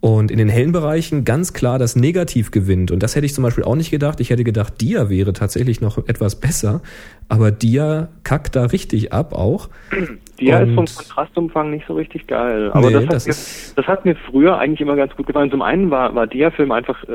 Und 0.05 0.31
in 0.31 0.37
den 0.37 0.51
hellen 0.51 0.73
Bereichen 0.73 1.25
ganz 1.25 1.55
klar 1.55 1.79
das 1.79 1.97
Negativ 1.97 2.51
gewinnt. 2.51 2.91
Und 2.91 3.03
das 3.03 3.17
hätte 3.17 3.25
ich 3.25 3.33
zum 3.33 3.43
Beispiel 3.43 3.65
auch 3.65 3.75
nicht 3.75 3.91
gedacht. 3.91 4.21
Ich 4.21 4.29
hätte 4.29 4.45
gedacht, 4.45 4.75
Dia 4.83 5.09
wäre 5.09 5.33
tatsächlich 5.33 5.81
noch 5.81 5.97
etwas 5.97 6.39
besser. 6.41 6.83
Aber 7.29 7.51
Dia 7.51 8.09
kackt 8.23 8.55
da 8.55 8.65
richtig 8.67 9.13
ab 9.13 9.33
auch. 9.33 9.69
Dia 10.39 10.59
ist 10.61 10.69
vom 10.71 10.79
Und- 10.81 10.95
Kontrastumfang 10.97 11.71
nicht 11.71 11.87
so 11.87 11.95
richtig 11.95 12.27
geil. 12.27 12.71
Aber 12.73 12.89
Nee, 12.89 12.93
das, 12.95 13.05
hat 13.05 13.13
das 13.15 13.27
mir, 13.27 13.83
das 13.83 13.87
hat 13.87 14.05
mir 14.05 14.15
früher 14.17 14.59
eigentlich 14.59 14.81
immer 14.81 14.97
ganz 14.97 15.15
gut 15.17 15.27
gefallen. 15.27 15.51
Zum 15.51 15.63
einen 15.63 15.91
war, 15.91 16.15
war 16.15 16.27
Dia-Film 16.27 16.71
einfach 16.73 17.03
äh, 17.05 17.13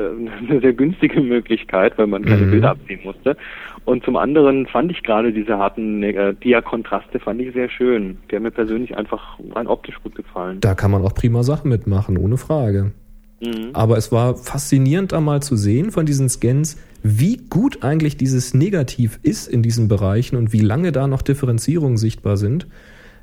eine 0.48 0.60
sehr 0.60 0.72
günstige 0.72 1.20
Möglichkeit, 1.20 1.96
weil 1.98 2.06
man 2.06 2.24
keine 2.24 2.46
Mhm. 2.46 2.50
Bilder 2.50 2.70
abziehen 2.70 3.00
musste. 3.04 3.36
Und 3.84 4.04
zum 4.04 4.16
anderen 4.16 4.66
fand 4.66 4.90
ich 4.90 5.02
gerade 5.02 5.32
diese 5.32 5.58
harten 5.58 6.02
äh, 6.02 6.34
Dia-Kontraste 6.34 7.18
fand 7.20 7.40
ich 7.40 7.52
sehr 7.54 7.68
schön. 7.70 8.18
Die 8.30 8.36
haben 8.36 8.42
mir 8.42 8.50
persönlich 8.50 8.96
einfach 8.96 9.38
rein 9.54 9.66
optisch 9.66 9.96
gut 10.02 10.14
gefallen. 10.14 10.58
Da 10.60 10.74
kann 10.74 10.90
man 10.90 11.02
auch 11.02 11.14
prima 11.14 11.42
Sachen 11.42 11.70
mitmachen, 11.70 12.18
ohne 12.18 12.36
Frage. 12.36 12.92
Mhm. 13.40 13.70
Aber 13.72 13.96
es 13.96 14.12
war 14.12 14.36
faszinierend 14.36 15.12
einmal 15.12 15.42
zu 15.42 15.56
sehen 15.56 15.90
von 15.90 16.06
diesen 16.06 16.28
Scans, 16.28 16.76
wie 17.02 17.38
gut 17.38 17.82
eigentlich 17.82 18.16
dieses 18.16 18.52
Negativ 18.52 19.18
ist 19.22 19.48
in 19.48 19.62
diesen 19.62 19.88
Bereichen 19.88 20.36
und 20.36 20.52
wie 20.52 20.60
lange 20.60 20.92
da 20.92 21.06
noch 21.06 21.22
Differenzierungen 21.22 21.96
sichtbar 21.96 22.36
sind. 22.36 22.66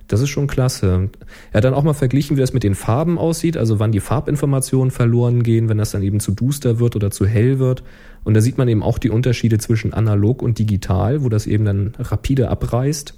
Das 0.07 0.21
ist 0.21 0.29
schon 0.29 0.47
klasse. 0.47 1.09
Er 1.51 1.57
hat 1.57 1.65
dann 1.65 1.73
auch 1.73 1.83
mal 1.83 1.93
verglichen, 1.93 2.37
wie 2.37 2.41
das 2.41 2.53
mit 2.53 2.63
den 2.63 2.75
Farben 2.75 3.17
aussieht, 3.17 3.57
also 3.57 3.79
wann 3.79 3.91
die 3.91 3.99
Farbinformationen 3.99 4.89
verloren 4.89 5.43
gehen, 5.43 5.67
wenn 5.67 5.77
das 5.77 5.91
dann 5.91 6.01
eben 6.01 6.21
zu 6.21 6.31
duster 6.31 6.79
wird 6.79 6.95
oder 6.95 7.11
zu 7.11 7.25
hell 7.25 7.59
wird. 7.59 7.83
Und 8.23 8.33
da 8.33 8.41
sieht 8.41 8.57
man 8.57 8.69
eben 8.69 8.83
auch 8.83 8.99
die 8.99 9.09
Unterschiede 9.09 9.57
zwischen 9.57 9.93
analog 9.93 10.41
und 10.41 10.59
digital, 10.59 11.23
wo 11.23 11.29
das 11.29 11.45
eben 11.45 11.65
dann 11.65 11.93
rapide 11.99 12.49
abreißt. 12.49 13.15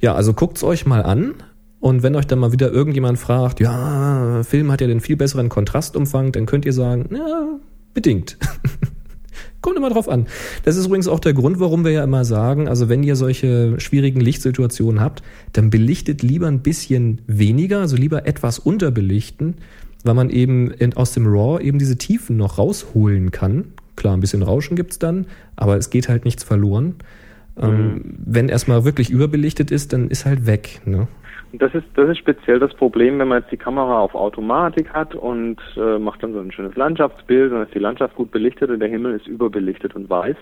Ja, 0.00 0.14
also 0.14 0.32
guckt's 0.32 0.64
euch 0.64 0.86
mal 0.86 1.02
an. 1.02 1.34
Und 1.80 2.02
wenn 2.02 2.14
euch 2.14 2.26
dann 2.26 2.38
mal 2.38 2.52
wieder 2.52 2.70
irgendjemand 2.70 3.18
fragt, 3.18 3.58
ja, 3.58 4.42
Film 4.42 4.70
hat 4.70 4.82
ja 4.82 4.86
den 4.86 5.00
viel 5.00 5.16
besseren 5.16 5.48
Kontrastumfang, 5.48 6.30
dann 6.30 6.44
könnt 6.44 6.66
ihr 6.66 6.74
sagen, 6.74 7.08
ja, 7.14 7.58
bedingt. 7.94 8.36
Kommt 9.62 9.76
immer 9.76 9.90
drauf 9.90 10.08
an. 10.08 10.26
Das 10.64 10.76
ist 10.76 10.86
übrigens 10.86 11.08
auch 11.08 11.20
der 11.20 11.34
Grund, 11.34 11.60
warum 11.60 11.84
wir 11.84 11.92
ja 11.92 12.04
immer 12.04 12.24
sagen, 12.24 12.68
also 12.68 12.88
wenn 12.88 13.02
ihr 13.02 13.16
solche 13.16 13.78
schwierigen 13.78 14.20
Lichtsituationen 14.20 15.00
habt, 15.00 15.22
dann 15.52 15.68
belichtet 15.68 16.22
lieber 16.22 16.48
ein 16.48 16.60
bisschen 16.60 17.20
weniger, 17.26 17.80
also 17.80 17.96
lieber 17.96 18.26
etwas 18.26 18.58
unterbelichten, 18.58 19.56
weil 20.02 20.14
man 20.14 20.30
eben 20.30 20.70
in, 20.70 20.94
aus 20.94 21.12
dem 21.12 21.26
RAW 21.26 21.62
eben 21.62 21.78
diese 21.78 21.96
Tiefen 21.96 22.38
noch 22.38 22.56
rausholen 22.56 23.32
kann. 23.32 23.66
Klar, 23.96 24.16
ein 24.16 24.20
bisschen 24.20 24.42
Rauschen 24.42 24.76
gibt's 24.76 24.98
dann, 24.98 25.26
aber 25.56 25.76
es 25.76 25.90
geht 25.90 26.08
halt 26.08 26.24
nichts 26.24 26.42
verloren. 26.42 26.94
Ähm, 27.58 28.00
wenn 28.24 28.48
erstmal 28.48 28.84
wirklich 28.84 29.10
überbelichtet 29.10 29.70
ist, 29.70 29.92
dann 29.92 30.08
ist 30.08 30.24
halt 30.24 30.46
weg. 30.46 30.80
Ne? 30.86 31.06
Das 31.52 31.74
ist, 31.74 31.84
das 31.94 32.08
ist 32.10 32.18
speziell 32.18 32.58
das 32.60 32.72
Problem, 32.74 33.18
wenn 33.18 33.28
man 33.28 33.40
jetzt 33.40 33.50
die 33.50 33.56
Kamera 33.56 33.98
auf 34.00 34.14
Automatik 34.14 34.90
hat 34.92 35.14
und 35.16 35.56
äh, 35.76 35.98
macht 35.98 36.22
dann 36.22 36.32
so 36.32 36.38
ein 36.40 36.52
schönes 36.52 36.76
Landschaftsbild, 36.76 37.52
dann 37.52 37.62
ist 37.62 37.74
die 37.74 37.80
Landschaft 37.80 38.14
gut 38.14 38.30
belichtet 38.30 38.70
und 38.70 38.78
der 38.80 38.88
Himmel 38.88 39.14
ist 39.14 39.26
überbelichtet 39.26 39.96
und 39.96 40.08
weiß. 40.08 40.36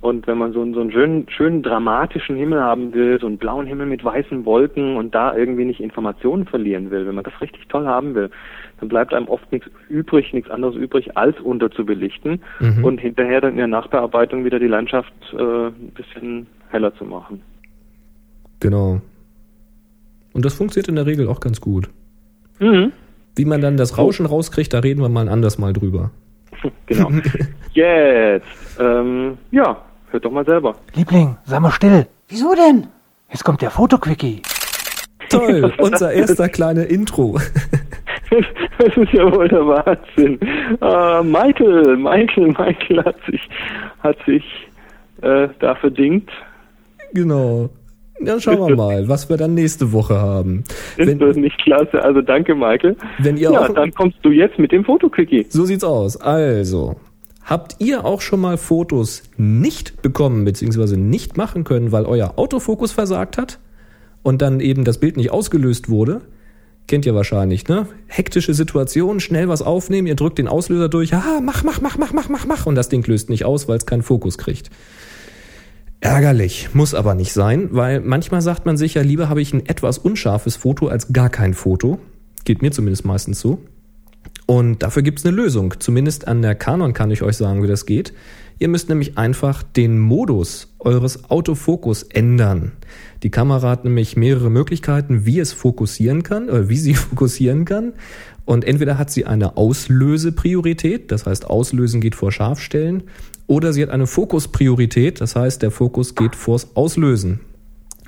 Und 0.00 0.26
wenn 0.26 0.38
man 0.38 0.52
so, 0.52 0.62
einen- 0.62 0.72
so 0.74 0.80
einen 0.80 0.92
schönen, 0.92 1.28
schönen 1.28 1.62
dramatischen 1.62 2.36
Himmel 2.36 2.62
haben 2.62 2.94
will, 2.94 3.18
so 3.20 3.26
einen 3.26 3.38
blauen 3.38 3.66
Himmel 3.66 3.86
mit 3.86 4.04
weißen 4.04 4.44
Wolken 4.44 4.96
und 4.96 5.14
da 5.14 5.36
irgendwie 5.36 5.64
nicht 5.64 5.80
Informationen 5.80 6.46
verlieren 6.46 6.90
will, 6.90 7.06
wenn 7.06 7.14
man 7.14 7.24
das 7.24 7.38
richtig 7.40 7.66
toll 7.68 7.86
haben 7.86 8.14
will, 8.14 8.30
dann 8.80 8.88
bleibt 8.88 9.12
einem 9.12 9.26
oft 9.28 9.50
nichts 9.52 9.68
übrig, 9.88 10.32
nichts 10.32 10.50
anderes 10.50 10.76
übrig, 10.76 11.16
als 11.16 11.38
unterzubelichten 11.40 12.40
Mhm. 12.60 12.84
und 12.84 13.00
hinterher 13.00 13.40
dann 13.40 13.52
in 13.52 13.56
der 13.58 13.66
Nachbearbeitung 13.66 14.44
wieder 14.44 14.58
die 14.58 14.68
Landschaft 14.68 15.12
äh, 15.32 15.42
ein 15.66 15.92
bisschen 15.94 16.46
heller 16.70 16.94
zu 16.94 17.04
machen. 17.04 17.42
Genau. 18.60 19.00
Und 20.36 20.44
das 20.44 20.52
funktioniert 20.52 20.88
in 20.88 20.96
der 20.96 21.06
Regel 21.06 21.28
auch 21.28 21.40
ganz 21.40 21.62
gut. 21.62 21.88
Mhm. 22.58 22.92
Wie 23.36 23.46
man 23.46 23.62
dann 23.62 23.78
das 23.78 23.96
Rauschen 23.96 24.26
rauskriegt, 24.26 24.70
da 24.74 24.80
reden 24.80 25.00
wir 25.00 25.08
mal 25.08 25.22
ein 25.22 25.30
anderes 25.30 25.56
Mal 25.56 25.72
drüber. 25.72 26.10
Genau. 26.86 27.10
Jetzt, 27.72 28.46
ähm, 28.78 29.38
ja, 29.50 29.76
hört 30.10 30.24
doch 30.24 30.30
mal 30.30 30.44
selber. 30.44 30.74
Liebling, 30.94 31.36
sei 31.44 31.60
mal 31.60 31.70
still. 31.70 32.06
Wieso 32.28 32.54
denn? 32.54 32.86
Jetzt 33.30 33.44
kommt 33.44 33.62
der 33.62 33.70
Fotoquickie. 33.70 34.42
Toll, 35.28 35.72
unser 35.78 36.12
erster 36.12 36.48
kleiner 36.48 36.86
Intro. 36.86 37.38
Das 38.78 38.94
ist 38.96 39.12
ja 39.12 39.32
wohl 39.32 39.48
der 39.48 39.64
Wahnsinn. 39.64 40.38
Äh, 40.82 41.22
Michael, 41.22 41.96
Michael, 41.96 42.48
Michael 42.48 43.04
hat 43.04 43.16
sich, 43.30 43.40
hat 44.02 44.16
sich 44.26 44.44
äh, 45.22 45.48
da 45.60 45.76
verdingt. 45.76 46.28
Genau. 47.14 47.70
Dann 48.20 48.40
schauen 48.40 48.66
wir 48.68 48.76
mal, 48.76 49.08
was 49.08 49.28
wir 49.28 49.36
dann 49.36 49.54
nächste 49.54 49.92
Woche 49.92 50.14
haben. 50.18 50.64
Ist 50.96 51.06
Wenn, 51.06 51.18
das 51.18 51.36
nicht 51.36 51.58
klasse? 51.62 52.02
Also 52.02 52.22
danke, 52.22 52.54
Michael. 52.54 52.96
wenn 53.18 53.36
ihr 53.36 53.50
Ja, 53.52 53.60
auch, 53.60 53.74
dann 53.74 53.92
kommst 53.92 54.18
du 54.22 54.30
jetzt 54.30 54.58
mit 54.58 54.72
dem 54.72 54.84
Fotoquickie. 54.84 55.46
so 55.50 55.64
sieht's 55.64 55.84
aus. 55.84 56.16
Also, 56.16 56.96
habt 57.44 57.76
ihr 57.78 58.04
auch 58.04 58.20
schon 58.22 58.40
mal 58.40 58.56
Fotos 58.56 59.22
nicht 59.36 60.00
bekommen 60.02 60.44
bzw. 60.44 60.96
nicht 60.96 61.36
machen 61.36 61.64
können, 61.64 61.92
weil 61.92 62.06
euer 62.06 62.34
Autofokus 62.36 62.92
versagt 62.92 63.36
hat 63.38 63.58
und 64.22 64.40
dann 64.42 64.60
eben 64.60 64.84
das 64.84 64.98
Bild 64.98 65.16
nicht 65.16 65.30
ausgelöst 65.30 65.88
wurde? 65.90 66.22
Kennt 66.88 67.04
ihr 67.04 67.16
wahrscheinlich, 67.16 67.66
ne? 67.66 67.86
Hektische 68.06 68.54
Situation, 68.54 69.18
schnell 69.18 69.48
was 69.48 69.60
aufnehmen, 69.60 70.06
ihr 70.06 70.14
drückt 70.14 70.38
den 70.38 70.46
Auslöser 70.46 70.88
durch, 70.88 71.12
ah, 71.14 71.40
mach, 71.42 71.64
mach, 71.64 71.80
mach, 71.80 71.98
mach, 71.98 72.12
mach, 72.12 72.28
mach, 72.28 72.46
mach 72.46 72.66
und 72.66 72.76
das 72.76 72.88
Ding 72.88 73.04
löst 73.06 73.28
nicht 73.28 73.44
aus, 73.44 73.66
weil 73.68 73.76
es 73.76 73.86
keinen 73.86 74.02
Fokus 74.02 74.38
kriegt. 74.38 74.70
Ärgerlich, 76.00 76.68
muss 76.74 76.94
aber 76.94 77.14
nicht 77.14 77.32
sein, 77.32 77.68
weil 77.72 78.00
manchmal 78.00 78.42
sagt 78.42 78.66
man 78.66 78.76
sich 78.76 78.94
ja, 78.94 79.02
lieber 79.02 79.28
habe 79.28 79.40
ich 79.40 79.52
ein 79.52 79.66
etwas 79.66 79.98
unscharfes 79.98 80.56
Foto 80.56 80.88
als 80.88 81.12
gar 81.12 81.30
kein 81.30 81.54
Foto. 81.54 81.98
Geht 82.44 82.62
mir 82.62 82.70
zumindest 82.70 83.04
meistens 83.04 83.40
so. 83.40 83.58
Und 84.46 84.82
dafür 84.82 85.02
gibt's 85.02 85.24
eine 85.24 85.34
Lösung. 85.34 85.74
Zumindest 85.78 86.28
an 86.28 86.42
der 86.42 86.54
Canon 86.54 86.92
kann 86.92 87.10
ich 87.10 87.22
euch 87.22 87.36
sagen, 87.36 87.62
wie 87.62 87.66
das 87.66 87.86
geht. 87.86 88.12
Ihr 88.58 88.68
müsst 88.68 88.88
nämlich 88.88 89.18
einfach 89.18 89.62
den 89.62 89.98
Modus 89.98 90.74
eures 90.78 91.28
Autofokus 91.30 92.04
ändern. 92.04 92.72
Die 93.22 93.30
Kamera 93.30 93.68
hat 93.68 93.84
nämlich 93.84 94.16
mehrere 94.16 94.50
Möglichkeiten, 94.50 95.26
wie 95.26 95.40
es 95.40 95.52
fokussieren 95.52 96.22
kann, 96.22 96.48
oder 96.48 96.68
wie 96.68 96.78
sie 96.78 96.94
fokussieren 96.94 97.64
kann. 97.64 97.94
Und 98.44 98.64
entweder 98.64 98.96
hat 98.96 99.10
sie 99.10 99.26
eine 99.26 99.56
Auslösepriorität, 99.56 101.10
das 101.10 101.26
heißt 101.26 101.50
Auslösen 101.50 102.00
geht 102.00 102.14
vor 102.14 102.30
Scharfstellen, 102.30 103.02
oder 103.46 103.72
sie 103.72 103.82
hat 103.82 103.90
eine 103.90 104.06
Fokuspriorität, 104.06 105.20
das 105.20 105.36
heißt 105.36 105.62
der 105.62 105.70
Fokus 105.70 106.14
geht 106.14 106.34
vors 106.34 106.74
Auslösen. 106.74 107.40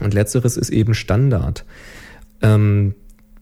Und 0.01 0.15
letzteres 0.15 0.57
ist 0.57 0.71
eben 0.71 0.95
Standard. 0.95 1.65
Ähm, 2.41 2.95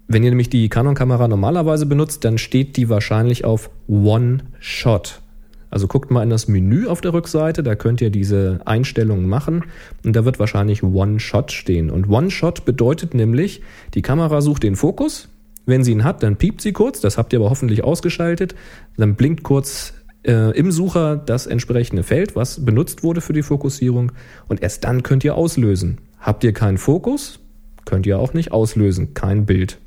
wenn 0.09 0.22
ihr 0.22 0.30
nämlich 0.30 0.51
die 0.51 0.68
Canon-Kamera 0.68 1.28
normalerweise 1.28 1.86
benutzt, 1.86 2.24
dann 2.24 2.38
steht 2.38 2.76
die 2.76 2.88
wahrscheinlich 2.88 3.44
auf 3.44 3.70
One-Shot. 3.88 5.20
Also 5.68 5.88
guckt 5.88 6.11
mal 6.11 6.22
in 6.22 6.30
das 6.30 6.47
Menü 6.47 6.86
auf 6.86 7.01
der 7.01 7.12
Rückseite, 7.12 7.62
da 7.62 7.74
könnt 7.74 8.01
ihr 8.01 8.11
diese 8.11 8.61
Einstellungen 8.64 9.28
machen 9.28 9.64
und 10.05 10.14
da 10.14 10.24
wird 10.24 10.38
wahrscheinlich 10.38 10.82
One-Shot 10.82 11.51
stehen. 11.51 11.90
Und 11.90 12.09
One-Shot 12.09 12.64
bedeutet 12.64 13.14
nämlich, 13.14 13.62
die 13.94 14.03
Kamera 14.03 14.40
sucht 14.40 14.62
den 14.62 14.76
Fokus, 14.76 15.28
wenn 15.66 15.82
sie 15.82 15.92
ihn 15.92 16.05
hat, 16.05 16.22
dann 16.22 16.36
piept 16.36 16.61
sie 16.61 16.72
kurz, 16.72 17.01
das 17.01 17.18
habt 17.18 17.32
ihr 17.32 17.40
aber 17.40 17.51
hoffentlich 17.51 17.82
ausgeschaltet, 17.82 18.55
dann 18.97 19.16
blinkt 19.16 19.42
kurz 19.42 19.92
äh, 20.27 20.51
im 20.59 20.72
Sucher 20.72 21.16
das 21.16 21.47
entsprechende 21.47 22.03
Feld, 22.03 22.37
was 22.37 22.64
benutzt 22.64 23.03
wurde 23.03 23.20
für 23.20 23.33
die 23.33 23.43
Fokussierung 23.43 24.12
und 24.49 24.62
erst 24.62 24.85
dann 24.85 25.03
könnt 25.03 25.24
ihr 25.24 25.37
auslösen. 25.37 25.99
Habt 26.18 26.45
ihr 26.45 26.53
keinen 26.53 26.79
Fokus, 26.79 27.39
könnt 27.85 28.07
ihr 28.07 28.18
auch 28.18 28.35
nicht 28.35 28.53
auslösen, 28.53 29.14
kein 29.14 29.47
Bild. 29.47 29.79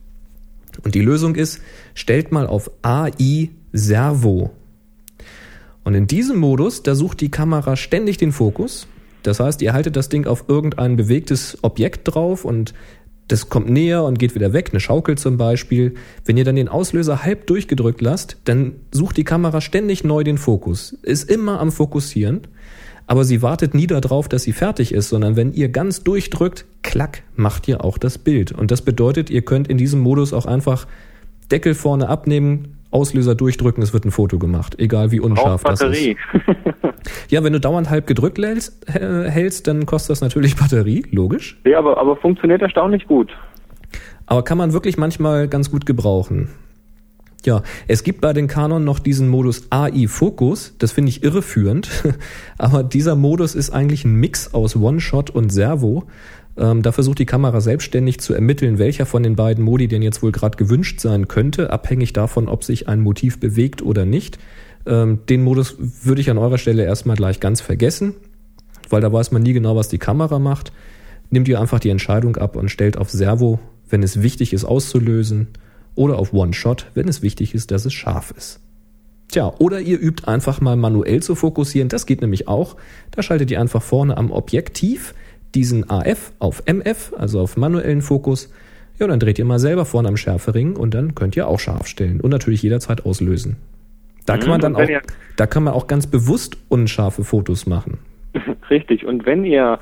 Und 0.84 0.96
die 0.96 1.02
Lösung 1.02 1.36
ist, 1.36 1.62
stellt 1.94 2.32
mal 2.32 2.48
auf 2.48 2.72
AI 2.82 3.50
Servo. 3.74 4.52
Und 5.84 5.96
in 5.96 6.08
diesem 6.08 6.38
Modus, 6.38 6.84
da 6.84 6.96
sucht 6.96 7.20
die 7.22 7.32
Kamera 7.32 7.76
ständig 7.76 8.18
den 8.18 8.32
Fokus. 8.32 8.88
Das 9.24 9.40
heißt, 9.40 9.62
ihr 9.62 9.74
haltet 9.74 9.96
das 9.96 10.08
Ding 10.08 10.28
auf 10.28 10.46
irgendein 10.48 10.96
bewegtes 10.96 11.58
Objekt 11.62 12.02
drauf 12.14 12.46
und 12.46 12.74
das 13.30 13.48
kommt 13.48 13.70
näher 13.70 14.04
und 14.04 14.20
geht 14.20 14.36
wieder 14.36 14.54
weg, 14.54 14.70
eine 14.72 14.80
Schaukel 14.80 15.18
zum 15.18 15.38
Beispiel. 15.38 15.94
Wenn 16.26 16.36
ihr 16.36 16.44
dann 16.44 16.56
den 16.56 16.68
Auslöser 16.68 17.24
halb 17.24 17.48
durchgedrückt 17.48 18.02
lasst, 18.02 18.38
dann 18.46 18.74
sucht 18.92 19.18
die 19.18 19.24
Kamera 19.24 19.62
ständig 19.62 20.04
neu 20.04 20.24
den 20.24 20.38
Fokus. 20.38 20.98
Ist 21.04 21.30
immer 21.30 21.60
am 21.60 21.72
Fokussieren, 21.72 22.42
aber 23.06 23.24
sie 23.24 23.42
wartet 23.42 23.74
nie 23.74 23.88
darauf, 23.88 24.28
dass 24.28 24.44
sie 24.44 24.52
fertig 24.52 24.94
ist, 24.94 25.10
sondern 25.10 25.36
wenn 25.36 25.54
ihr 25.54 25.70
ganz 25.70 26.04
durchdrückt, 26.04 26.66
klack, 26.82 27.24
macht 27.36 27.68
ihr 27.68 27.84
auch 27.84 27.98
das 27.98 28.18
Bild. 28.18 28.52
Und 28.52 28.72
das 28.72 28.82
bedeutet, 28.82 29.30
ihr 29.30 29.44
könnt 29.44 29.68
in 29.68 29.78
diesem 29.78 30.00
Modus 30.00 30.34
auch 30.34 30.46
einfach 30.46 30.88
Deckel 31.52 31.76
vorne 31.76 32.10
abnehmen, 32.10 32.78
Auslöser 32.92 33.36
durchdrücken, 33.36 33.84
es 33.84 33.94
wird 33.94 34.06
ein 34.06 34.12
Foto 34.12 34.40
gemacht, 34.40 34.80
egal 34.80 35.12
wie 35.12 35.20
unscharf 35.20 35.64
das 35.64 35.82
ist. 35.82 36.16
Ja, 37.30 37.44
wenn 37.44 37.54
du 37.54 37.60
dauernd 37.60 37.90
halb 37.90 38.08
gedrückt 38.08 38.38
hältst, 38.38 38.88
äh, 38.90 39.30
hältst, 39.30 39.68
dann 39.68 39.86
kostet 39.86 40.12
das 40.12 40.22
natürlich 40.22 40.56
Batterie, 40.60 41.06
logisch. 41.12 41.60
nee, 41.64 41.76
aber, 41.76 41.98
aber 41.98 42.16
funktioniert 42.16 42.62
erstaunlich 42.62 43.08
gut. 43.08 43.32
Aber 44.26 44.44
kann 44.44 44.58
man 44.58 44.74
wirklich 44.74 44.98
manchmal 44.98 45.48
ganz 45.48 45.72
gut 45.72 45.86
gebrauchen. 45.86 46.50
Ja, 47.46 47.64
es 47.88 48.04
gibt 48.04 48.22
bei 48.22 48.34
den 48.34 48.48
Canon 48.48 48.84
noch 48.84 49.00
diesen 49.00 49.30
Modus 49.30 49.68
AI 49.70 50.08
Focus, 50.08 50.76
das 50.78 50.92
finde 50.92 51.10
ich 51.10 51.24
irreführend, 51.24 51.90
aber 52.58 52.84
dieser 52.84 53.16
Modus 53.16 53.56
ist 53.56 53.70
eigentlich 53.70 54.04
ein 54.04 54.16
Mix 54.16 54.54
aus 54.54 54.76
One-Shot 54.76 55.30
und 55.30 55.50
Servo. 55.52 56.04
Ähm, 56.58 56.82
da 56.82 56.92
versucht 56.92 57.20
die 57.20 57.26
Kamera 57.26 57.62
selbstständig 57.62 58.20
zu 58.20 58.34
ermitteln, 58.34 58.78
welcher 58.78 59.06
von 59.06 59.24
den 59.24 59.38
beiden 59.38 59.64
Modi 59.64 59.88
denn 59.88 60.02
jetzt 60.02 60.22
wohl 60.22 60.34
gerade 60.34 60.58
gewünscht 60.58 61.00
sein 61.00 61.30
könnte, 61.30 61.72
abhängig 61.72 62.12
davon, 62.12 62.50
ob 62.50 62.66
sich 62.66 62.90
ein 62.90 63.00
Motiv 63.00 63.40
bewegt 63.40 63.82
oder 63.82 64.04
nicht. 64.04 64.38
Ähm, 64.86 65.20
den 65.28 65.44
Modus 65.44 65.76
würde 65.78 66.22
ich 66.22 66.30
an 66.30 66.38
eurer 66.38 66.58
Stelle 66.58 66.84
erstmal 66.84 67.16
gleich 67.16 67.40
ganz 67.40 67.62
vergessen, 67.62 68.14
weil 68.90 69.02
da 69.02 69.12
weiß 69.12 69.32
man 69.32 69.44
nie 69.44 69.54
genau, 69.54 69.76
was 69.76 69.90
die 69.90 69.98
Kamera 69.98 70.40
macht. 70.40 70.72
Nimmt 71.30 71.48
ihr 71.48 71.60
einfach 71.60 71.80
die 71.80 71.90
Entscheidung 71.90 72.38
ab 72.38 72.56
und 72.56 72.70
stellt 72.70 72.98
auf 72.98 73.10
Servo, 73.10 73.60
wenn 73.90 74.04
es 74.04 74.22
wichtig 74.22 74.54
ist 74.54 74.66
auszulösen, 74.66 75.48
oder 75.96 76.18
auf 76.18 76.34
One-Shot, 76.34 76.88
wenn 76.94 77.08
es 77.10 77.22
wichtig 77.22 77.54
ist, 77.54 77.72
dass 77.72 77.86
es 77.86 77.94
scharf 77.94 78.34
ist. 78.38 78.62
Tja, 79.28 79.54
oder 79.60 79.80
ihr 79.80 80.00
übt 80.00 80.28
einfach 80.28 80.62
mal 80.62 80.76
manuell 80.76 81.22
zu 81.22 81.36
fokussieren, 81.36 81.90
das 81.90 82.06
geht 82.06 82.22
nämlich 82.22 82.48
auch. 82.48 82.78
Da 83.12 83.22
schaltet 83.22 83.52
ihr 83.52 83.60
einfach 83.60 83.84
vorne 83.84 84.18
am 84.18 84.32
Objektiv 84.32 85.14
diesen 85.54 85.90
AF 85.90 86.32
auf 86.40 86.64
MF, 86.66 87.14
also 87.18 87.42
auf 87.42 87.58
manuellen 87.58 88.02
Fokus. 88.02 88.50
Ja, 88.98 89.08
dann 89.08 89.20
dreht 89.20 89.40
ihr 89.40 89.46
mal 89.46 89.60
selber 89.60 89.86
vorne 89.86 90.08
am 90.08 90.18
Schärfering 90.18 90.76
und 90.76 90.94
dann 90.94 91.16
könnt 91.16 91.36
ihr 91.36 91.48
auch 91.48 91.60
scharf 91.60 91.88
stellen 91.88 92.22
und 92.22 92.32
natürlich 92.32 92.64
jederzeit 92.64 93.06
auslösen. 93.06 93.58
Da 94.26 94.38
kann 94.38 94.46
Mhm, 94.46 94.50
man 94.52 94.62
dann 94.62 94.76
und 94.76 94.80
wenn 94.82 94.86
auch, 94.88 94.90
ihr- 94.90 95.02
da 95.38 95.48
kann 95.48 95.64
man 95.64 95.74
auch 95.74 95.88
ganz 95.88 96.08
bewusst 96.08 96.58
unscharfe 96.70 97.24
Fotos 97.24 97.66
machen. 97.66 97.98
Richtig. 98.70 99.06
Und 99.06 99.26
wenn 99.26 99.44
ihr 99.46 99.80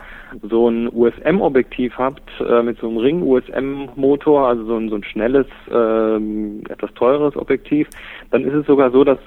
so 0.49 0.69
ein 0.69 0.87
USM-Objektiv 0.93 1.97
habt, 1.97 2.21
äh, 2.39 2.61
mit 2.63 2.79
so 2.79 2.87
einem 2.87 2.97
Ring-USM-Motor, 2.97 4.47
also 4.47 4.65
so 4.65 4.77
ein, 4.77 4.87
so 4.89 4.95
ein 4.95 5.03
schnelles, 5.03 5.45
ähm, 5.71 6.63
etwas 6.69 6.93
teures 6.93 7.35
Objektiv, 7.35 7.89
dann 8.31 8.43
ist 8.45 8.53
es 8.53 8.65
sogar 8.65 8.91
so, 8.91 9.03
dass 9.03 9.17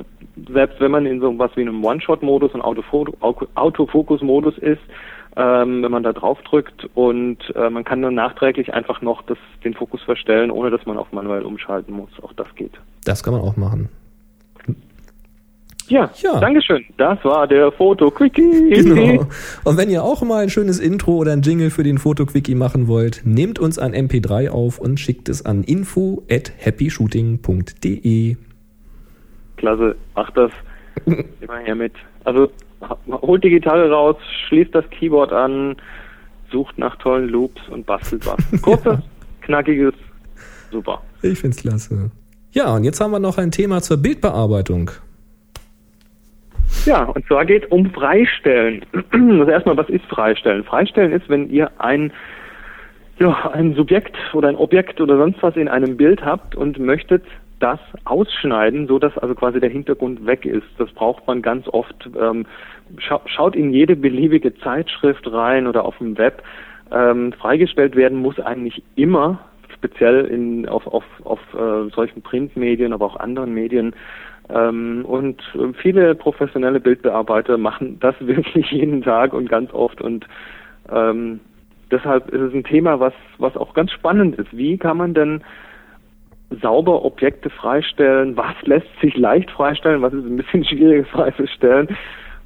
selbst 0.53 0.81
wenn 0.81 0.91
man 0.91 1.05
in 1.07 1.21
so 1.21 1.39
was 1.39 1.55
wie 1.57 1.61
einem 1.63 1.85
One-Shot-Modus 1.85 2.55
und 2.55 2.63
Autofokus-Modus 2.63 4.59
ist, 4.59 4.81
ähm, 5.37 5.83
wenn 5.83 5.91
man 5.93 6.03
da 6.03 6.13
drauf 6.13 6.39
drückt 6.43 6.89
und 6.95 7.39
äh, 7.55 7.71
man 7.71 7.85
kann 7.85 8.03
dann 8.03 8.15
nachträglich 8.15 8.73
einfach 8.75 9.01
noch 9.03 9.23
das, 9.23 9.39
den 9.65 9.75
Fokus 9.75 10.03
verstellen, 10.03 10.51
ohne 10.51 10.71
dass 10.71 10.85
man 10.87 10.97
auf 10.97 11.13
manuell 11.13 11.43
umschalten 11.43 11.95
muss. 11.95 12.11
Auch 12.23 12.33
das 12.33 12.49
geht. 12.57 12.73
Das 13.05 13.23
kann 13.23 13.35
man 13.35 13.43
auch 13.43 13.57
machen. 13.57 13.89
Ja, 15.91 16.11
Ja. 16.23 16.39
Dankeschön. 16.41 16.85
Das 16.97 17.23
war 17.25 17.47
der 17.49 17.73
Foto-Quickie. 17.73 18.71
Genau. 18.71 19.27
Und 19.65 19.77
wenn 19.77 19.91
ihr 19.91 20.03
auch 20.05 20.23
mal 20.23 20.43
ein 20.43 20.49
schönes 20.51 20.79
Intro 20.79 21.17
oder 21.17 21.33
ein 21.33 21.43
Jingle 21.43 21.71
für 21.71 21.83
den 21.83 21.99
Fotoquickie 21.99 22.55
machen 22.55 22.87
wollt, 22.89 23.23
nehmt 23.25 23.59
uns 23.59 23.79
ein 23.79 23.93
MP3 23.95 24.51
auf 24.51 24.79
und 24.79 25.01
schickt 25.01 25.29
es 25.29 25.45
an 25.45 25.65
info 25.65 26.23
at 26.31 26.53
happyshooting.de. 26.65 28.37
Klasse, 29.57 29.97
macht 30.15 30.37
das 30.37 30.51
immer 31.41 31.59
her 31.59 31.75
mit. 31.75 31.93
Also 32.25 32.51
holt 33.11 33.45
die 33.45 33.51
Gitarre 33.51 33.91
raus, 33.91 34.17
schließt 34.49 34.75
das 34.75 34.89
Keyboard 34.91 35.33
an, 35.33 35.77
sucht 36.51 36.79
nach 36.79 36.97
tollen 36.97 37.29
Loops 37.29 37.61
und 37.69 37.85
bastelt 37.85 38.27
was. 38.27 38.39
Kurzes, 38.63 38.99
knackiges, 39.43 39.95
super. 40.71 41.03
Ich 41.23 41.39
find's 41.39 41.59
klasse. 41.59 42.11
Ja, 42.53 42.75
und 42.75 42.85
jetzt 42.85 43.01
haben 43.01 43.11
wir 43.11 43.19
noch 43.21 43.39
ein 43.39 43.51
Thema 43.51 43.83
zur 43.83 43.99
Bildbearbeitung. 43.99 44.91
Ja, 46.87 47.05
und 47.05 47.27
zwar 47.27 47.45
geht 47.45 47.71
um 47.71 47.91
Freistellen. 47.91 48.85
Also 49.13 49.51
erstmal, 49.51 49.77
was 49.77 49.89
ist 49.89 50.05
Freistellen? 50.07 50.65
Freistellen 50.65 51.13
ist, 51.13 51.29
wenn 51.29 51.51
ihr 51.51 51.71
ein 51.79 52.13
ja, 53.19 53.51
ein 53.53 53.75
Subjekt 53.75 54.17
oder 54.33 54.49
ein 54.49 54.57
Objekt 54.57 55.01
oder 55.01 55.19
sonst 55.19 55.43
was 55.43 55.55
in 55.55 55.69
einem 55.69 55.99
Bild 55.99 56.25
habt 56.25 56.57
und 56.57 56.79
möchtet 56.79 57.23
das 57.61 57.79
ausschneiden, 58.05 58.89
so 58.89 58.99
dass 58.99 59.17
also 59.19 59.35
quasi 59.35 59.61
der 59.61 59.69
Hintergrund 59.69 60.27
weg 60.27 60.47
ist. 60.47 60.67
Das 60.79 60.91
braucht 60.93 61.27
man 61.27 61.43
ganz 61.43 61.69
oft. 61.69 62.09
Ähm, 62.19 62.47
scha 62.99 63.21
schaut 63.27 63.55
in 63.55 63.73
jede 63.73 63.95
beliebige 63.95 64.57
Zeitschrift 64.59 65.31
rein 65.31 65.67
oder 65.67 65.85
auf 65.85 65.99
dem 65.99 66.17
Web. 66.17 66.43
Ähm, 66.91 67.33
freigestellt 67.35 67.95
werden 67.95 68.19
muss 68.19 68.41
eigentlich 68.41 68.83
immer, 68.97 69.39
speziell 69.75 70.25
in, 70.25 70.67
auf, 70.69 70.87
auf, 70.87 71.05
auf 71.25 71.41
äh, 71.55 71.91
solchen 71.95 72.23
Printmedien, 72.23 72.95
aber 72.95 73.05
auch 73.05 73.17
anderen 73.17 73.53
Medien. 73.53 73.95
Ähm, 74.53 75.05
und 75.05 75.43
viele 75.81 76.15
professionelle 76.15 76.81
Bildbearbeiter 76.81 77.59
machen 77.59 77.99
das 78.01 78.15
wirklich 78.21 78.71
jeden 78.71 79.03
Tag 79.03 79.33
und 79.33 79.49
ganz 79.49 79.73
oft 79.73 80.01
und 80.01 80.27
ähm, 80.91 81.41
deshalb 81.91 82.29
ist 82.31 82.41
es 82.41 82.55
ein 82.55 82.65
Thema, 82.65 83.01
was, 83.01 83.13
was 83.39 83.57
auch 83.57 83.75
ganz 83.75 83.93
spannend 83.93 84.37
ist. 84.37 84.57
Wie 84.57 84.77
kann 84.79 84.97
man 84.97 85.15
denn 85.15 85.43
sauber 86.63 87.05
Objekte 87.05 87.51
freistellen? 87.51 88.37
Was 88.37 88.55
lässt 88.65 88.89
sich 89.01 89.17
leicht 89.17 89.51
freistellen? 89.51 90.03
Was 90.03 90.13
ist 90.13 90.25
ein 90.25 90.37
bisschen 90.37 90.65
schwieriger 90.69 91.05
freizustellen? 91.07 91.89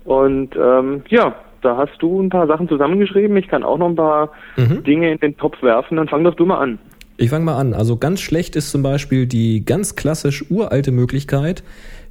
Und 0.04 0.54
ähm, 0.56 1.02
ja, 1.08 1.34
Da 1.62 1.78
hast 1.78 1.96
du 2.02 2.20
ein 2.20 2.28
paar 2.28 2.46
Sachen 2.46 2.68
zusammengeschrieben. 2.68 3.34
Ich 3.38 3.48
kann 3.48 3.64
auch 3.64 3.78
noch 3.78 3.88
ein 3.88 3.96
paar 3.96 4.30
Mhm. 4.58 4.84
Dinge 4.84 5.10
in 5.10 5.18
den 5.18 5.36
Topf 5.38 5.62
werfen. 5.62 5.96
Dann 5.96 6.08
fang 6.08 6.22
doch 6.22 6.34
du 6.34 6.44
mal 6.44 6.58
an. 6.58 6.78
Ich 7.16 7.30
fange 7.30 7.44
mal 7.44 7.56
an. 7.56 7.74
Also 7.74 7.96
ganz 7.96 8.20
schlecht 8.20 8.56
ist 8.56 8.70
zum 8.70 8.82
Beispiel 8.82 9.26
die 9.26 9.64
ganz 9.64 9.94
klassisch 9.94 10.50
uralte 10.50 10.90
Möglichkeit. 10.90 11.62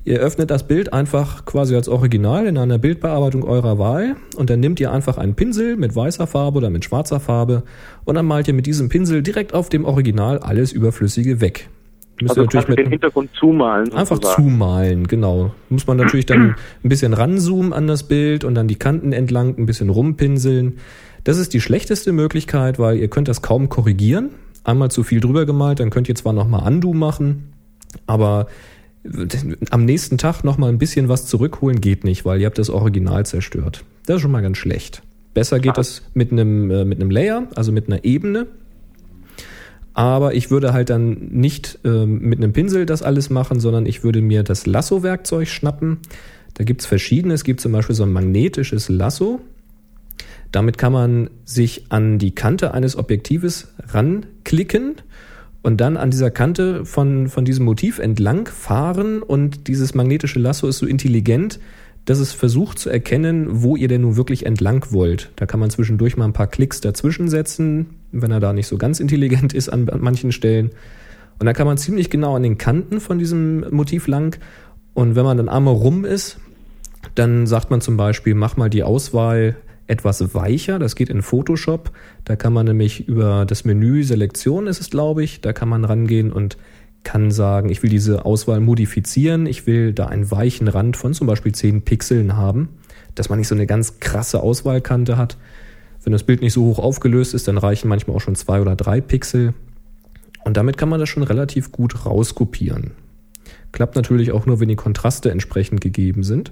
Ihr 0.06 0.20
öffnet 0.20 0.52
das 0.52 0.68
Bild 0.68 0.92
einfach 0.92 1.46
quasi 1.46 1.76
als 1.76 1.88
Original 1.88 2.46
in 2.46 2.58
einer 2.58 2.78
Bildbearbeitung 2.78 3.44
eurer 3.44 3.80
Wahl 3.80 4.18
und 4.36 4.50
dann 4.50 4.60
nehmt 4.60 4.80
ihr 4.82 4.92
einfach 4.92 5.18
einen 5.18 5.34
Pinsel 5.34 5.78
mit 5.78 5.96
weißer 5.96 6.28
Farbe 6.28 6.58
oder 6.58 6.70
mit 6.70 6.84
schwarzer 6.84 7.22
Farbe 7.22 7.64
und 8.04 8.16
dann 8.16 8.26
malt 8.26 8.50
ihr 8.50 8.54
mit 8.54 8.66
diesem 8.66 8.90
Pinsel 8.90 9.24
direkt 9.24 9.54
auf 9.54 9.70
dem 9.70 9.86
Original 9.86 10.40
alles 10.40 10.74
Überflüssige 10.74 11.40
weg. 11.40 11.70
Müsst 12.22 12.32
Also 12.32 12.42
ihr 12.42 12.46
natürlich 12.46 12.68
mit 12.68 12.80
den 12.80 12.90
Hintergrund 12.90 13.30
zumalen. 13.34 13.94
Einfach 13.94 14.18
sozusagen. 14.18 14.44
zumalen, 14.44 15.08
genau. 15.08 15.54
Muss 15.70 15.88
man 15.88 15.98
natürlich 15.98 16.26
dann 16.26 16.56
ein 16.84 16.90
bisschen 16.90 17.14
ranzoomen 17.14 17.72
an 17.72 17.88
das 17.88 18.04
Bild 18.04 18.44
und 18.44 18.56
dann 18.56 18.68
die 18.68 18.76
Kanten 18.76 19.14
entlang 19.14 19.58
ein 19.58 19.66
bisschen 19.66 19.90
rumpinseln. 19.90 20.80
Das 21.24 21.38
ist 21.38 21.54
die 21.54 21.62
schlechteste 21.62 22.12
Möglichkeit, 22.12 22.78
weil 22.78 22.98
ihr 22.98 23.08
könnt 23.08 23.30
das 23.30 23.42
kaum 23.42 23.70
korrigieren. 23.70 24.32
Einmal 24.64 24.92
zu 24.92 25.04
viel 25.04 25.20
drüber 25.20 25.46
gemalt, 25.46 25.80
dann 25.80 25.90
könnt 25.90 26.10
ihr 26.10 26.16
zwar 26.16 26.34
nochmal 26.34 26.66
Undo 26.66 26.94
machen, 26.94 27.54
aber 28.08 28.48
am 29.70 29.84
nächsten 29.86 30.18
Tag 30.18 30.44
nochmal 30.44 30.70
ein 30.70 30.78
bisschen 30.78 31.10
was 31.10 31.26
zurückholen 31.26 31.82
geht 31.82 32.04
nicht, 32.04 32.24
weil 32.24 32.40
ihr 32.40 32.46
habt 32.46 32.58
das 32.58 32.70
Original 32.70 33.26
zerstört. 33.26 33.84
Das 34.06 34.18
ist 34.18 34.22
schon 34.22 34.32
mal 34.32 34.42
ganz 34.42 34.58
schlecht. 34.58 35.02
Besser 35.34 35.60
geht 35.60 35.78
es 35.78 36.04
mit 36.14 36.32
einem, 36.32 36.70
äh, 36.72 36.86
mit 36.86 37.02
einem 37.02 37.10
Layer, 37.10 37.48
also 37.56 37.72
mit 37.72 37.88
einer 37.88 38.06
Ebene. 38.06 38.48
Aber 39.94 40.34
ich 40.34 40.50
würde 40.52 40.74
halt 40.74 40.90
dann 40.90 41.28
nicht 41.32 41.80
ähm, 41.84 42.20
mit 42.20 42.40
einem 42.40 42.54
Pinsel 42.54 42.86
das 42.86 43.04
alles 43.04 43.30
machen, 43.30 43.60
sondern 43.60 43.86
ich 43.86 44.04
würde 44.04 44.22
mir 44.22 44.44
das 44.44 44.66
Lasso-Werkzeug 44.66 45.48
schnappen. 45.48 46.00
Da 46.56 46.64
gibt's 46.64 46.86
verschiedene. 46.86 47.34
Es 47.34 47.44
gibt 47.44 47.62
zum 47.62 47.72
Beispiel 47.72 47.96
so 47.96 48.04
ein 48.04 48.14
magnetisches 48.14 48.90
Lasso. 48.90 49.42
Damit 50.54 50.78
kann 50.78 50.94
man 50.94 51.32
sich 51.46 51.86
an 51.90 52.20
die 52.20 52.36
Kante 52.36 52.76
eines 52.76 52.96
Objektives 52.96 53.74
ranklicken 53.88 54.98
und 55.64 55.82
dann 55.82 55.98
an 55.98 56.12
dieser 56.12 56.30
Kante 56.30 56.86
von, 56.86 57.28
von 57.28 57.44
diesem 57.44 57.66
Motiv 57.66 57.98
entlang 57.98 58.46
fahren. 58.46 59.24
Und 59.24 59.68
dieses 59.68 59.96
magnetische 59.96 60.38
Lasso 60.38 60.68
ist 60.68 60.78
so 60.78 60.86
intelligent, 60.86 61.60
dass 62.06 62.20
es 62.20 62.34
versucht 62.34 62.78
zu 62.78 62.92
erkennen, 62.92 63.48
wo 63.64 63.76
ihr 63.76 63.88
denn 63.88 64.02
nun 64.02 64.16
wirklich 64.16 64.46
entlang 64.46 64.86
wollt. 64.92 65.32
Da 65.38 65.48
kann 65.48 65.60
man 65.60 65.72
zwischendurch 65.72 66.18
mal 66.18 66.26
ein 66.26 66.34
paar 66.34 66.48
Klicks 66.48 66.82
dazwischen 66.82 67.30
setzen, 67.30 67.96
wenn 68.12 68.30
er 68.30 68.40
da 68.40 68.54
nicht 68.54 68.68
so 68.68 68.78
ganz 68.78 69.00
intelligent 69.00 69.54
ist 69.54 69.70
an, 69.70 69.90
an 69.90 70.02
manchen 70.02 70.32
Stellen. 70.32 70.70
Und 71.40 71.48
dann 71.48 71.56
kann 71.56 71.66
man 71.66 71.80
ziemlich 71.80 72.12
genau 72.12 72.36
an 72.36 72.44
den 72.44 72.60
Kanten 72.60 73.00
von 73.00 73.18
diesem 73.18 73.66
Motiv 73.72 74.06
lang. 74.06 74.38
Und 74.94 75.16
wenn 75.16 75.26
man 75.26 75.38
dann 75.38 75.50
einmal 75.50 75.74
rum 75.74 76.06
ist, 76.06 76.38
dann 77.16 77.48
sagt 77.48 77.72
man 77.72 77.82
zum 77.82 77.98
Beispiel, 77.98 78.36
mach 78.36 78.56
mal 78.56 78.70
die 78.70 78.84
Auswahl 78.84 79.56
etwas 79.88 80.34
weicher. 80.34 80.80
Das 80.80 80.96
geht 80.96 81.10
in 81.10 81.22
Photoshop. 81.22 81.92
Da 82.26 82.36
kann 82.36 82.54
man 82.54 82.66
nämlich 82.66 83.08
über 83.08 83.46
das 83.46 83.66
Menü 83.66 84.04
Selektion 84.04 84.68
ist 84.68 84.82
es, 84.82 84.90
glaube 84.90 85.24
ich, 85.24 85.42
da 85.42 85.54
kann 85.54 85.70
man 85.70 85.86
rangehen 85.86 86.32
und 86.32 86.58
kann 87.04 87.32
sagen, 87.32 87.70
ich 87.70 87.84
will 87.84 87.90
diese 87.90 88.26
Auswahl 88.26 88.60
modifizieren. 88.60 89.46
Ich 89.46 89.68
will 89.68 89.94
da 89.94 90.08
einen 90.08 90.32
weichen 90.32 90.68
Rand 90.68 90.96
von 90.98 91.14
zum 91.14 91.28
Beispiel 91.28 91.54
10 91.54 91.84
Pixeln 91.84 92.38
haben, 92.38 92.70
dass 93.16 93.30
man 93.30 93.40
nicht 93.40 93.48
so 93.48 93.56
eine 93.56 93.68
ganz 93.68 94.00
krasse 94.00 94.42
Auswahlkante 94.42 95.18
hat. 95.18 95.38
Wenn 96.04 96.14
das 96.14 96.24
Bild 96.24 96.42
nicht 96.42 96.54
so 96.54 96.64
hoch 96.64 96.80
aufgelöst 96.80 97.34
ist, 97.34 97.48
dann 97.48 97.58
reichen 97.58 97.88
manchmal 97.88 98.16
auch 98.16 98.22
schon 98.22 98.36
zwei 98.36 98.62
oder 98.62 98.76
drei 98.76 99.02
Pixel. 99.02 99.54
Und 100.44 100.58
damit 100.58 100.78
kann 100.78 100.90
man 100.90 101.00
das 101.00 101.10
schon 101.10 101.24
relativ 101.24 101.72
gut 101.72 102.06
rauskopieren. 102.06 102.92
Klappt 103.72 103.96
natürlich 103.96 104.32
auch 104.32 104.46
nur, 104.46 104.60
wenn 104.60 104.68
die 104.68 104.76
Kontraste 104.76 105.32
entsprechend 105.32 105.82
gegeben 105.82 106.24
sind. 106.24 106.52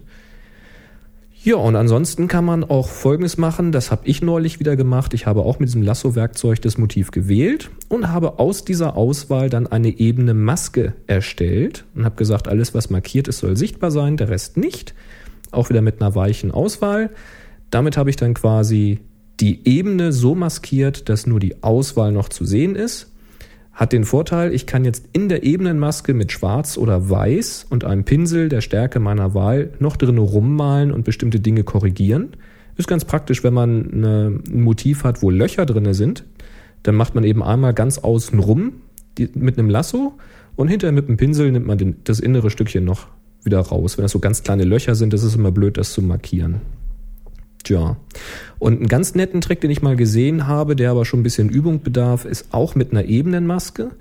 Ja, 1.44 1.56
und 1.56 1.76
ansonsten 1.76 2.28
kann 2.28 2.46
man 2.46 2.64
auch 2.64 2.88
Folgendes 2.88 3.40
machen. 3.40 3.72
Das 3.72 3.90
habe 3.90 4.04
ich 4.06 4.22
neulich 4.22 4.60
wieder 4.60 4.76
gemacht. 4.76 5.16
Ich 5.16 5.26
habe 5.26 5.42
auch 5.42 5.58
mit 5.58 5.70
diesem 5.70 5.82
Lasso-Werkzeug 5.82 6.62
das 6.62 6.78
Motiv 6.78 7.10
gewählt 7.10 7.72
und 7.90 8.10
habe 8.10 8.38
aus 8.38 8.64
dieser 8.64 8.96
Auswahl 8.96 9.50
dann 9.50 9.66
eine 9.66 9.98
ebene 10.00 10.36
Maske 10.36 10.94
erstellt 11.08 11.86
und 11.96 12.06
habe 12.06 12.16
gesagt, 12.16 12.48
alles, 12.48 12.76
was 12.76 12.92
markiert 12.92 13.28
ist, 13.28 13.40
soll 13.40 13.58
sichtbar 13.58 13.90
sein, 13.90 14.18
der 14.18 14.30
Rest 14.30 14.56
nicht. 14.56 14.94
Auch 15.50 15.72
wieder 15.72 15.82
mit 15.82 16.00
einer 16.00 16.14
weichen 16.14 16.52
Auswahl. 16.52 17.10
Damit 17.72 17.98
habe 17.98 18.12
ich 18.12 18.18
dann 18.18 18.36
quasi 18.36 19.00
die 19.40 19.68
Ebene 19.68 20.14
so 20.14 20.36
maskiert, 20.36 21.10
dass 21.10 21.26
nur 21.26 21.40
die 21.40 21.64
Auswahl 21.64 22.12
noch 22.12 22.30
zu 22.30 22.46
sehen 22.46 22.76
ist. 22.76 23.11
Hat 23.74 23.94
den 23.94 24.04
Vorteil, 24.04 24.54
ich 24.54 24.66
kann 24.66 24.84
jetzt 24.84 25.06
in 25.14 25.30
der 25.30 25.44
Ebenenmaske 25.44 26.14
mit 26.14 26.32
Schwarz 26.32 26.78
oder 26.78 27.10
Weiß 27.10 27.66
und 27.70 27.86
einem 27.86 28.04
Pinsel 28.04 28.50
der 28.50 28.62
Stärke 28.62 29.00
meiner 29.00 29.34
Wahl 29.34 29.72
noch 29.80 29.96
drin 29.96 30.18
rummalen 30.18 30.92
und 30.92 31.06
bestimmte 31.06 31.40
Dinge 31.40 31.64
korrigieren. 31.64 32.36
Ist 32.76 32.88
ganz 32.88 33.06
praktisch, 33.06 33.44
wenn 33.44 33.54
man 33.54 33.92
eine, 33.92 34.40
ein 34.48 34.62
Motiv 34.62 35.04
hat, 35.04 35.22
wo 35.22 35.30
Löcher 35.30 35.66
drin 35.66 35.94
sind. 35.94 36.26
Dann 36.84 36.96
macht 36.96 37.16
man 37.16 37.24
eben 37.24 37.44
einmal 37.44 37.74
ganz 37.74 38.00
außen 38.00 38.40
rum 38.40 38.74
mit 39.36 39.58
einem 39.58 39.70
Lasso 39.70 40.14
und 40.56 40.68
hinterher 40.68 40.94
mit 40.94 41.08
einem 41.08 41.18
Pinsel 41.18 41.52
nimmt 41.52 41.68
man 41.68 41.78
den, 41.78 41.98
das 42.04 42.20
innere 42.20 42.50
Stückchen 42.50 42.84
noch 42.84 43.08
wieder 43.44 43.60
raus. 43.60 43.98
Wenn 43.98 44.04
das 44.04 44.12
so 44.12 44.20
ganz 44.20 44.44
kleine 44.44 44.64
Löcher 44.64 44.96
sind, 44.96 45.14
das 45.14 45.24
ist 45.24 45.36
immer 45.36 45.52
blöd, 45.52 45.78
das 45.78 45.94
zu 45.94 46.02
markieren. 46.02 46.62
Tja. 47.64 47.98
Und 48.60 48.78
einen 48.78 48.88
ganz 48.88 49.16
netten 49.16 49.42
Trick, 49.42 49.62
den 49.62 49.72
ich 49.72 49.82
mal 49.82 49.96
gesehen 49.96 50.48
habe, 50.48 50.76
der 50.76 50.92
aber 50.92 51.06
schon 51.06 51.20
ein 51.20 51.24
bisschen 51.24 51.50
Übung 51.50 51.82
bedarf, 51.82 52.26
ist 52.26 52.48
auch 52.52 52.76
mit 52.76 52.92
einer 52.92 53.06
Ebenenmaske. 53.06 53.92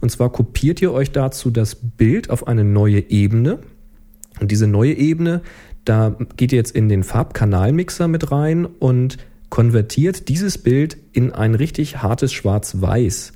Und 0.00 0.10
zwar 0.10 0.30
kopiert 0.30 0.80
ihr 0.80 0.92
euch 0.92 1.12
dazu 1.12 1.50
das 1.50 1.74
Bild 1.74 2.30
auf 2.30 2.46
eine 2.46 2.64
neue 2.64 3.10
Ebene. 3.10 3.58
Und 4.40 4.50
diese 4.50 4.66
neue 4.66 4.94
Ebene, 4.94 5.42
da 5.84 6.16
geht 6.36 6.52
ihr 6.52 6.56
jetzt 6.56 6.74
in 6.74 6.88
den 6.88 7.02
Farbkanalmixer 7.02 8.08
mit 8.08 8.30
rein 8.30 8.64
und 8.66 9.18
konvertiert 9.50 10.28
dieses 10.28 10.58
Bild 10.58 10.96
in 11.12 11.32
ein 11.32 11.54
richtig 11.54 12.02
hartes 12.02 12.32
Schwarz-Weiß. 12.32 13.32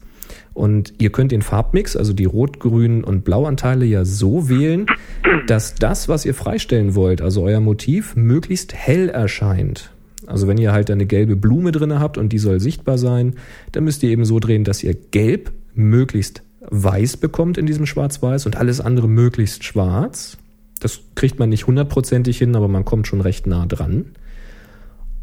Und 0.55 0.95
ihr 0.99 1.11
könnt 1.11 1.33
den 1.33 1.43
Farbmix, 1.43 1.97
also 1.97 2.13
die 2.13 2.25
Rot-, 2.25 2.61
Grün- 2.61 3.03
und 3.03 3.25
Blauanteile 3.25 3.85
ja 3.85 4.05
so 4.05 4.49
wählen, 4.49 4.87
dass 5.49 5.75
das, 5.75 6.09
was 6.09 6.25
ihr 6.25 6.35
freistellen 6.35 6.95
wollt, 6.95 7.21
also 7.21 7.43
euer 7.43 7.61
Motiv, 7.61 8.15
möglichst 8.15 8.73
hell 8.73 9.09
erscheint. 9.09 9.91
Also 10.27 10.47
wenn 10.47 10.57
ihr 10.57 10.73
halt 10.73 10.91
eine 10.91 11.07
gelbe 11.07 11.37
Blume 11.37 11.73
drinne 11.73 11.99
habt 11.99 12.19
und 12.19 12.33
die 12.33 12.39
soll 12.39 12.61
sichtbar 12.61 12.99
sein, 12.99 13.35
dann 13.73 13.85
müsst 13.85 14.03
ihr 14.05 14.11
eben 14.11 14.25
so 14.25 14.39
drehen, 14.39 14.65
dass 14.65 14.83
ihr 14.83 14.95
gelb 14.95 15.53
möglichst 15.75 16.43
weiß 16.71 17.19
bekommt 17.19 17.59
in 17.59 17.67
diesem 17.67 17.85
Schwarz-Weiß 17.85 18.47
und 18.47 18.57
alles 18.57 18.81
andere 18.81 19.09
möglichst 19.09 19.65
schwarz. 19.65 20.39
Das 20.81 21.01
kriegt 21.15 21.39
man 21.39 21.51
nicht 21.51 21.67
hundertprozentig 21.67 22.39
hin, 22.39 22.57
aber 22.57 22.69
man 22.69 22.85
kommt 22.85 23.07
schon 23.07 23.21
recht 23.21 23.47
nah 23.47 23.67
dran. 23.67 24.07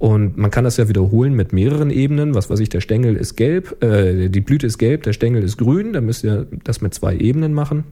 Und 0.02 0.36
man 0.36 0.50
kann 0.50 0.64
das 0.64 0.78
ja 0.78 0.90
wiederholen 0.90 1.36
mit 1.36 1.54
mehreren 1.54 1.92
Ebenen. 1.92 2.34
Was 2.34 2.50
weiß 2.50 2.60
ich, 2.60 2.70
der 2.70 2.82
Stängel 2.82 3.16
ist 3.16 3.36
gelb, 3.36 3.84
äh, 3.84 4.30
die 4.30 4.42
Blüte 4.42 4.66
ist 4.66 4.80
gelb, 4.80 5.04
der 5.04 5.14
Stängel 5.14 5.44
ist 5.44 5.60
grün. 5.60 5.94
Dann 5.94 6.08
müsst 6.08 6.24
ihr 6.24 6.48
das 6.64 6.82
mit 6.82 6.96
zwei 6.96 7.16
Ebenen 7.16 7.54
machen. 7.54 7.84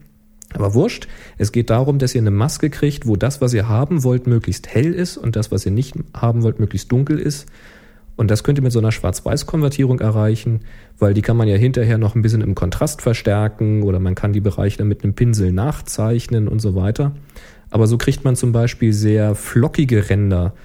Aber 0.55 0.73
wurscht, 0.73 1.07
es 1.37 1.51
geht 1.51 1.69
darum, 1.69 1.99
dass 1.99 2.15
ihr 2.15 2.21
eine 2.21 2.31
Maske 2.31 2.71
kriegt, 2.71 3.05
wo 3.05 3.15
das, 3.15 3.41
was 3.41 3.53
ihr 3.53 3.69
haben 3.69 4.03
wollt, 4.03 4.25
möglichst 4.25 4.73
hell 4.73 4.91
ist 4.91 5.17
und 5.17 5.35
das, 5.35 5.51
was 5.51 5.67
ihr 5.67 5.71
nicht 5.71 5.93
haben 6.15 6.41
wollt, 6.41 6.59
möglichst 6.59 6.91
dunkel 6.91 7.19
ist. 7.19 7.45
Und 8.15 8.31
das 8.31 8.43
könnt 8.43 8.57
ihr 8.57 8.63
mit 8.63 8.71
so 8.71 8.79
einer 8.79 8.91
Schwarz-Weiß-Konvertierung 8.91 9.99
erreichen, 9.99 10.61
weil 10.97 11.13
die 11.13 11.21
kann 11.21 11.37
man 11.37 11.47
ja 11.47 11.57
hinterher 11.57 11.99
noch 11.99 12.15
ein 12.15 12.23
bisschen 12.23 12.41
im 12.41 12.55
Kontrast 12.55 13.03
verstärken 13.03 13.83
oder 13.83 13.99
man 13.99 14.15
kann 14.15 14.33
die 14.33 14.41
Bereiche 14.41 14.79
dann 14.79 14.87
mit 14.87 15.03
einem 15.03 15.13
Pinsel 15.13 15.51
nachzeichnen 15.51 16.47
und 16.47 16.59
so 16.59 16.73
weiter. 16.73 17.11
Aber 17.69 17.85
so 17.85 17.99
kriegt 17.99 18.25
man 18.25 18.35
zum 18.35 18.51
Beispiel 18.51 18.93
sehr 18.93 19.35
flockige 19.35 20.09
Ränder 20.09 20.55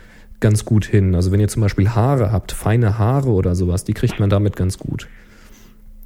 ganz 0.44 0.66
gut 0.66 0.84
hin. 0.84 1.14
Also 1.14 1.32
wenn 1.32 1.40
ihr 1.40 1.48
zum 1.48 1.62
Beispiel 1.62 1.88
Haare 1.88 2.30
habt, 2.30 2.52
feine 2.52 2.98
Haare 2.98 3.30
oder 3.30 3.54
sowas, 3.54 3.82
die 3.82 3.94
kriegt 3.94 4.20
man 4.20 4.28
damit 4.28 4.56
ganz 4.56 4.78
gut. 4.78 5.08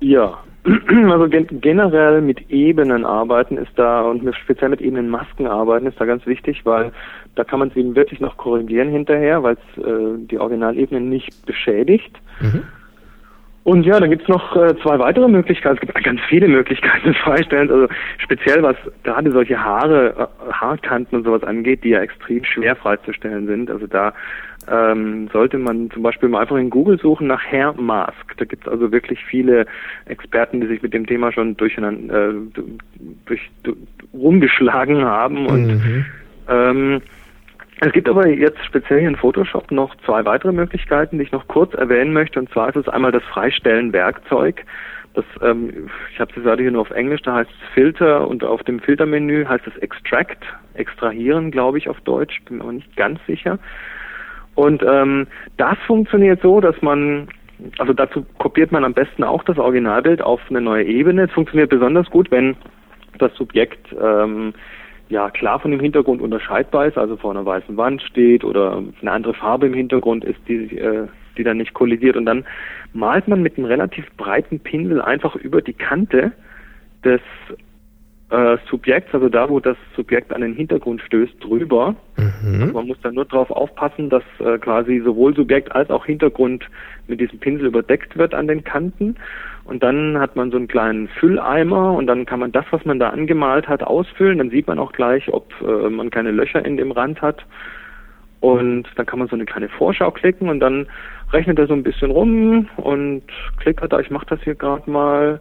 Ja, 0.00 0.38
also 1.10 1.28
gen 1.28 1.48
generell 1.60 2.20
mit 2.20 2.48
Ebenen 2.48 3.04
arbeiten 3.04 3.56
ist 3.58 3.72
da 3.74 4.02
und 4.02 4.22
mit, 4.22 4.36
speziell 4.36 4.70
mit 4.70 4.80
Ebenenmasken 4.80 5.48
arbeiten 5.48 5.86
ist 5.86 6.00
da 6.00 6.04
ganz 6.04 6.24
wichtig, 6.24 6.64
weil 6.64 6.92
da 7.34 7.42
kann 7.42 7.58
man 7.58 7.70
es 7.70 7.76
eben 7.76 7.96
wirklich 7.96 8.20
noch 8.20 8.36
korrigieren 8.36 8.90
hinterher, 8.90 9.42
weil 9.42 9.56
es 9.56 9.84
äh, 9.84 10.18
die 10.30 10.38
Originalebenen 10.38 11.08
nicht 11.08 11.44
beschädigt. 11.44 12.16
Mhm. 12.40 12.62
Und 13.68 13.84
ja, 13.84 14.00
dann 14.00 14.08
gibt's 14.08 14.28
noch 14.28 14.56
äh, 14.56 14.74
zwei 14.82 14.98
weitere 14.98 15.28
Möglichkeiten. 15.28 15.74
Es 15.74 15.80
gibt 15.82 16.02
ganz 16.02 16.22
viele 16.26 16.48
Möglichkeiten 16.48 17.12
freistellen. 17.22 17.70
Also 17.70 17.86
speziell 18.16 18.62
was 18.62 18.76
gerade 19.02 19.30
solche 19.30 19.62
Haare, 19.62 20.30
äh, 20.48 20.52
Haarkanten 20.54 21.18
und 21.18 21.24
sowas 21.24 21.42
angeht, 21.42 21.84
die 21.84 21.90
ja 21.90 22.00
extrem 22.00 22.42
schwer 22.44 22.76
freizustellen 22.76 23.46
sind. 23.46 23.70
Also 23.70 23.86
da 23.86 24.14
ähm, 24.72 25.28
sollte 25.34 25.58
man 25.58 25.90
zum 25.90 26.02
Beispiel 26.02 26.30
mal 26.30 26.40
einfach 26.40 26.56
in 26.56 26.70
Google 26.70 26.98
suchen 26.98 27.26
nach 27.26 27.44
Hair 27.44 27.74
Mask. 27.76 28.38
Da 28.38 28.46
gibt's 28.46 28.66
also 28.66 28.90
wirklich 28.90 29.22
viele 29.26 29.66
Experten, 30.06 30.62
die 30.62 30.66
sich 30.66 30.80
mit 30.80 30.94
dem 30.94 31.06
Thema 31.06 31.30
schon 31.30 31.54
durcheinander, 31.58 32.30
äh, 32.30 32.32
durch, 33.26 33.50
durch, 33.64 33.76
rumgeschlagen 34.14 35.04
haben 35.04 35.44
und 35.46 35.66
Mhm. 35.66 36.04
ähm, 36.48 37.02
es 37.80 37.92
gibt 37.92 38.08
aber 38.08 38.26
jetzt 38.26 38.64
speziell 38.64 39.00
in 39.00 39.16
Photoshop 39.16 39.70
noch 39.70 39.94
zwei 40.04 40.24
weitere 40.24 40.52
Möglichkeiten, 40.52 41.18
die 41.18 41.24
ich 41.24 41.32
noch 41.32 41.46
kurz 41.46 41.74
erwähnen 41.74 42.12
möchte. 42.12 42.38
Und 42.40 42.50
zwar 42.50 42.68
ist 42.68 42.76
es 42.76 42.88
einmal 42.88 43.12
das 43.12 43.22
Freistellen-Werkzeug. 43.24 44.64
Das, 45.14 45.24
ähm, 45.42 45.88
ich 46.12 46.20
habe 46.20 46.32
es 46.34 46.42
gerade 46.42 46.62
hier 46.62 46.72
nur 46.72 46.82
auf 46.82 46.90
Englisch, 46.90 47.22
da 47.22 47.34
heißt 47.34 47.50
es 47.50 47.68
Filter 47.74 48.26
und 48.28 48.44
auf 48.44 48.62
dem 48.64 48.80
Filtermenü 48.80 49.46
heißt 49.46 49.66
es 49.66 49.76
Extract, 49.76 50.44
extrahieren, 50.74 51.50
glaube 51.50 51.78
ich 51.78 51.88
auf 51.88 52.00
Deutsch, 52.02 52.40
bin 52.44 52.58
mir 52.58 52.64
aber 52.64 52.72
nicht 52.72 52.96
ganz 52.96 53.18
sicher. 53.26 53.58
Und 54.54 54.82
ähm, 54.82 55.28
das 55.56 55.78
funktioniert 55.86 56.42
so, 56.42 56.60
dass 56.60 56.80
man, 56.82 57.28
also 57.78 57.92
dazu 57.92 58.26
kopiert 58.38 58.72
man 58.72 58.84
am 58.84 58.94
besten 58.94 59.22
auch 59.22 59.44
das 59.44 59.58
Originalbild 59.58 60.20
auf 60.20 60.40
eine 60.50 60.60
neue 60.60 60.84
Ebene. 60.84 61.24
Es 61.24 61.32
funktioniert 61.32 61.70
besonders 61.70 62.10
gut, 62.10 62.30
wenn 62.30 62.56
das 63.18 63.32
Subjekt 63.34 63.86
ähm, 64.00 64.52
ja 65.08 65.30
klar 65.30 65.58
von 65.60 65.70
dem 65.70 65.80
Hintergrund 65.80 66.20
unterscheidbar 66.20 66.86
ist, 66.86 66.98
also 66.98 67.16
vor 67.16 67.30
einer 67.30 67.44
weißen 67.44 67.76
Wand 67.76 68.02
steht 68.02 68.44
oder 68.44 68.82
eine 69.00 69.12
andere 69.12 69.34
Farbe 69.34 69.66
im 69.66 69.74
Hintergrund 69.74 70.24
ist, 70.24 70.38
die, 70.48 70.76
äh, 70.76 71.06
die 71.36 71.44
dann 71.44 71.56
nicht 71.56 71.74
kollidiert. 71.74 72.16
Und 72.16 72.26
dann 72.26 72.44
malt 72.92 73.28
man 73.28 73.42
mit 73.42 73.56
einem 73.56 73.66
relativ 73.66 74.06
breiten 74.16 74.60
Pinsel 74.60 75.00
einfach 75.00 75.36
über 75.36 75.62
die 75.62 75.72
Kante 75.72 76.32
des 77.04 77.20
äh, 78.30 78.58
Subjekts, 78.68 79.14
also 79.14 79.28
da, 79.28 79.48
wo 79.48 79.58
das 79.58 79.76
Subjekt 79.96 80.34
an 80.34 80.42
den 80.42 80.54
Hintergrund 80.54 81.00
stößt, 81.00 81.42
drüber. 81.42 81.94
Mhm. 82.16 82.60
Also 82.60 82.74
man 82.74 82.86
muss 82.86 83.00
dann 83.02 83.14
nur 83.14 83.24
darauf 83.24 83.50
aufpassen, 83.50 84.10
dass 84.10 84.22
äh, 84.38 84.58
quasi 84.58 85.00
sowohl 85.02 85.34
Subjekt 85.34 85.74
als 85.74 85.88
auch 85.88 86.04
Hintergrund 86.04 86.68
mit 87.06 87.20
diesem 87.20 87.38
Pinsel 87.38 87.66
überdeckt 87.68 88.18
wird 88.18 88.34
an 88.34 88.46
den 88.46 88.64
Kanten. 88.64 89.16
Und 89.64 89.82
dann 89.82 90.18
hat 90.18 90.36
man 90.36 90.50
so 90.50 90.56
einen 90.56 90.68
kleinen 90.68 91.08
Fülleimer 91.08 91.92
und 91.92 92.06
dann 92.06 92.26
kann 92.26 92.40
man 92.40 92.52
das, 92.52 92.66
was 92.70 92.84
man 92.84 92.98
da 92.98 93.10
angemalt 93.10 93.68
hat, 93.68 93.82
ausfüllen. 93.82 94.38
Dann 94.38 94.50
sieht 94.50 94.66
man 94.66 94.78
auch 94.78 94.92
gleich, 94.92 95.32
ob 95.32 95.52
äh, 95.62 95.88
man 95.88 96.10
keine 96.10 96.30
Löcher 96.30 96.64
in 96.64 96.76
dem 96.76 96.92
Rand 96.92 97.22
hat. 97.22 97.46
Und 98.40 98.88
dann 98.96 99.06
kann 99.06 99.18
man 99.18 99.28
so 99.28 99.36
eine 99.36 99.46
kleine 99.46 99.68
Vorschau 99.68 100.10
klicken 100.10 100.48
und 100.48 100.60
dann 100.60 100.86
rechnet 101.32 101.58
er 101.58 101.66
so 101.66 101.74
ein 101.74 101.82
bisschen 101.82 102.10
rum 102.10 102.68
und 102.76 103.22
klickert 103.56 103.92
da, 103.92 103.98
ich 103.98 104.10
mache 104.10 104.26
das 104.26 104.40
hier 104.42 104.54
gerade 104.54 104.88
mal. 104.88 105.40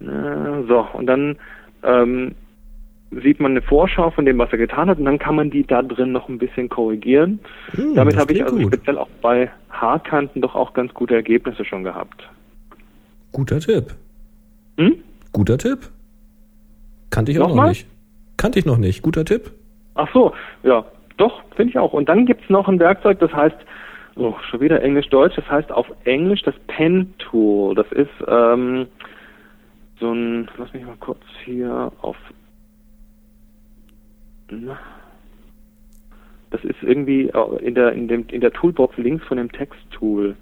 So, 0.00 0.88
und 0.94 1.06
dann 1.06 1.36
ähm, 1.84 2.34
sieht 3.22 3.40
man 3.40 3.52
eine 3.52 3.62
Vorschau 3.62 4.10
von 4.10 4.24
dem, 4.24 4.38
was 4.38 4.50
er 4.50 4.58
getan 4.58 4.88
hat 4.88 4.98
und 4.98 5.04
dann 5.04 5.18
kann 5.18 5.36
man 5.36 5.50
die 5.50 5.64
da 5.66 5.82
drin 5.82 6.12
noch 6.12 6.28
ein 6.28 6.38
bisschen 6.38 6.68
korrigieren. 6.68 7.38
Hm, 7.72 7.94
Damit 7.94 8.16
habe 8.16 8.32
ich 8.32 8.42
also 8.42 8.56
gut. 8.56 8.74
speziell 8.74 8.98
auch 8.98 9.08
bei 9.22 9.50
Haarkanten 9.70 10.42
doch 10.42 10.54
auch 10.54 10.72
ganz 10.72 10.92
gute 10.94 11.14
Ergebnisse 11.14 11.64
schon 11.64 11.84
gehabt. 11.84 12.28
Guter 13.32 13.60
Tipp. 13.60 13.94
Hm? 14.78 14.96
Guter 15.32 15.58
Tipp. 15.58 15.90
Kannte 17.10 17.32
ich 17.32 17.38
auch 17.38 17.42
noch 17.42 17.48
Nochmal? 17.50 17.68
nicht. 17.70 17.86
Kannte 18.36 18.58
ich 18.58 18.66
noch 18.66 18.78
nicht. 18.78 19.02
Guter 19.02 19.24
Tipp. 19.24 19.52
Ach 19.94 20.08
so, 20.12 20.32
ja, 20.64 20.84
doch, 21.16 21.42
finde 21.54 21.70
ich 21.70 21.78
auch. 21.78 21.92
Und 21.92 22.08
dann 22.08 22.26
gibt's 22.26 22.48
noch 22.50 22.68
ein 22.68 22.80
Werkzeug, 22.80 23.20
das 23.20 23.32
heißt, 23.32 23.56
oh, 24.16 24.34
schon 24.50 24.60
wieder 24.60 24.82
Englisch-Deutsch, 24.82 25.36
das 25.36 25.48
heißt 25.48 25.70
auf 25.70 25.86
Englisch 26.04 26.42
das 26.42 26.54
Pen 26.66 27.14
Tool. 27.18 27.74
Das 27.76 27.90
ist 27.92 28.10
ähm, 28.26 28.86
so 30.00 30.12
ein, 30.12 30.48
lass 30.58 30.72
mich 30.72 30.84
mal 30.84 30.96
kurz 31.00 31.20
hier 31.44 31.90
auf. 32.00 32.16
Na. 34.50 34.78
Das 36.50 36.62
ist 36.64 36.82
irgendwie 36.82 37.30
in 37.62 37.74
der 37.74 37.92
in 37.92 38.06
dem 38.08 38.26
in 38.28 38.40
der 38.40 38.52
Toolbox 38.52 38.96
links 38.96 39.24
von 39.26 39.36
dem 39.38 39.50
Text-Tool, 39.50 40.36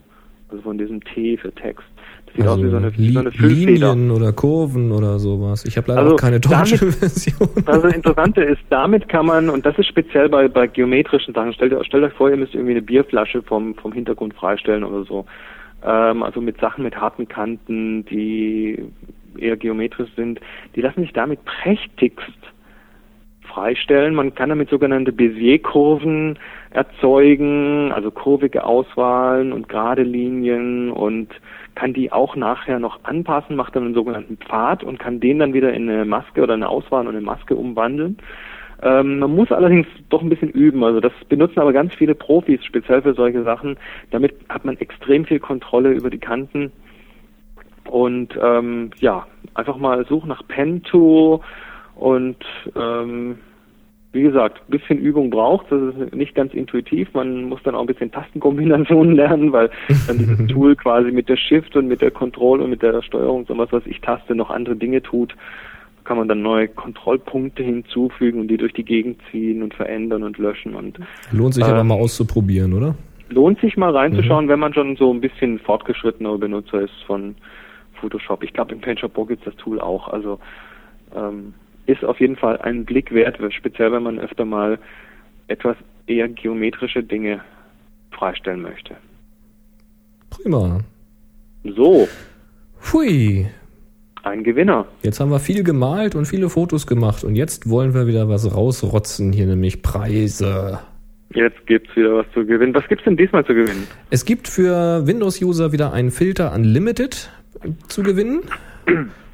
also 0.51 0.63
von 0.63 0.77
diesem 0.77 1.03
T 1.03 1.37
für 1.39 1.53
Text. 1.53 1.85
Das 2.27 2.35
sieht 2.37 2.47
aus 2.47 2.63
wie 2.63 2.69
so 2.71 2.77
eine, 2.77 2.97
wie 2.99 3.13
so 3.13 3.19
eine 3.21 3.29
Also 3.31 3.39
Füllfeder. 3.39 3.95
Linien 3.95 4.11
oder 4.11 4.33
Kurven 4.33 4.93
oder 4.93 5.19
sowas. 5.19 5.65
Ich 5.65 5.77
habe 5.79 5.89
leider 5.89 6.03
Also 6.03 6.15
auch 6.15 6.19
keine 6.21 6.41
deutsche 6.41 6.77
damit- 6.77 6.95
Version. 6.99 7.49
Also 7.67 7.83
das 7.83 7.95
Interessante 7.95 8.43
ist, 8.43 8.61
damit 8.69 9.09
kann 9.09 9.27
man, 9.27 9.49
und 9.49 9.65
das 9.65 9.79
ist 9.79 9.87
speziell 9.87 10.29
bei, 10.29 10.49
bei 10.49 10.67
geometrischen 10.67 11.33
Sachen, 11.35 11.53
stellt, 11.55 11.75
stellt 11.87 12.05
euch 12.05 12.13
vor, 12.15 12.31
ihr 12.31 12.37
müsst 12.37 12.55
irgendwie 12.55 12.73
eine 12.73 12.83
Bierflasche 12.83 13.43
vom, 13.43 13.75
vom 13.75 13.93
Hintergrund 13.93 14.35
freistellen 14.35 14.85
oder 14.85 15.05
so. 15.05 15.25
Ähm, 15.85 16.23
also 16.23 16.41
mit 16.43 16.59
Sachen 16.61 16.85
mit 16.85 16.95
harten 16.97 17.27
Kanten, 17.29 18.05
die 18.07 18.83
eher 19.39 19.57
geometrisch 19.57 20.11
sind, 20.17 20.41
die 20.75 20.81
lassen 20.81 21.03
sich 21.03 21.13
damit 21.13 21.45
prächtigst 21.45 22.39
freistellen. 23.53 24.15
Man 24.15 24.35
kann 24.35 24.49
damit 24.49 24.71
sogenannte 24.71 25.13
Bézier-Kurven 25.13 26.39
erzeugen, 26.71 27.93
also 27.93 28.11
kurvige 28.11 28.65
Auswahlen 28.65 29.53
und 29.53 29.69
gerade 29.69 30.03
Linien 30.03 30.91
und 30.91 31.29
kann 31.75 31.93
die 31.93 32.13
auch 32.13 32.37
nachher 32.37 32.79
noch 32.79 33.05
anpassen, 33.05 33.57
macht 33.57 33.77
dann 33.77 33.85
einen 33.85 33.95
sogenannten 33.95 34.37
Pfad 34.37 34.85
und 34.85 34.99
kann 34.99 35.21
den 35.21 35.39
dann 35.39 35.55
wieder 35.55 35.73
in 35.73 35.89
eine 35.89 36.05
Maske 36.05 36.43
oder 36.43 36.55
eine 36.55 36.69
Auswahl 36.69 37.07
und 37.07 37.15
eine 37.15 37.25
Maske 37.25 37.55
umwandeln. 37.55 38.19
Ähm, 38.83 39.21
man 39.21 39.35
muss 39.35 39.53
allerdings 39.53 39.87
doch 40.09 40.23
ein 40.23 40.29
bisschen 40.29 40.51
üben. 40.51 40.83
Also 40.83 41.01
das 41.01 41.13
benutzen 41.29 41.61
aber 41.61 41.73
ganz 41.73 41.95
viele 41.95 42.15
Profis 42.15 42.65
speziell 42.65 43.03
für 43.03 43.15
solche 43.15 43.43
Sachen. 43.45 43.77
Damit 44.11 44.35
hat 44.49 44.65
man 44.65 44.77
extrem 44.79 45.25
viel 45.25 45.39
Kontrolle 45.39 45.93
über 45.93 46.11
die 46.11 46.19
Kanten. 46.19 46.73
Und 47.93 48.39
ähm, 48.43 48.91
ja, 49.01 49.27
einfach 49.53 49.77
mal 49.77 50.07
suchen 50.07 50.29
nach 50.29 50.49
Pen 50.49 50.83
Tool 50.83 51.41
und 51.95 52.39
ähm, 52.75 53.37
wie 54.15 54.23
gesagt, 54.23 54.63
ein 54.67 54.71
bisschen 54.71 54.99
Übung 54.99 55.29
braucht. 55.29 55.67
Das 55.71 55.95
ist 55.95 56.15
nicht 56.15 56.35
ganz 56.35 56.55
intuitiv. 56.55 57.13
Man 57.13 57.45
muss 57.51 57.63
dann 57.65 57.75
auch 57.75 57.83
ein 57.83 57.87
bisschen 57.87 58.11
Tastenkombinationen 58.11 59.15
lernen, 59.17 59.53
weil 59.53 59.69
dann 60.07 60.17
dieses 60.17 60.47
Tool 60.49 60.75
quasi 60.75 61.11
mit 61.11 61.29
der 61.29 61.37
Shift 61.37 61.77
und 61.77 61.87
mit 61.87 62.01
der 62.01 62.11
Control 62.11 62.63
und 62.63 62.71
mit 62.71 62.81
der 62.81 63.03
Steuerung, 63.03 63.45
so 63.45 63.59
was, 63.59 63.71
was 63.73 63.85
ich 63.85 64.01
taste, 64.01 64.35
noch 64.35 64.49
andere 64.49 64.75
Dinge 64.75 65.03
tut. 65.03 65.35
Da 65.99 66.03
kann 66.05 66.17
man 66.17 66.29
dann 66.29 66.41
neue 66.41 66.69
Kontrollpunkte 66.69 67.63
hinzufügen 67.63 68.41
und 68.41 68.49
die 68.49 68.57
durch 68.57 68.73
die 68.73 68.87
Gegend 68.87 69.21
ziehen 69.31 69.63
und 69.63 69.75
verändern 69.75 70.23
und 70.23 70.39
löschen 70.39 70.75
und 70.75 70.99
Lohnt 71.31 71.53
sich 71.53 71.65
Äh, 71.65 71.69
aber 71.71 71.85
mal 71.85 71.97
auszuprobieren, 71.97 72.73
oder? 72.73 72.95
lohnt 73.29 73.61
sich 73.61 73.77
mal 73.77 73.95
reinzuschauen, 73.95 74.49
wenn 74.49 74.61
man 74.61 74.75
schon 74.75 74.97
so 74.97 75.13
ein 75.13 75.21
bisschen 75.21 75.59
fortgeschrittener 75.59 76.39
Benutzer 76.39 76.83
ist 76.83 77.03
von 77.07 77.35
Photoshop. 78.03 78.43
Ich 78.43 78.53
glaube, 78.53 78.73
im 78.75 78.81
Paint 78.81 79.01
Pro 79.15 79.25
gibt 79.25 79.47
es 79.47 79.55
das 79.55 79.63
Tool 79.63 79.81
auch. 79.81 80.09
Also 80.09 80.39
ähm, 81.15 81.55
ist 81.87 82.05
auf 82.05 82.21
jeden 82.21 82.37
Fall 82.37 82.59
ein 82.59 82.85
Blick 82.85 83.15
wert, 83.15 83.39
speziell 83.53 83.93
wenn 83.93 84.03
man 84.03 84.19
öfter 84.19 84.45
mal 84.45 84.79
etwas 85.49 85.77
eher 86.07 86.29
geometrische 86.29 87.03
Dinge 87.03 87.41
freistellen 88.11 88.63
möchte. 88.63 88.97
Prima. 90.31 90.81
So, 91.65 92.09
Hui. 92.93 93.47
ein 94.25 94.43
Gewinner. 94.45 94.87
Jetzt 95.03 95.21
haben 95.21 95.31
wir 95.31 95.39
viel 95.39 95.63
gemalt 95.63 96.15
und 96.15 96.27
viele 96.27 96.49
Fotos 96.49 96.87
gemacht 96.87 97.25
und 97.25 97.37
jetzt 97.37 97.69
wollen 97.69 97.95
wir 97.95 98.07
wieder 98.07 98.29
was 98.29 98.55
rausrotzen, 98.55 99.33
hier 99.33 99.47
nämlich 99.47 99.83
Preise. 99.83 100.81
Jetzt 101.35 101.67
gibt's 101.67 101.95
wieder 101.97 102.17
was 102.17 102.27
zu 102.35 102.45
gewinnen. 102.45 102.75
Was 102.75 102.87
gibt's 102.89 103.05
denn 103.05 103.17
diesmal 103.17 103.45
zu 103.47 103.55
gewinnen? 103.55 103.87
Es 104.11 104.25
gibt 104.25 104.49
für 104.49 105.07
Windows-User 105.07 105.73
wieder 105.73 105.93
einen 105.93 106.11
Filter 106.11 106.53
Unlimited 106.53 107.31
zu 107.89 108.03
gewinnen 108.03 108.43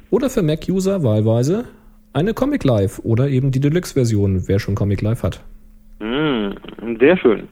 oder 0.09 0.29
für 0.29 0.41
Mac-User 0.41 1.03
wahlweise 1.03 1.65
eine 2.13 2.33
Comic 2.33 2.63
Live 2.63 2.99
oder 2.99 3.27
eben 3.27 3.51
die 3.51 3.59
Deluxe-Version, 3.59 4.47
wer 4.47 4.59
schon 4.59 4.75
Comic 4.75 5.01
Live 5.01 5.23
hat. 5.23 5.43
Mm, 5.99 6.49
sehr 6.99 7.17
schön. 7.17 7.47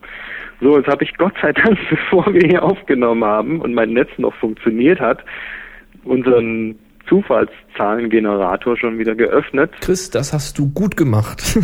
So, 0.60 0.78
jetzt 0.78 0.88
habe 0.88 1.04
ich 1.04 1.16
Gott 1.18 1.34
sei 1.42 1.54
Dank, 1.54 1.78
bevor 1.90 2.34
wir 2.34 2.48
hier 2.48 2.64
aufgenommen 2.64 3.24
haben 3.24 3.62
und 3.62 3.74
mein 3.74 3.94
Netz 3.94 4.10
noch 4.18 4.34
funktioniert 4.36 5.00
hat, 5.00 5.24
unseren 6.04 6.76
Zufallszahlengenerator 7.08 8.76
schon 8.78 8.98
wieder 8.98 9.16
geöffnet. 9.16 9.72
Chris, 9.80 10.10
das 10.10 10.34
hast 10.34 10.58
du 10.58 10.70
gut 10.74 10.98
gemacht. 10.98 11.58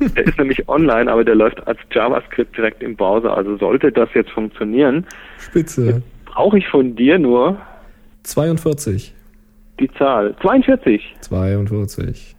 Der 0.16 0.24
ist 0.24 0.38
nämlich 0.38 0.68
online, 0.68 1.10
aber 1.10 1.22
der 1.22 1.34
läuft 1.34 1.66
als 1.66 1.78
JavaScript 1.90 2.56
direkt 2.56 2.82
im 2.82 2.96
Browser. 2.96 3.36
Also 3.36 3.58
sollte 3.58 3.92
das 3.92 4.08
jetzt 4.14 4.30
funktionieren, 4.30 5.06
Spitze. 5.38 6.02
brauche 6.24 6.56
ich 6.56 6.66
von 6.68 6.96
dir 6.96 7.18
nur 7.18 7.58
42. 8.26 9.14
die 9.80 9.90
Zahl 9.98 10.34
42. 10.42 11.16
42. 11.20 12.36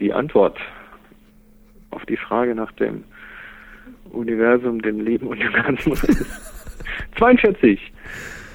Die 0.00 0.12
Antwort 0.12 0.58
auf 1.90 2.04
die 2.06 2.16
Frage 2.16 2.54
nach 2.54 2.72
dem 2.72 3.04
Universum, 4.10 4.80
dem 4.80 5.00
Leben 5.00 5.26
und 5.26 5.40
dem 5.40 5.52
ganzen 5.52 5.92
Rest. 5.92 6.24
42. 7.18 7.80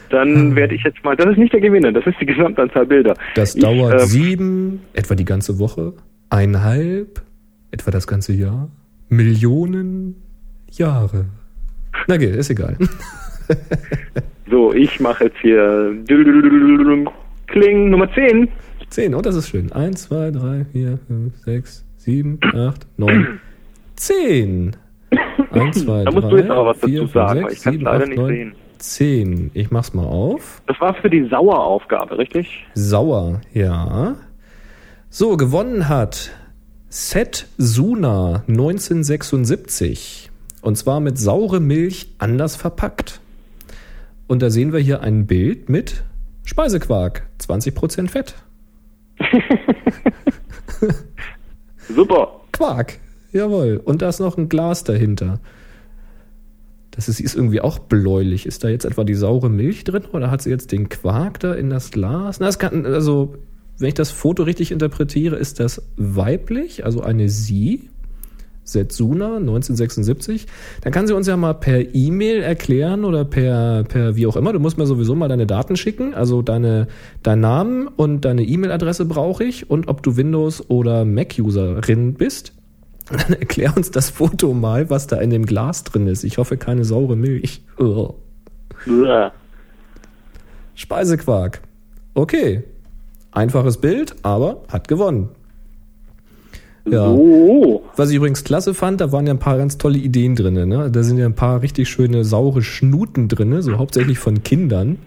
Dann 0.09 0.55
werde 0.55 0.76
ich 0.76 0.84
jetzt 0.84 1.03
mal, 1.03 1.15
das 1.15 1.32
ist 1.32 1.38
nicht 1.38 1.53
der 1.53 1.61
Gewinner, 1.61 1.91
das 1.91 2.05
ist 2.05 2.19
die 2.21 2.26
Gesamtanzahl 2.26 2.86
Bilder. 2.86 3.15
Das 3.36 3.55
Ich, 3.55 3.61
dauert 3.61 3.95
äh, 3.95 4.05
sieben, 4.05 4.82
etwa 4.93 5.15
die 5.15 5.26
ganze 5.26 5.59
Woche, 5.59 5.93
eineinhalb, 6.30 7.21
etwa 7.71 7.91
das 7.91 8.05
ganze 8.07 8.34
Jahr, 8.34 8.69
Millionen 9.09 10.21
Jahre. 10.71 11.26
Na 12.07 12.17
geht, 12.17 12.36
ist 12.36 12.49
egal. 12.49 12.78
So, 14.50 14.74
ich 14.74 15.00
mache 15.00 15.26
jetzt 15.26 15.38
hier 15.41 15.96
Kling 17.48 17.89
Nummer 17.89 18.12
10. 18.14 18.50
Zehn, 18.89 19.16
oh, 19.16 19.22
das 19.22 19.36
ist 19.36 19.50
schön. 19.50 19.72
Eins, 19.72 20.04
zwei, 20.04 20.30
drei, 20.30 20.66
vier, 20.72 21.00
fünf, 21.08 21.36
sechs, 21.39 21.84
sieben, 21.98 22.39
acht, 22.54 22.86
neun, 22.98 23.39
zehn. 23.96 24.76
Eins, 25.52 25.84
zwei, 25.84 26.04
Da 26.04 26.12
musst 26.12 26.26
drei, 26.26 26.30
du 26.30 26.38
jetzt 26.38 26.52
aber 26.52 26.66
was 26.68 26.78
vier, 26.78 27.02
dazu 27.02 27.12
fünf, 27.12 27.14
sagen, 27.14 27.44
weil 27.44 27.50
sechs, 27.50 27.58
ich 27.58 27.64
kann 27.64 27.74
es 27.74 27.80
sieben, 27.80 27.86
leider 27.86 28.04
acht, 28.04 28.10
nicht 28.10 28.20
neun, 28.20 28.30
sehen. 28.30 28.56
Zehn. 28.78 29.52
Ich 29.54 29.72
mach's 29.72 29.94
mal 29.94 30.06
auf. 30.06 30.62
Das 30.68 30.80
war 30.80 30.94
für 30.94 31.10
die 31.10 31.28
Saueraufgabe, 31.28 32.18
richtig? 32.18 32.66
Sauer, 32.76 33.41
ja. 33.54 34.16
So, 35.10 35.38
gewonnen 35.38 35.89
hat 35.89 36.32
Set 36.89 37.48
Suna 37.58 38.44
1976. 38.48 40.30
Und 40.62 40.78
zwar 40.78 41.00
mit 41.00 41.18
saure 41.18 41.60
Milch 41.62 42.14
anders 42.20 42.56
verpackt. 42.56 43.22
Und 44.34 44.42
da 44.42 44.50
sehen 44.50 44.74
wir 44.74 44.80
hier 44.80 45.02
ein 45.02 45.28
Bild 45.28 45.70
mit 45.70 46.04
Speisequark, 46.44 47.28
20% 47.40 48.10
Fett. 48.10 48.34
Super. 51.88 52.42
Quark, 52.52 52.98
jawohl. 53.32 53.80
Und 53.86 54.02
da 54.02 54.10
ist 54.10 54.20
noch 54.20 54.36
ein 54.36 54.50
Glas 54.50 54.84
dahinter. 54.86 55.40
Das 56.90 57.10
ist, 57.10 57.20
ist 57.20 57.36
irgendwie 57.36 57.62
auch 57.62 57.78
bläulich. 57.78 58.48
Ist 58.48 58.64
da 58.64 58.70
jetzt 58.70 58.86
etwa 58.86 59.04
die 59.04 59.14
saure 59.14 59.52
Milch 59.52 59.84
drin 59.84 60.06
oder 60.12 60.32
hat 60.32 60.42
sie 60.42 60.50
jetzt 60.50 60.72
den 60.72 60.90
Quark 60.90 61.40
da 61.40 61.54
in 61.54 61.70
das 61.70 61.92
Glas? 61.92 62.40
Na, 62.40 62.48
das 62.48 62.58
kann, 62.58 62.88
also, 62.88 63.36
wenn 63.78 63.90
ich 63.90 63.94
das 63.94 64.10
Foto 64.10 64.42
richtig 64.42 64.72
interpretiere, 64.72 65.36
ist 65.36 65.60
das 65.60 65.80
weiblich, 65.96 66.86
also 66.86 67.02
eine 67.02 67.30
Sie. 67.30 67.92
Setsuna 68.64 69.38
1976. 69.38 70.47
Dann 70.82 70.93
kann 70.93 71.07
sie 71.07 71.16
uns 71.16 71.28
ja 71.28 71.38
mal 71.38 71.53
per 71.53 71.93
E-Mail 71.93 72.41
erklären 72.41 73.05
oder 73.05 73.26
per, 73.26 73.84
per 73.84 74.16
wie 74.16 74.28
auch 74.28 74.36
immer. 74.36 74.53
Du 74.53 74.59
musst 74.59 74.78
mir 74.78 74.86
sowieso 74.86 75.16
mal 75.16 75.28
deine 75.28 75.45
Daten 75.45 75.76
schicken. 75.76 76.14
Also 76.14 76.41
deine, 76.41 76.88
dein 77.24 77.39
Namen 77.39 77.88
und 77.88 78.22
deine 78.22 78.43
E-Mail-Adresse 78.43 79.05
brauche 79.05 79.43
ich 79.43 79.70
und 79.70 79.88
ob 79.88 80.03
du 80.03 80.16
Windows- 80.16 80.70
oder 80.70 81.05
Mac-Userin 81.05 82.14
bist. 82.14 82.53
Dann 83.09 83.34
erklär 83.39 83.76
uns 83.76 83.91
das 83.91 84.09
Foto 84.09 84.53
mal, 84.53 84.89
was 84.89 85.07
da 85.07 85.18
in 85.18 85.30
dem 85.30 85.45
Glas 85.45 85.84
drin 85.84 86.07
ist. 86.07 86.24
Ich 86.24 86.38
hoffe, 86.38 86.57
keine 86.57 86.86
saure 86.86 87.16
Milch. 87.16 87.64
Speisequark. 90.76 91.61
Okay. 92.14 92.64
Einfaches 93.32 93.78
Bild, 93.78 94.16
aber 94.22 94.64
hat 94.68 94.88
gewonnen. 94.88 95.30
Ja. 96.86 97.06
So. 97.06 97.84
Was 97.96 98.10
ich 98.10 98.18
übrigens 98.18 98.44
klasse 98.44 98.74
fand, 98.74 99.00
da 99.02 99.12
waren 99.12 99.26
ja 99.26 99.34
ein 99.34 99.40
paar 99.40 99.58
ganz 99.58 99.78
tolle 99.78 99.98
Ideen 99.98 100.36
drin. 100.36 100.68
Ne? 100.68 100.90
Da 100.92 101.04
sind 101.04 101.18
ja 101.18 101.26
ein 101.26 101.36
paar 101.36 101.62
richtig 101.62 101.90
schöne 101.90 102.26
saure 102.26 102.62
Schnuten 102.62 103.28
drin, 103.28 103.62
so 103.62 103.78
hauptsächlich 103.78 104.20
von 104.20 104.44
Kindern. 104.44 104.98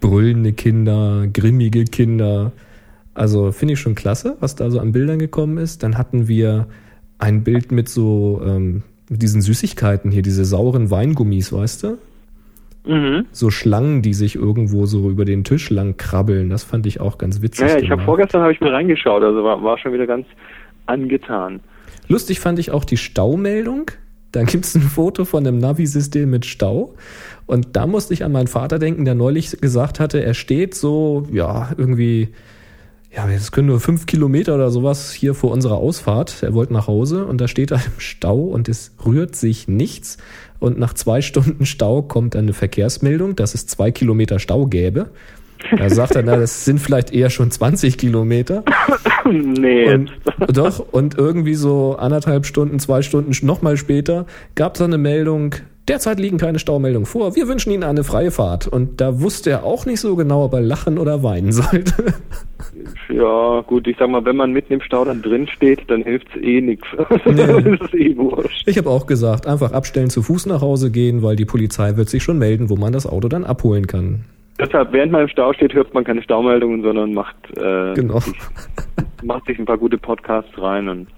Brüllende 0.00 0.52
Kinder, 0.52 1.26
grimmige 1.32 1.84
Kinder. 1.84 2.52
Also 3.14 3.52
finde 3.52 3.74
ich 3.74 3.80
schon 3.80 3.94
klasse, 3.94 4.36
was 4.40 4.56
da 4.56 4.70
so 4.70 4.80
an 4.80 4.92
Bildern 4.92 5.18
gekommen 5.18 5.58
ist. 5.58 5.82
Dann 5.82 5.98
hatten 5.98 6.28
wir 6.28 6.66
ein 7.18 7.44
Bild 7.44 7.70
mit 7.70 7.88
so 7.88 8.40
ähm, 8.44 8.82
mit 9.12 9.22
diesen 9.22 9.42
Süßigkeiten 9.42 10.10
hier, 10.10 10.22
diese 10.22 10.44
sauren 10.44 10.90
Weingummis, 10.90 11.52
weißt 11.52 11.82
du? 11.84 11.98
Mhm. 12.84 13.26
So 13.30 13.50
Schlangen, 13.50 14.02
die 14.02 14.14
sich 14.14 14.34
irgendwo 14.34 14.86
so 14.86 15.08
über 15.10 15.24
den 15.24 15.44
Tisch 15.44 15.70
lang 15.70 15.96
krabbeln. 15.96 16.50
Das 16.50 16.64
fand 16.64 16.86
ich 16.86 17.00
auch 17.00 17.18
ganz 17.18 17.42
witzig. 17.42 17.68
Ja, 17.68 17.78
ich 17.78 17.90
habe 17.90 18.02
vorgestern 18.02 18.42
habe 18.42 18.52
ich 18.52 18.60
mir 18.60 18.72
reingeschaut, 18.72 19.22
also 19.22 19.44
war, 19.44 19.62
war 19.62 19.78
schon 19.78 19.92
wieder 19.92 20.06
ganz 20.06 20.26
angetan. 20.86 21.60
Lustig 22.08 22.40
fand 22.40 22.58
ich 22.58 22.70
auch 22.70 22.84
die 22.84 22.96
Staumeldung. 22.96 23.90
Da 24.32 24.44
gibt's 24.44 24.74
ein 24.74 24.82
Foto 24.82 25.24
von 25.24 25.46
einem 25.46 25.58
Navi-System 25.58 26.28
mit 26.30 26.46
Stau. 26.46 26.94
Und 27.46 27.76
da 27.76 27.86
musste 27.86 28.14
ich 28.14 28.24
an 28.24 28.32
meinen 28.32 28.46
Vater 28.46 28.78
denken, 28.78 29.04
der 29.04 29.14
neulich 29.14 29.60
gesagt 29.60 30.00
hatte, 30.00 30.24
er 30.24 30.34
steht 30.34 30.74
so, 30.74 31.26
ja, 31.30 31.70
irgendwie, 31.76 32.28
ja, 33.14 33.28
es 33.28 33.52
können 33.52 33.68
nur 33.68 33.80
fünf 33.80 34.06
Kilometer 34.06 34.54
oder 34.54 34.70
sowas 34.70 35.12
hier 35.12 35.34
vor 35.34 35.50
unserer 35.50 35.76
Ausfahrt. 35.76 36.42
Er 36.42 36.54
wollte 36.54 36.72
nach 36.72 36.86
Hause 36.86 37.26
und 37.26 37.40
da 37.40 37.48
steht 37.48 37.70
er 37.70 37.76
im 37.76 37.98
Stau 37.98 38.38
und 38.38 38.68
es 38.70 38.92
rührt 39.04 39.36
sich 39.36 39.68
nichts. 39.68 40.16
Und 40.58 40.78
nach 40.78 40.94
zwei 40.94 41.20
Stunden 41.20 41.66
Stau 41.66 42.02
kommt 42.02 42.34
eine 42.36 42.54
Verkehrsmeldung, 42.54 43.36
dass 43.36 43.54
es 43.54 43.66
zwei 43.66 43.90
Kilometer 43.90 44.38
Stau 44.38 44.66
gäbe. 44.66 45.10
Da 45.76 45.90
sagt 45.90 46.16
er, 46.16 46.22
na, 46.22 46.36
das 46.36 46.64
sind 46.64 46.80
vielleicht 46.80 47.12
eher 47.12 47.30
schon 47.30 47.50
20 47.50 47.98
Kilometer. 47.98 48.64
nee, 49.30 49.92
Und, 49.92 50.12
doch, 50.52 50.80
und 50.92 51.18
irgendwie 51.18 51.54
so 51.54 51.96
anderthalb 51.98 52.46
Stunden, 52.46 52.78
zwei 52.78 53.02
Stunden 53.02 53.32
nochmal 53.46 53.76
später 53.76 54.26
gab 54.54 54.76
es 54.76 54.82
eine 54.82 54.98
Meldung, 54.98 55.54
derzeit 55.88 56.18
liegen 56.18 56.38
keine 56.38 56.58
Staumeldungen 56.58 57.06
vor, 57.06 57.36
wir 57.36 57.48
wünschen 57.48 57.72
Ihnen 57.72 57.82
eine 57.84 58.04
freie 58.04 58.30
Fahrt. 58.30 58.68
Und 58.68 59.00
da 59.00 59.20
wusste 59.20 59.50
er 59.50 59.64
auch 59.64 59.86
nicht 59.86 60.00
so 60.00 60.16
genau, 60.16 60.44
ob 60.44 60.54
er 60.54 60.60
lachen 60.60 60.98
oder 60.98 61.22
weinen 61.22 61.52
sollte. 61.52 62.14
ja 63.08 63.60
gut, 63.66 63.86
ich 63.86 63.96
sag 63.98 64.08
mal, 64.08 64.24
wenn 64.24 64.36
man 64.36 64.52
mitten 64.52 64.74
im 64.74 64.80
Stau 64.80 65.04
dann 65.04 65.22
drin 65.22 65.46
steht, 65.48 65.88
dann 65.88 66.02
hilft's 66.02 66.34
eh 66.40 66.60
nichts. 66.60 66.86
Nee. 67.24 67.42
eh 67.98 68.16
wurscht. 68.16 68.66
Ich 68.66 68.78
habe 68.78 68.90
auch 68.90 69.06
gesagt, 69.06 69.46
einfach 69.46 69.72
abstellen, 69.72 70.10
zu 70.10 70.22
Fuß 70.22 70.46
nach 70.46 70.60
Hause 70.60 70.90
gehen, 70.90 71.22
weil 71.22 71.36
die 71.36 71.44
Polizei 71.44 71.96
wird 71.96 72.08
sich 72.08 72.22
schon 72.22 72.38
melden, 72.38 72.70
wo 72.70 72.76
man 72.76 72.92
das 72.92 73.06
Auto 73.06 73.28
dann 73.28 73.44
abholen 73.44 73.86
kann. 73.86 74.24
Deshalb, 74.64 74.92
während 74.92 75.12
man 75.12 75.22
im 75.22 75.28
Stau 75.28 75.52
steht, 75.52 75.74
hört 75.74 75.92
man 75.94 76.04
keine 76.04 76.22
Staumeldungen, 76.22 76.82
sondern 76.82 77.14
macht, 77.14 77.36
äh, 77.56 77.94
Genau. 77.94 78.18
sich, 78.20 78.36
macht 79.22 79.46
sich 79.46 79.58
ein 79.58 79.64
paar 79.64 79.78
gute 79.78 79.98
Podcasts 79.98 80.50
rein 80.60 80.88
und 80.88 81.08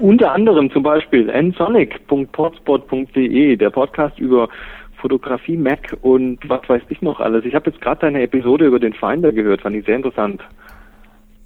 unter 0.00 0.32
anderem 0.32 0.70
zum 0.70 0.82
Beispiel 0.82 1.28
nsonic.potspot.de, 1.30 3.56
der 3.56 3.70
Podcast 3.70 4.18
über 4.18 4.48
Fotografie, 4.96 5.56
Mac 5.56 5.96
und 6.02 6.38
was 6.48 6.60
weiß 6.68 6.82
ich 6.88 7.02
noch 7.02 7.20
alles. 7.20 7.44
Ich 7.44 7.54
habe 7.54 7.70
jetzt 7.70 7.80
gerade 7.82 8.00
deine 8.02 8.22
Episode 8.22 8.66
über 8.66 8.78
den 8.78 8.92
Finder 8.94 9.32
gehört, 9.32 9.62
fand 9.62 9.74
ich 9.76 9.84
sehr 9.84 9.96
interessant. 9.96 10.40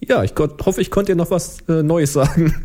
Ja, 0.01 0.23
ich 0.23 0.33
hoffe, 0.39 0.81
ich 0.81 0.91
konnte 0.91 1.13
dir 1.13 1.17
noch 1.17 1.31
was 1.31 1.61
äh, 1.69 1.83
Neues 1.83 2.13
sagen. 2.13 2.55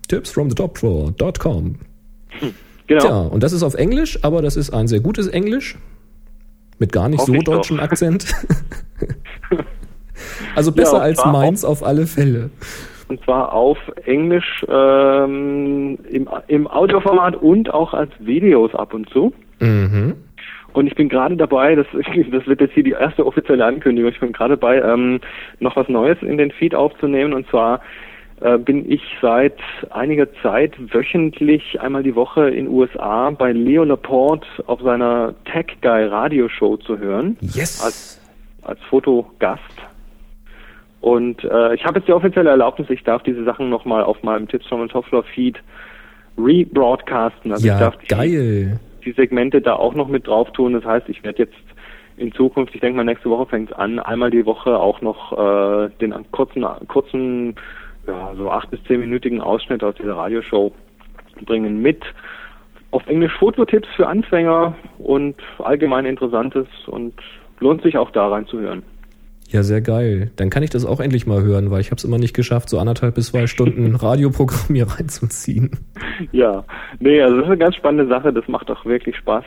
Tipsfromthetopfloor.com. 0.07 1.75
Genau. 2.88 3.01
Tja, 3.01 3.19
und 3.19 3.43
das 3.43 3.53
ist 3.53 3.63
auf 3.63 3.75
Englisch, 3.75 4.19
aber 4.23 4.41
das 4.41 4.55
ist 4.55 4.73
ein 4.73 4.88
sehr 4.88 5.01
gutes 5.01 5.27
Englisch. 5.27 5.77
Mit 6.79 6.91
gar 6.91 7.09
nicht 7.09 7.19
Hoffe 7.19 7.33
so 7.33 7.38
doch. 7.39 7.55
deutschem 7.55 7.79
Akzent. 7.79 8.33
also 10.55 10.71
besser 10.71 10.97
Ja, 10.97 11.03
als 11.03 11.25
meins 11.25 11.65
auf 11.65 11.83
alle 11.83 12.05
Fälle. 12.07 12.49
Und 13.09 13.23
zwar 13.23 13.53
auf 13.53 13.77
Englisch 14.05 14.65
ähm, 14.67 15.97
im, 16.09 16.29
im 16.47 16.67
Audioformat 16.67 17.35
und 17.38 17.73
auch 17.73 17.93
als 17.93 18.11
Videos 18.19 18.75
ab 18.75 18.93
und 18.93 19.09
zu. 19.09 19.33
Mhm. 19.59 20.15
Und 20.73 20.85
ich 20.88 20.95
bin 20.95 21.09
gerade 21.09 21.35
dabei, 21.35 21.75
das, 21.75 21.88
das 22.31 22.47
wird 22.47 22.61
jetzt 22.61 22.73
hier 22.73 22.83
die 22.83 22.91
erste 22.91 23.25
offizielle 23.25 23.65
Ankündigung, 23.65 24.11
ich 24.11 24.19
bin 24.19 24.33
gerade 24.33 24.57
dabei, 24.57 24.79
ähm, 24.81 25.19
noch 25.59 25.75
was 25.75 25.89
Neues 25.89 26.17
in 26.21 26.38
den 26.38 26.51
Feed 26.51 26.75
aufzunehmen. 26.75 27.33
Und 27.33 27.47
zwar 27.49 27.81
bin 28.59 28.89
ich 28.89 29.01
seit 29.21 29.57
einiger 29.89 30.31
Zeit 30.43 30.73
wöchentlich 30.93 31.79
einmal 31.81 32.03
die 32.03 32.15
Woche 32.15 32.49
in 32.49 32.67
USA 32.67 33.31
bei 33.31 33.51
Leo 33.51 33.83
Laporte 33.83 34.47
auf 34.67 34.81
seiner 34.81 35.33
Tech 35.45 35.65
Guy 35.81 36.05
Radioshow 36.05 36.77
zu 36.77 36.99
hören. 36.99 37.38
Yes. 37.41 37.83
Als, 37.83 38.21
als 38.61 38.79
Fotogast. 38.89 39.61
Und 41.01 41.43
äh, 41.43 41.73
ich 41.75 41.85
habe 41.85 41.99
jetzt 41.99 42.07
die 42.07 42.13
offizielle 42.13 42.49
Erlaubnis, 42.49 42.89
ich 42.89 43.03
darf 43.03 43.23
diese 43.23 43.43
Sachen 43.43 43.69
nochmal 43.69 44.03
auf 44.03 44.21
meinem 44.23 44.47
Tipps 44.47 44.67
from 44.67 44.88
Floor 44.89 45.23
Feed 45.23 45.57
rebroadcasten. 46.38 47.51
Also 47.51 47.65
ich 47.65 47.71
ja, 47.71 47.79
darf 47.79 47.97
die, 47.97 48.07
geil. 48.07 48.79
die 49.03 49.11
Segmente 49.13 49.61
da 49.61 49.73
auch 49.73 49.93
noch 49.93 50.07
mit 50.07 50.27
drauf 50.27 50.51
tun. 50.51 50.73
Das 50.73 50.85
heißt, 50.85 51.09
ich 51.09 51.23
werde 51.23 51.43
jetzt 51.43 51.55
in 52.17 52.31
Zukunft, 52.33 52.73
ich 52.73 52.81
denke 52.81 52.97
mal 52.97 53.03
nächste 53.03 53.29
Woche 53.29 53.45
fängt 53.45 53.71
es 53.71 53.77
an, 53.77 53.99
einmal 53.99 54.31
die 54.31 54.45
Woche 54.45 54.77
auch 54.77 55.01
noch 55.01 55.31
äh, 55.33 55.89
den 56.01 56.13
kurzen, 56.31 56.65
kurzen, 56.88 57.55
ja, 58.07 58.33
so 58.35 58.49
acht 58.49 58.71
bis 58.71 58.83
zehnminütigen 58.85 59.41
Ausschnitt 59.41 59.83
aus 59.83 59.95
dieser 59.95 60.15
Radioshow 60.15 60.71
bringen 61.45 61.81
mit. 61.81 62.01
Auf 62.91 63.05
Englisch 63.07 63.33
Fototipps 63.37 63.87
für 63.95 64.07
Anfänger 64.07 64.75
und 64.97 65.35
allgemein 65.59 66.05
Interessantes 66.05 66.67
und 66.87 67.13
lohnt 67.59 67.83
sich 67.83 67.97
auch 67.97 68.11
da 68.11 68.29
reinzuhören. 68.29 68.83
Ja, 69.49 69.63
sehr 69.63 69.81
geil. 69.81 70.31
Dann 70.35 70.49
kann 70.49 70.63
ich 70.63 70.71
das 70.71 70.85
auch 70.85 70.99
endlich 70.99 71.25
mal 71.25 71.41
hören, 71.41 71.71
weil 71.71 71.79
ich 71.79 71.87
habe 71.87 71.97
es 71.97 72.03
immer 72.03 72.17
nicht 72.17 72.33
geschafft, 72.33 72.69
so 72.69 72.79
anderthalb 72.79 73.15
bis 73.15 73.27
zwei 73.27 73.47
Stunden 73.47 73.95
Radioprogramm 73.95 74.75
hier 74.75 74.87
reinzuziehen. 74.87 75.71
Ja, 76.31 76.65
nee, 76.99 77.21
also 77.21 77.35
das 77.37 77.45
ist 77.45 77.51
eine 77.51 77.57
ganz 77.57 77.75
spannende 77.75 78.07
Sache, 78.13 78.33
das 78.33 78.47
macht 78.47 78.69
auch 78.69 78.85
wirklich 78.85 79.15
Spaß, 79.15 79.45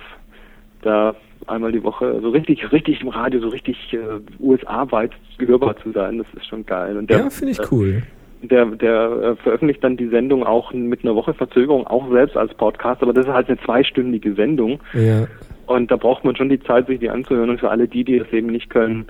da 0.82 1.14
einmal 1.46 1.72
die 1.72 1.82
Woche 1.82 2.18
so 2.22 2.30
richtig, 2.30 2.70
richtig 2.72 3.02
im 3.02 3.08
Radio, 3.08 3.40
so 3.40 3.48
richtig 3.48 3.92
äh, 3.92 3.98
USA-weit 4.42 5.12
gehörbar 5.38 5.76
zu 5.82 5.92
sein, 5.92 6.18
das 6.18 6.26
ist 6.34 6.46
schon 6.46 6.64
geil. 6.64 7.04
Der, 7.06 7.18
ja, 7.18 7.30
finde 7.30 7.52
ich 7.52 7.72
cool. 7.72 8.02
Der, 8.42 8.64
der 8.64 9.10
äh, 9.10 9.36
veröffentlicht 9.36 9.84
dann 9.84 9.96
die 9.98 10.08
Sendung 10.08 10.44
auch 10.44 10.72
mit 10.72 11.04
einer 11.04 11.14
Woche 11.14 11.34
Verzögerung, 11.34 11.86
auch 11.86 12.10
selbst 12.10 12.36
als 12.36 12.54
Podcast, 12.54 13.02
aber 13.02 13.12
das 13.12 13.26
ist 13.26 13.32
halt 13.32 13.48
eine 13.48 13.58
zweistündige 13.60 14.34
Sendung 14.34 14.80
Ja. 14.94 15.26
und 15.66 15.90
da 15.90 15.96
braucht 15.96 16.24
man 16.24 16.34
schon 16.36 16.48
die 16.48 16.58
Zeit, 16.60 16.86
sich 16.86 17.00
die 17.00 17.10
anzuhören 17.10 17.50
und 17.50 17.60
für 17.60 17.68
alle 17.70 17.86
die, 17.86 18.02
die 18.02 18.18
das 18.18 18.32
eben 18.32 18.46
nicht 18.46 18.70
können, 18.70 19.06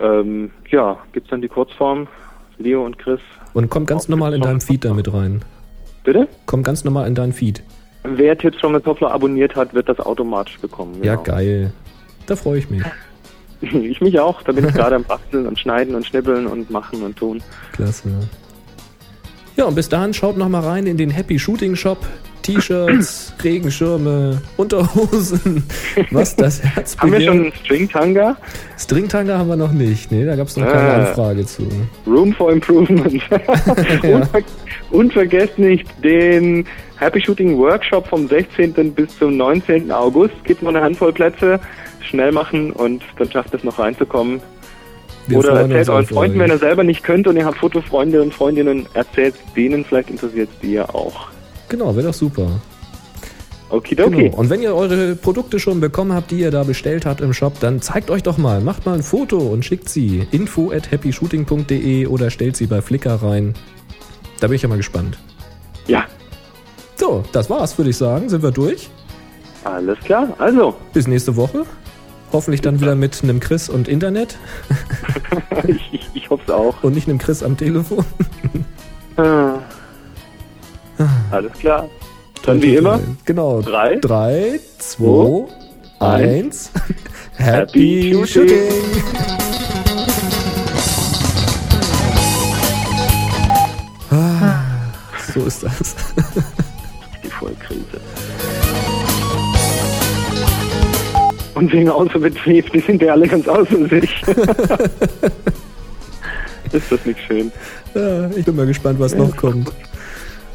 ähm, 0.00 0.50
ja, 0.70 0.98
gibt's 1.12 1.30
dann 1.30 1.40
die 1.40 1.48
Kurzform, 1.48 2.08
Leo 2.58 2.84
und 2.84 2.98
Chris. 2.98 3.20
Und 3.54 3.70
kommt 3.70 3.86
ganz 3.86 4.08
normal 4.08 4.34
in 4.34 4.42
deinem 4.42 4.60
Feed 4.60 4.84
damit 4.84 5.12
rein. 5.12 5.42
Bitte? 6.04 6.28
Kommt 6.46 6.64
ganz 6.64 6.84
normal 6.84 7.08
in 7.08 7.14
deinen 7.14 7.32
Feed. 7.32 7.62
Wer 8.04 8.36
Tipps 8.38 8.58
the 8.62 8.80
Toffler 8.80 9.12
abonniert 9.12 9.56
hat, 9.56 9.74
wird 9.74 9.88
das 9.88 9.98
automatisch 10.00 10.58
bekommen. 10.60 11.02
Ja, 11.02 11.14
genau. 11.16 11.24
geil. 11.24 11.72
Da 12.26 12.36
freue 12.36 12.58
ich 12.58 12.70
mich. 12.70 12.82
Ich 13.60 14.00
mich 14.00 14.20
auch. 14.20 14.40
Da 14.42 14.52
bin 14.52 14.68
ich 14.68 14.72
gerade 14.72 14.94
am 14.94 15.02
Basteln 15.02 15.44
und 15.48 15.58
Schneiden 15.58 15.96
und 15.96 16.06
Schnippeln 16.06 16.46
und 16.46 16.70
Machen 16.70 17.02
und 17.02 17.16
Tun. 17.16 17.42
Klasse. 17.72 18.08
Ja, 19.58 19.64
und 19.64 19.74
bis 19.74 19.88
dahin 19.88 20.14
schaut 20.14 20.36
noch 20.36 20.48
mal 20.48 20.60
rein 20.60 20.86
in 20.86 20.96
den 20.96 21.10
Happy 21.10 21.36
Shooting 21.36 21.74
Shop 21.74 21.98
T-Shirts, 22.42 23.34
Regenschirme, 23.44 24.40
Unterhosen, 24.56 25.64
was 26.12 26.36
das 26.36 26.62
Herz 26.62 26.96
Haben 26.96 27.10
wir 27.10 27.20
schon 27.22 27.40
einen 27.40 27.52
String-Tanga? 27.64 28.36
Stringtanga 28.78 29.36
haben 29.36 29.48
wir 29.48 29.56
noch 29.56 29.72
nicht. 29.72 30.12
Nee, 30.12 30.24
da 30.24 30.36
gab 30.36 30.46
es 30.46 30.56
noch 30.56 30.64
keine 30.64 30.88
Ah. 30.88 31.08
Anfrage 31.08 31.44
zu. 31.44 31.68
Room 32.06 32.32
for 32.32 32.52
Improvement. 32.52 33.20
und, 34.04 34.26
ver 34.26 34.42
und 34.92 35.12
vergesst 35.12 35.58
nicht 35.58 35.88
den 36.04 36.64
Happy 36.96 37.20
Shooting 37.20 37.58
Workshop 37.58 38.06
vom 38.06 38.28
16. 38.28 38.94
bis 38.94 39.18
zum 39.18 39.36
19. 39.36 39.90
August. 39.90 40.34
Gibt 40.44 40.62
noch 40.62 40.70
eine 40.70 40.82
Handvoll 40.82 41.12
Plätze. 41.12 41.58
Schnell 42.08 42.30
machen 42.30 42.70
und 42.70 43.02
dann 43.18 43.28
schafft 43.32 43.52
es 43.54 43.64
noch 43.64 43.80
reinzukommen. 43.80 44.40
Wir 45.28 45.38
Oder 45.38 45.60
erzählt 45.60 45.88
euren 45.90 46.06
Freunden, 46.06 46.38
wenn 46.38 46.50
ihr 46.50 46.58
selber 46.58 46.84
nicht 46.84 47.04
könnt 47.04 47.26
und 47.26 47.36
ihr 47.36 47.44
habt 47.44 47.58
Fotofreunde 47.58 48.22
und 48.22 48.32
Freundinnen, 48.32 48.86
erzählt 48.94 49.34
denen, 49.54 49.84
vielleicht 49.84 50.10
interessiert 50.10 50.48
es 50.54 50.60
die 50.60 50.72
ja 50.72 50.88
auch. 50.88 51.28
Genau, 51.68 51.94
wäre 51.94 52.06
doch 52.08 52.14
super. 52.14 52.48
Okidoki. 53.70 54.16
Genau. 54.24 54.36
Und 54.36 54.48
wenn 54.48 54.62
ihr 54.62 54.74
eure 54.74 55.14
Produkte 55.14 55.58
schon 55.60 55.80
bekommen 55.80 56.14
habt, 56.14 56.30
die 56.30 56.40
ihr 56.40 56.50
da 56.50 56.64
bestellt 56.64 57.04
habt 57.04 57.20
im 57.20 57.34
Shop, 57.34 57.60
dann 57.60 57.82
zeigt 57.82 58.10
euch 58.10 58.22
doch 58.22 58.38
mal, 58.38 58.62
macht 58.62 58.86
mal 58.86 58.94
ein 58.94 59.02
Foto 59.02 59.36
und 59.38 59.64
schickt 59.64 59.90
sie 59.90 60.26
info 60.30 60.70
at 60.72 60.90
happyshooting.de 60.90 62.06
oder 62.06 62.30
stellt 62.30 62.56
sie 62.56 62.66
bei 62.66 62.80
Flickr 62.80 63.16
rein. 63.22 63.52
Da 64.40 64.46
bin 64.46 64.56
ich 64.56 64.62
ja 64.62 64.68
mal 64.68 64.76
gespannt. 64.78 65.18
Ja, 65.86 66.04
So, 66.96 67.22
das 67.32 67.50
war's, 67.50 67.76
würde 67.78 67.90
ich 67.90 67.96
sagen. 67.96 68.28
Sind 68.28 68.42
wir 68.42 68.50
durch? 68.50 68.88
alles 69.64 69.98
klar. 70.00 70.34
Also, 70.38 70.74
Bis 70.94 71.06
nächste 71.06 71.36
Woche. 71.36 71.64
Hoffentlich 72.32 72.60
dann 72.60 72.80
wieder 72.80 72.94
mit 72.94 73.22
einem 73.22 73.40
Chris 73.40 73.68
und 73.68 73.88
Internet 73.88 74.36
ich, 75.66 75.80
ich, 75.92 76.08
ich 76.14 76.30
hoffe 76.30 76.42
es 76.46 76.52
auch. 76.52 76.82
und 76.84 76.94
nicht 76.94 77.08
einem 77.08 77.18
Chris 77.18 77.42
am 77.42 77.56
Telefon. 77.56 78.04
Ah. 79.16 79.54
Alles 81.30 81.52
klar. 81.54 81.88
Dann 82.44 82.62
wie 82.62 82.76
immer, 82.76 83.00
Genau. 83.24 83.60
Drei, 83.62 83.96
Drei, 83.96 84.60
zwei, 84.78 85.46
zwei, 85.98 86.06
eins. 86.06 86.70
Happy 87.36 88.12
Happy 88.12 88.26
Shooting. 88.26 88.48
Shooting! 88.48 89.88
Ah, 94.10 94.60
So 95.34 95.44
ist 95.44 95.62
das. 95.62 95.94
die 97.22 97.28
Vollkrise. 97.30 98.00
Und 101.58 101.72
wegen 101.72 101.90
Außerbetrieb, 101.90 102.70
die 102.70 102.78
sind 102.78 103.02
ja 103.02 103.14
alle 103.14 103.26
ganz 103.26 103.48
außer 103.48 103.88
sich. 103.88 104.22
ist 106.72 106.92
das 106.92 107.04
nicht 107.04 107.18
schön? 107.26 107.50
Ja, 107.96 108.30
ich 108.30 108.44
bin 108.44 108.54
mal 108.54 108.64
gespannt, 108.64 109.00
was 109.00 109.12
noch 109.16 109.36
kommt. 109.36 109.72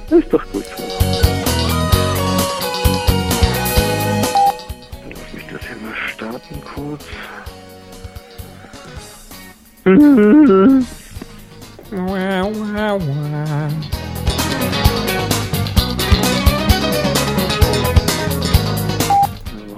Ist 0.10 0.32
doch 0.32 0.50
gut 0.54 0.64
so. 0.64 0.84
Lass 5.10 5.34
mich 5.34 5.44
das 5.52 5.62
hier 5.68 5.76
mal 5.84 5.94
starten 6.08 6.62
kurz. 6.74 7.04
Also 9.84 10.84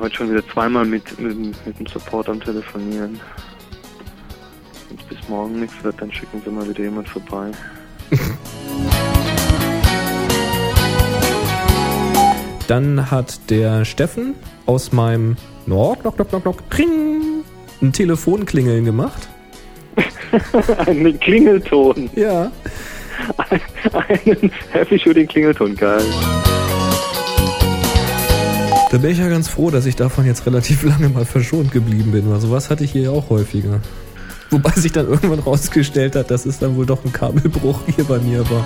Heute 0.06 0.18
schon 0.18 0.30
wieder 0.30 0.48
zweimal 0.50 0.86
mit, 0.86 1.20
mit, 1.20 1.36
mit 1.66 1.80
dem 1.80 1.88
Support 1.88 2.30
am 2.30 2.40
Telefonieren. 2.40 3.20
Es 4.96 5.04
bis 5.06 5.18
morgen 5.28 5.60
nichts 5.60 5.84
wird, 5.84 6.00
dann 6.00 6.12
schicken 6.12 6.44
sie 6.46 6.52
mal 6.52 6.70
wieder 6.70 6.84
jemand 6.84 7.10
vorbei. 7.10 7.50
Dann 12.68 13.10
hat 13.10 13.50
der 13.50 13.84
Steffen 13.84 14.36
aus 14.68 14.92
meinem 14.92 15.38
Knock, 15.66 16.02
knock, 16.02 16.18
knock, 16.18 16.30
knock, 16.30 16.44
knock, 16.44 16.64
ring, 16.78 17.44
ein 17.82 17.92
Telefonklingeln 17.92 18.86
gemacht. 18.86 19.28
Einen 20.86 21.20
Klingelton. 21.20 22.12
Ja. 22.16 22.52
Einen 23.92 24.52
Happy 24.72 25.00
Shooting 25.00 25.28
Klingelton, 25.28 25.76
geil. 25.76 26.06
Da 28.96 29.02
bin 29.02 29.12
ich 29.12 29.18
ja 29.18 29.28
ganz 29.28 29.50
froh, 29.50 29.72
dass 29.72 29.86
ich 29.88 29.98
davon 29.98 30.26
jetzt 30.26 30.46
relativ 30.46 30.84
lange 30.84 31.10
mal 31.10 31.26
verschont 31.26 31.74
geblieben 31.74 32.14
bin, 32.14 32.32
weil 32.32 32.40
sowas 32.40 32.70
hatte 32.70 32.86
ich 32.86 32.94
hier 32.94 33.02
ja 33.02 33.10
auch 33.10 33.30
häufiger. 33.30 33.82
Wobei 34.52 34.72
sich 34.72 34.94
dann 34.94 35.10
irgendwann 35.10 35.40
rausgestellt 35.40 36.16
hat, 36.16 36.32
dass 36.32 36.46
es 36.46 36.60
dann 36.60 36.78
wohl 36.78 36.86
doch 36.86 37.04
ein 37.04 37.12
Kabelbruch 37.12 37.82
hier 37.94 38.06
bei 38.06 38.20
mir 38.20 38.50
war. 38.50 38.66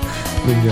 Ja. 0.63 0.71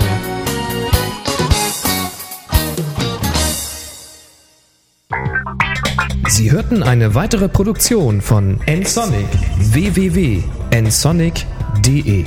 Sie 6.28 6.52
hörten 6.52 6.84
eine 6.84 7.16
weitere 7.16 7.48
Produktion 7.48 8.20
von 8.20 8.60
nsonic 8.64 9.26
www.nsonic.de 9.58 12.26